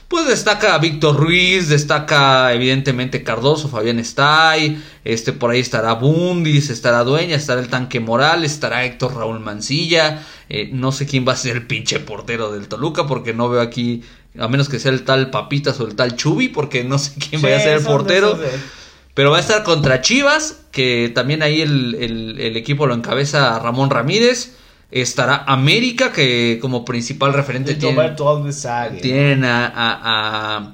Pues 0.08 0.26
destaca 0.26 0.78
Víctor 0.78 1.16
Ruiz, 1.16 1.68
destaca 1.68 2.54
evidentemente 2.54 3.22
Cardoso, 3.22 3.68
Fabián 3.68 3.98
Stay, 3.98 4.82
este 5.04 5.34
por 5.34 5.50
ahí 5.50 5.60
estará 5.60 5.92
Bundis, 5.92 6.70
estará 6.70 7.04
Dueña, 7.04 7.36
estará 7.36 7.60
el 7.60 7.68
Tanque 7.68 8.00
Moral, 8.00 8.42
estará 8.42 8.86
Héctor 8.86 9.14
Raúl 9.16 9.40
Mancilla, 9.40 10.24
eh, 10.48 10.70
no 10.72 10.92
sé 10.92 11.04
quién 11.06 11.28
va 11.28 11.34
a 11.34 11.36
ser 11.36 11.56
el 11.56 11.66
pinche 11.66 12.00
portero 12.00 12.50
del 12.50 12.68
Toluca 12.68 13.06
porque 13.06 13.34
no 13.34 13.50
veo 13.50 13.60
aquí, 13.60 14.02
a 14.38 14.48
menos 14.48 14.70
que 14.70 14.78
sea 14.78 14.92
el 14.92 15.02
tal 15.04 15.28
Papitas 15.28 15.78
o 15.78 15.86
el 15.86 15.94
tal 15.94 16.16
Chubi, 16.16 16.48
porque 16.48 16.84
no 16.84 16.98
sé 16.98 17.12
quién 17.28 17.42
vaya 17.42 17.58
a 17.58 17.60
ser 17.60 17.76
el 17.76 17.84
portero. 17.84 18.32
de- 18.34 18.48
Pero 19.12 19.30
va 19.32 19.36
a 19.36 19.40
estar 19.40 19.62
contra 19.62 20.00
Chivas, 20.00 20.60
que 20.72 21.12
también 21.14 21.42
ahí 21.42 21.60
el, 21.60 21.96
el- 22.00 22.40
el 22.40 22.56
equipo 22.56 22.86
lo 22.86 22.94
encabeza 22.94 23.58
Ramón 23.58 23.90
Ramírez. 23.90 24.54
Estará 24.90 25.44
América, 25.46 26.12
que 26.12 26.58
como 26.62 26.84
principal 26.84 27.34
referente 27.34 27.74
tiene, 27.74 27.94
Roberto 27.94 28.28
Alves 28.28 28.60
Sague, 28.60 29.00
tienen 29.00 29.44
a, 29.44 29.66
a- 29.66 30.56
a- 30.56 30.72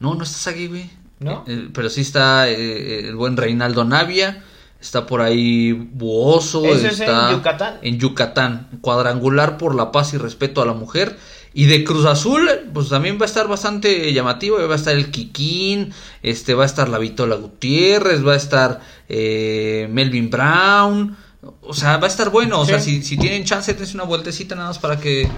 No, 0.00 0.14
no 0.14 0.22
está 0.24 0.38
Sagui, 0.38 0.66
güey. 0.68 0.90
¿No? 1.18 1.44
Eh, 1.46 1.68
pero 1.72 1.88
sí 1.90 2.02
está 2.02 2.48
eh, 2.48 3.08
el 3.08 3.16
buen 3.16 3.36
Reinaldo 3.36 3.84
Navia. 3.84 4.42
Está 4.80 5.06
por 5.06 5.20
ahí 5.22 5.72
Buoso. 5.72 6.64
¿Ese 6.66 6.88
es 6.88 7.00
en 7.00 7.08
está 7.08 7.32
Yucatán? 7.32 7.74
En 7.82 7.98
Yucatán. 7.98 8.68
Cuadrangular 8.82 9.56
por 9.58 9.74
la 9.74 9.90
paz 9.92 10.12
y 10.14 10.18
respeto 10.18 10.60
a 10.62 10.66
la 10.66 10.74
mujer. 10.74 11.16
Y 11.54 11.64
de 11.64 11.84
Cruz 11.84 12.04
Azul, 12.04 12.48
pues 12.74 12.90
también 12.90 13.16
va 13.18 13.22
a 13.22 13.26
estar 13.26 13.48
bastante 13.48 14.12
llamativo. 14.12 14.58
Va 14.68 14.74
a 14.74 14.76
estar 14.76 14.94
el 14.94 15.10
Kikín. 15.10 15.92
Este, 16.22 16.52
va 16.54 16.64
a 16.64 16.66
estar 16.66 16.88
la 16.90 16.98
Vitola 16.98 17.36
Gutiérrez. 17.36 18.24
Va 18.26 18.34
a 18.34 18.36
estar 18.36 18.80
eh, 19.08 19.88
Melvin 19.90 20.28
Brown. 20.28 21.16
O 21.62 21.74
sea, 21.74 21.96
va 21.98 22.06
a 22.06 22.10
estar 22.10 22.30
bueno. 22.30 22.60
O 22.60 22.64
Sí. 22.64 22.70
sea, 22.72 22.80
si, 22.80 23.02
si 23.02 23.16
tienen 23.16 23.44
chance, 23.44 23.72
dense 23.74 23.94
una 23.94 24.04
vueltecita 24.04 24.54
nada 24.54 24.68
más 24.68 24.78
para 24.78 24.98
que 24.98 25.28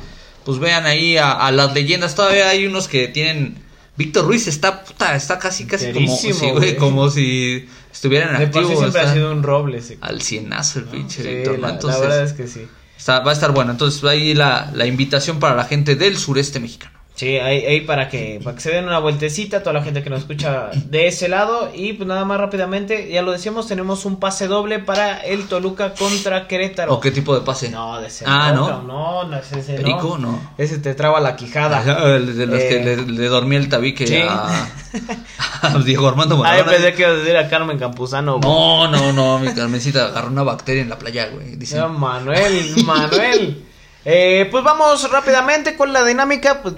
pues 0.45 0.59
vean 0.59 0.87
ahí 0.87 1.17
a, 1.17 1.33
a 1.33 1.51
las 1.53 1.73
leyendas. 1.75 2.15
Todavía 2.15 2.49
hay 2.49 2.67
unos 2.67 2.89
que 2.89 3.09
tienen. 3.09 3.57
Víctor 3.97 4.27
Ruiz 4.27 4.47
está 4.47 4.85
puta, 4.85 5.17
está 5.17 5.39
casi 5.41 5.67
casi 5.67 5.93
como, 5.93 6.17
sí, 6.17 6.31
güey, 6.33 6.77
como 6.77 7.11
si 7.11 7.69
sí 7.91 8.09
activos. 8.17 8.79
siempre 8.79 9.01
ha 9.01 9.13
sido 9.13 9.33
un 9.33 9.43
roble 9.43 9.79
ese. 9.79 9.99
Al 10.01 10.23
cienazo 10.23 10.79
el 10.79 10.85
¿no? 10.87 10.91
pinche 10.93 11.23
Sí, 11.23 11.29
Víctor, 11.29 11.59
la, 11.59 11.69
la 11.69 11.75
Entonces, 11.75 12.01
verdad 12.01 12.23
es 12.23 12.33
que 12.33 12.47
sí. 12.47 12.67
está- 12.97 13.21
va 13.21 13.33
a 13.33 13.35
estar 13.35 13.51
bueno. 13.53 13.73
Entonces, 13.73 14.03
ahí 14.05 14.35
la, 14.35 14.71
la 14.75 14.87
invitación 14.87 15.41
para 15.41 15.57
la 15.57 15.65
gente 15.65 15.97
del 15.97 16.17
sureste 16.17 16.61
mexicano. 16.61 16.97
Sí, 17.19 17.37
ahí, 17.37 17.65
ahí 17.67 17.81
para 17.81 18.09
que 18.09 18.39
para 18.45 18.55
que 18.55 18.63
se 18.63 18.71
den 18.71 18.85
una 18.85 19.01
vueltecita 19.01 19.59
toda 19.61 19.73
la 19.73 19.83
gente 19.83 20.05
que 20.05 20.09
nos 20.11 20.21
escucha 20.21 20.71
de 20.73 21.09
ese 21.09 21.27
lado 21.29 21.69
y 21.75 21.95
pues 21.95 22.07
nada 22.07 22.25
más 22.25 22.39
rápidamente, 22.39 23.11
ya 23.11 23.23
lo 23.23 23.33
decíamos, 23.33 23.67
tenemos 23.67 24.05
un 24.05 24.21
pase 24.21 24.47
doble 24.47 24.79
para 24.79 25.19
el 25.19 25.49
Toluca 25.49 25.95
contra 25.95 26.47
Querétaro. 26.47 26.95
¿O 26.95 27.01
qué 27.01 27.11
tipo 27.11 27.35
de 27.35 27.41
pase? 27.41 27.71
No, 27.71 28.01
de 28.01 28.07
ese 28.07 28.25
Ah, 28.25 28.53
no, 28.55 28.83
¿no? 28.83 29.25
no, 29.25 29.37
es 29.37 29.51
ese 29.51 29.75
Perico, 29.75 30.17
no. 30.17 30.31
no. 30.31 30.53
Ese 30.59 30.79
te 30.79 30.95
traba 30.95 31.19
la 31.19 31.35
quijada. 31.35 31.83
El 32.15 32.37
de 32.39 32.47
los 32.47 32.59
que 32.61 32.77
Eh, 32.83 32.85
le, 32.85 32.97
le 33.07 33.27
dormía 33.27 33.59
el 33.59 33.69
tabique 33.69 34.07
sí. 34.07 34.23
a, 34.23 34.69
a 35.63 35.79
Diego 35.81 36.07
Armando 36.07 36.37
Ah, 36.37 36.39
Maradona. 36.39 36.71
yo 36.73 36.79
pensé 36.79 36.95
que 36.95 37.03
iba 37.03 37.11
a 37.11 37.15
decir 37.15 37.37
a 37.37 37.49
Carmen 37.49 37.79
Campuzano. 37.81 38.39
güey. 38.39 38.49
No, 38.49 38.87
no, 38.89 39.13
no, 39.13 39.39
mi 39.41 39.53
Carmencita 39.53 40.07
agarró 40.07 40.29
una 40.29 40.45
bacteria 40.45 40.83
en 40.83 40.89
la 40.89 40.97
playa, 40.99 41.29
güey. 41.33 41.57
Dice, 41.57 41.83
Manuel, 41.85 42.75
Manuel. 42.85 43.65
Eh, 44.11 44.49
pues 44.51 44.65
vamos 44.65 45.11
rápidamente 45.11 45.77
con 45.77 45.93
la 45.93 46.03
dinámica. 46.03 46.63
Pues 46.63 46.77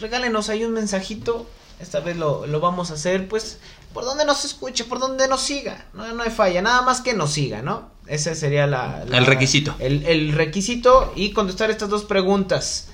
regálenos 0.00 0.48
ahí 0.48 0.64
un 0.64 0.72
mensajito. 0.72 1.46
Esta 1.80 2.00
vez 2.00 2.16
lo, 2.16 2.46
lo 2.46 2.60
vamos 2.60 2.90
a 2.90 2.94
hacer, 2.94 3.26
pues, 3.28 3.58
por 3.92 4.04
donde 4.04 4.24
nos 4.24 4.44
escuche, 4.44 4.84
por 4.84 5.00
donde 5.00 5.26
nos 5.26 5.40
siga. 5.42 5.86
No, 5.92 6.06
no 6.14 6.22
hay 6.22 6.30
falla, 6.30 6.62
nada 6.62 6.82
más 6.82 7.00
que 7.00 7.14
nos 7.14 7.32
siga, 7.32 7.62
¿no? 7.62 7.90
Ese 8.06 8.34
sería 8.36 8.66
la, 8.66 9.04
la- 9.08 9.18
El 9.18 9.26
requisito. 9.26 9.74
El, 9.80 10.06
el 10.06 10.32
requisito 10.32 11.12
y 11.16 11.32
contestar 11.32 11.70
estas 11.70 11.88
dos 11.88 12.04
preguntas. 12.04 12.88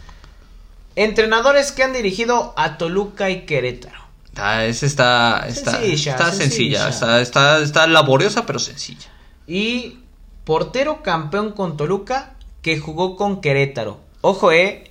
Entrenadores 0.97 1.73
que 1.73 1.83
han 1.83 1.93
dirigido 1.93 2.53
a 2.57 2.79
Toluca 2.79 3.31
y 3.31 3.45
Querétaro. 3.47 3.99
Ah, 4.37 4.65
esa 4.65 4.87
está, 4.87 5.45
está, 5.49 5.73
Sencilla, 5.73 6.13
está 6.13 6.33
sencilla. 6.33 6.79
sencilla, 6.85 6.89
está, 6.89 7.21
está, 7.21 7.59
está 7.63 7.87
laboriosa 7.87 8.47
pero 8.47 8.59
sencilla. 8.59 9.09
Y 9.47 9.99
portero 10.45 11.03
campeón 11.03 11.53
con 11.53 11.77
Toluca 11.77 12.35
que 12.63 12.79
jugó 12.79 13.17
con 13.17 13.41
Querétaro. 13.41 14.01
Ojo, 14.21 14.53
eh. 14.53 14.90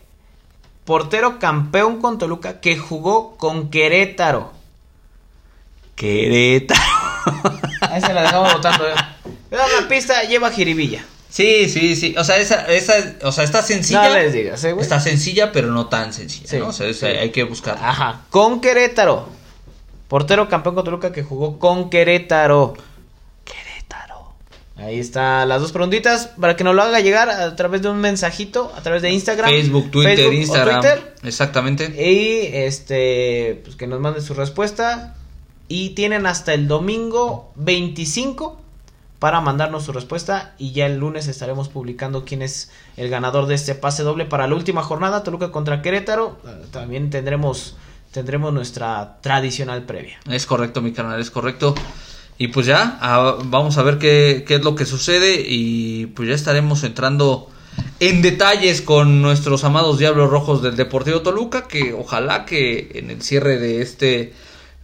Portero 0.89 1.37
campeón 1.37 2.01
con 2.01 2.17
Toluca 2.17 2.59
que 2.61 2.75
jugó 2.75 3.37
con 3.37 3.69
Querétaro. 3.69 4.51
Querétaro. 5.93 6.81
Ahí 7.81 8.01
se 8.01 8.11
la 8.11 8.23
dejamos 8.23 8.53
votando. 8.53 8.87
eh. 8.89 8.93
Una 9.51 9.87
pista, 9.87 10.23
lleva 10.23 10.49
jiribilla. 10.49 11.05
Sí, 11.29 11.69
sí, 11.69 11.95
sí. 11.95 12.15
O 12.17 12.23
sea, 12.23 12.37
esa, 12.37 12.65
esa, 12.65 12.95
o 13.21 13.31
sea, 13.31 13.43
está 13.43 13.61
sencilla. 13.61 14.09
No 14.09 14.15
les 14.15 14.33
digas, 14.33 14.63
eh. 14.63 14.75
Está 14.79 14.99
sencilla, 14.99 15.51
pero 15.51 15.67
no 15.67 15.85
tan 15.85 16.11
sencilla. 16.11 16.47
Sí, 16.49 16.57
¿no? 16.57 16.69
O 16.69 16.73
sea, 16.73 16.87
es- 16.87 16.97
sí. 16.99 17.05
hay 17.05 17.29
que 17.29 17.43
buscar. 17.43 17.77
Ajá. 17.79 18.21
Con 18.31 18.59
Querétaro. 18.59 19.29
Portero 20.07 20.49
campeón 20.49 20.73
con 20.73 20.85
Toluca 20.85 21.11
que 21.11 21.21
jugó 21.21 21.59
con 21.59 21.91
Querétaro. 21.91 22.73
Ahí 24.81 24.99
está 24.99 25.45
las 25.45 25.61
dos 25.61 25.71
preguntitas 25.71 26.27
para 26.39 26.55
que 26.55 26.63
nos 26.63 26.75
lo 26.75 26.81
haga 26.81 26.99
llegar 26.99 27.29
a 27.29 27.55
través 27.55 27.81
de 27.81 27.89
un 27.89 27.99
mensajito, 27.99 28.71
a 28.75 28.81
través 28.81 29.01
de 29.01 29.11
Instagram, 29.11 29.49
Facebook, 29.49 29.91
Twitter, 29.91 30.15
Facebook 30.15 30.33
o 30.33 30.41
Instagram. 30.41 30.81
Twitter. 30.81 31.15
Exactamente. 31.23 31.85
Y 31.85 32.55
este, 32.55 33.61
pues 33.63 33.75
que 33.75 33.87
nos 33.87 33.99
mande 33.99 34.21
su 34.21 34.33
respuesta. 34.33 35.15
y 35.67 35.91
tienen 35.91 36.25
hasta 36.25 36.53
el 36.53 36.67
domingo 36.67 37.51
25 37.55 38.59
para 39.19 39.41
mandarnos 39.41 39.83
su 39.83 39.91
respuesta 39.91 40.55
y 40.57 40.71
ya 40.71 40.85
el 40.85 40.97
lunes 40.97 41.27
estaremos 41.27 41.67
publicando 41.67 42.25
quién 42.25 42.41
es 42.41 42.71
el 42.97 43.09
ganador 43.09 43.45
de 43.45 43.55
este 43.55 43.75
pase 43.75 44.01
doble 44.01 44.25
para 44.25 44.47
la 44.47 44.55
última 44.55 44.81
jornada 44.81 45.23
Toluca 45.23 45.51
contra 45.51 45.81
Querétaro. 45.81 46.37
También 46.71 47.09
tendremos 47.09 47.75
tendremos 48.11 48.53
nuestra 48.53 49.19
tradicional 49.21 49.83
previa. 49.83 50.19
Es 50.29 50.45
correcto, 50.45 50.81
mi 50.81 50.93
canal, 50.93 51.19
es 51.19 51.29
correcto. 51.29 51.75
Y 52.41 52.47
pues 52.47 52.65
ya, 52.65 52.97
vamos 53.43 53.77
a 53.77 53.83
ver 53.83 53.97
qué, 53.97 54.45
qué 54.47 54.55
es 54.55 54.63
lo 54.63 54.73
que 54.73 54.85
sucede 54.85 55.43
y 55.45 56.05
pues 56.05 56.29
ya 56.29 56.35
estaremos 56.35 56.85
entrando 56.85 57.49
en 57.99 58.21
detalles 58.21 58.81
con 58.81 59.21
nuestros 59.21 59.65
amados 59.65 59.99
Diablos 59.99 60.29
Rojos 60.29 60.61
del 60.61 60.77
Deportivo 60.77 61.21
Toluca, 61.21 61.67
que 61.67 61.93
ojalá 61.93 62.45
que 62.45 62.91
en 62.95 63.11
el 63.11 63.21
cierre 63.21 63.57
de 63.59 63.81
este 63.81 64.33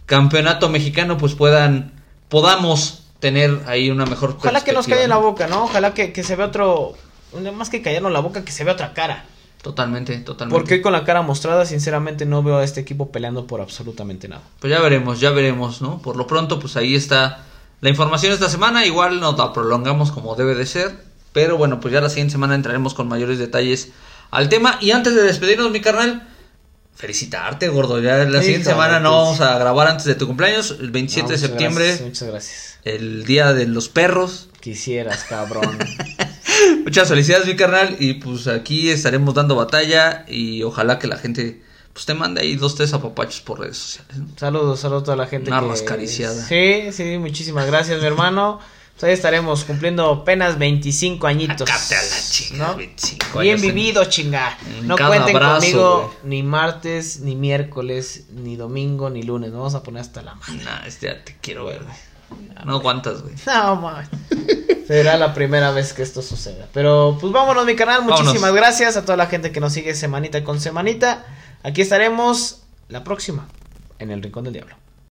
campeonato 0.04 0.68
mexicano 0.68 1.16
pues 1.16 1.34
puedan, 1.34 1.94
podamos 2.28 3.04
tener 3.20 3.62
ahí 3.66 3.88
una 3.88 4.04
mejor 4.04 4.36
Ojalá 4.38 4.62
que 4.62 4.72
nos 4.72 4.86
perspectiva, 4.86 4.96
calle 4.96 5.08
la 5.08 5.14
¿no? 5.14 5.22
boca, 5.22 5.46
¿no? 5.46 5.64
Ojalá 5.64 5.94
que, 5.94 6.12
que 6.12 6.22
se 6.22 6.36
vea 6.36 6.48
otro, 6.48 6.92
más 7.54 7.70
que 7.70 7.80
callarnos 7.80 8.12
la 8.12 8.20
boca, 8.20 8.44
que 8.44 8.52
se 8.52 8.64
vea 8.64 8.74
otra 8.74 8.92
cara. 8.92 9.24
Totalmente, 9.62 10.14
totalmente. 10.18 10.60
Porque 10.60 10.74
hoy 10.74 10.82
con 10.82 10.92
la 10.92 11.04
cara 11.04 11.22
mostrada, 11.22 11.64
sinceramente, 11.64 12.26
no 12.26 12.42
veo 12.42 12.58
a 12.58 12.64
este 12.64 12.82
equipo 12.82 13.10
peleando 13.10 13.46
por 13.46 13.62
absolutamente 13.62 14.28
nada. 14.28 14.42
Pues 14.60 14.70
ya 14.70 14.80
veremos, 14.80 15.20
ya 15.20 15.30
veremos, 15.30 15.80
¿no? 15.80 16.02
Por 16.02 16.16
lo 16.16 16.26
pronto, 16.26 16.60
pues 16.60 16.76
ahí 16.76 16.94
está 16.94 17.45
la 17.80 17.88
información 17.90 18.32
esta 18.32 18.48
semana. 18.48 18.84
Igual 18.86 19.20
nos 19.20 19.36
la 19.38 19.52
prolongamos 19.52 20.10
como 20.12 20.34
debe 20.36 20.54
de 20.54 20.66
ser. 20.66 20.96
Pero 21.32 21.56
bueno, 21.58 21.80
pues 21.80 21.92
ya 21.92 22.00
la 22.00 22.08
siguiente 22.08 22.32
semana 22.32 22.54
entraremos 22.54 22.94
con 22.94 23.08
mayores 23.08 23.38
detalles 23.38 23.90
al 24.30 24.48
tema. 24.48 24.78
Y 24.80 24.92
antes 24.92 25.14
de 25.14 25.22
despedirnos, 25.22 25.70
mi 25.70 25.80
carnal, 25.80 26.26
felicitarte, 26.94 27.68
gordo. 27.68 28.00
Ya 28.00 28.16
la 28.24 28.38
Sí, 28.40 28.46
siguiente 28.46 28.70
semana 28.70 29.00
no 29.00 29.10
pues. 29.10 29.22
vamos 29.22 29.40
a 29.42 29.58
grabar 29.58 29.88
antes 29.88 30.06
de 30.06 30.14
tu 30.14 30.26
cumpleaños, 30.26 30.76
el 30.80 30.90
27 30.90 31.26
No, 31.26 31.32
de 31.32 31.38
septiembre, 31.38 31.84
gracias, 31.88 32.08
muchas 32.08 32.28
gracias. 32.28 32.78
el 32.84 33.24
día 33.26 33.52
de 33.52 33.66
los 33.66 33.88
perros. 33.88 34.48
Quisieras, 34.60 35.24
cabrón. 35.24 35.78
Muchas 36.84 37.08
felicidades, 37.08 37.46
mi 37.46 37.54
carnal. 37.56 37.96
Y 38.00 38.14
pues 38.14 38.46
aquí 38.46 38.90
estaremos 38.90 39.34
dando 39.34 39.54
batalla. 39.56 40.24
Y 40.26 40.62
ojalá 40.62 40.98
que 40.98 41.06
la 41.06 41.18
gente 41.18 41.60
pues 41.96 42.04
te 42.04 42.12
mande 42.12 42.42
ahí 42.42 42.56
dos, 42.56 42.74
tres 42.74 42.92
apapachos 42.92 43.40
por 43.40 43.58
redes 43.60 43.78
sociales. 43.78 44.18
¿no? 44.18 44.26
saludos, 44.36 44.80
saludos 44.80 45.00
a 45.00 45.04
toda 45.06 45.16
la 45.16 45.26
gente. 45.28 45.50
Una 45.50 45.62
que... 45.62 45.68
rascariciada. 45.68 46.44
Sí, 46.46 46.92
sí, 46.92 47.16
muchísimas 47.16 47.64
gracias, 47.66 47.98
mi 48.02 48.06
hermano. 48.06 48.60
Pues 48.92 49.04
ahí 49.04 49.12
estaremos 49.14 49.64
cumpliendo 49.64 50.10
apenas 50.10 50.58
25 50.58 51.26
añitos. 51.26 51.70
Acate 51.70 51.96
a 51.96 52.02
la 52.02 52.16
chinga, 52.30 52.68
¿no? 52.68 52.76
25 52.76 53.38
Bien 53.38 53.54
en- 53.56 53.62
vivido, 53.62 54.04
chinga. 54.04 54.58
en 54.78 54.86
No 54.86 54.98
cuenten 54.98 55.38
conmigo 55.38 56.14
ni 56.24 56.42
martes, 56.42 57.20
ni 57.20 57.34
miércoles, 57.34 58.24
ni 58.30 58.56
domingo, 58.56 59.08
ni 59.08 59.22
lunes. 59.22 59.48
Nos 59.52 59.58
vamos 59.60 59.74
a 59.74 59.82
poner 59.82 60.02
hasta 60.02 60.20
la 60.20 60.34
madre. 60.34 60.64
Nah, 60.64 60.84
este 60.86 61.06
ya 61.06 61.24
te 61.24 61.34
quiero 61.40 61.64
ver, 61.64 61.82
güey. 61.82 61.96
No 62.66 62.74
aguantas, 62.74 63.22
güey. 63.22 63.34
No, 63.46 63.76
mames. 63.76 64.08
Será 64.86 65.16
la 65.16 65.32
primera 65.32 65.70
vez 65.70 65.94
que 65.94 66.02
esto 66.02 66.20
suceda. 66.20 66.68
Pero 66.74 67.16
pues 67.18 67.32
vámonos, 67.32 67.64
mi 67.64 67.74
canal. 67.74 68.02
Muchísimas 68.02 68.34
Vámonos. 68.42 68.56
gracias 68.56 68.98
a 68.98 69.02
toda 69.02 69.16
la 69.16 69.28
gente 69.28 69.50
que 69.50 69.60
nos 69.60 69.72
sigue 69.72 69.94
semanita 69.94 70.44
con 70.44 70.60
semanita. 70.60 71.24
Aquí 71.66 71.80
estaremos 71.82 72.62
la 72.88 73.02
próxima 73.02 73.48
en 73.98 74.12
el 74.12 74.22
Rincón 74.22 74.44
del 74.44 74.52
Diablo. 74.52 74.76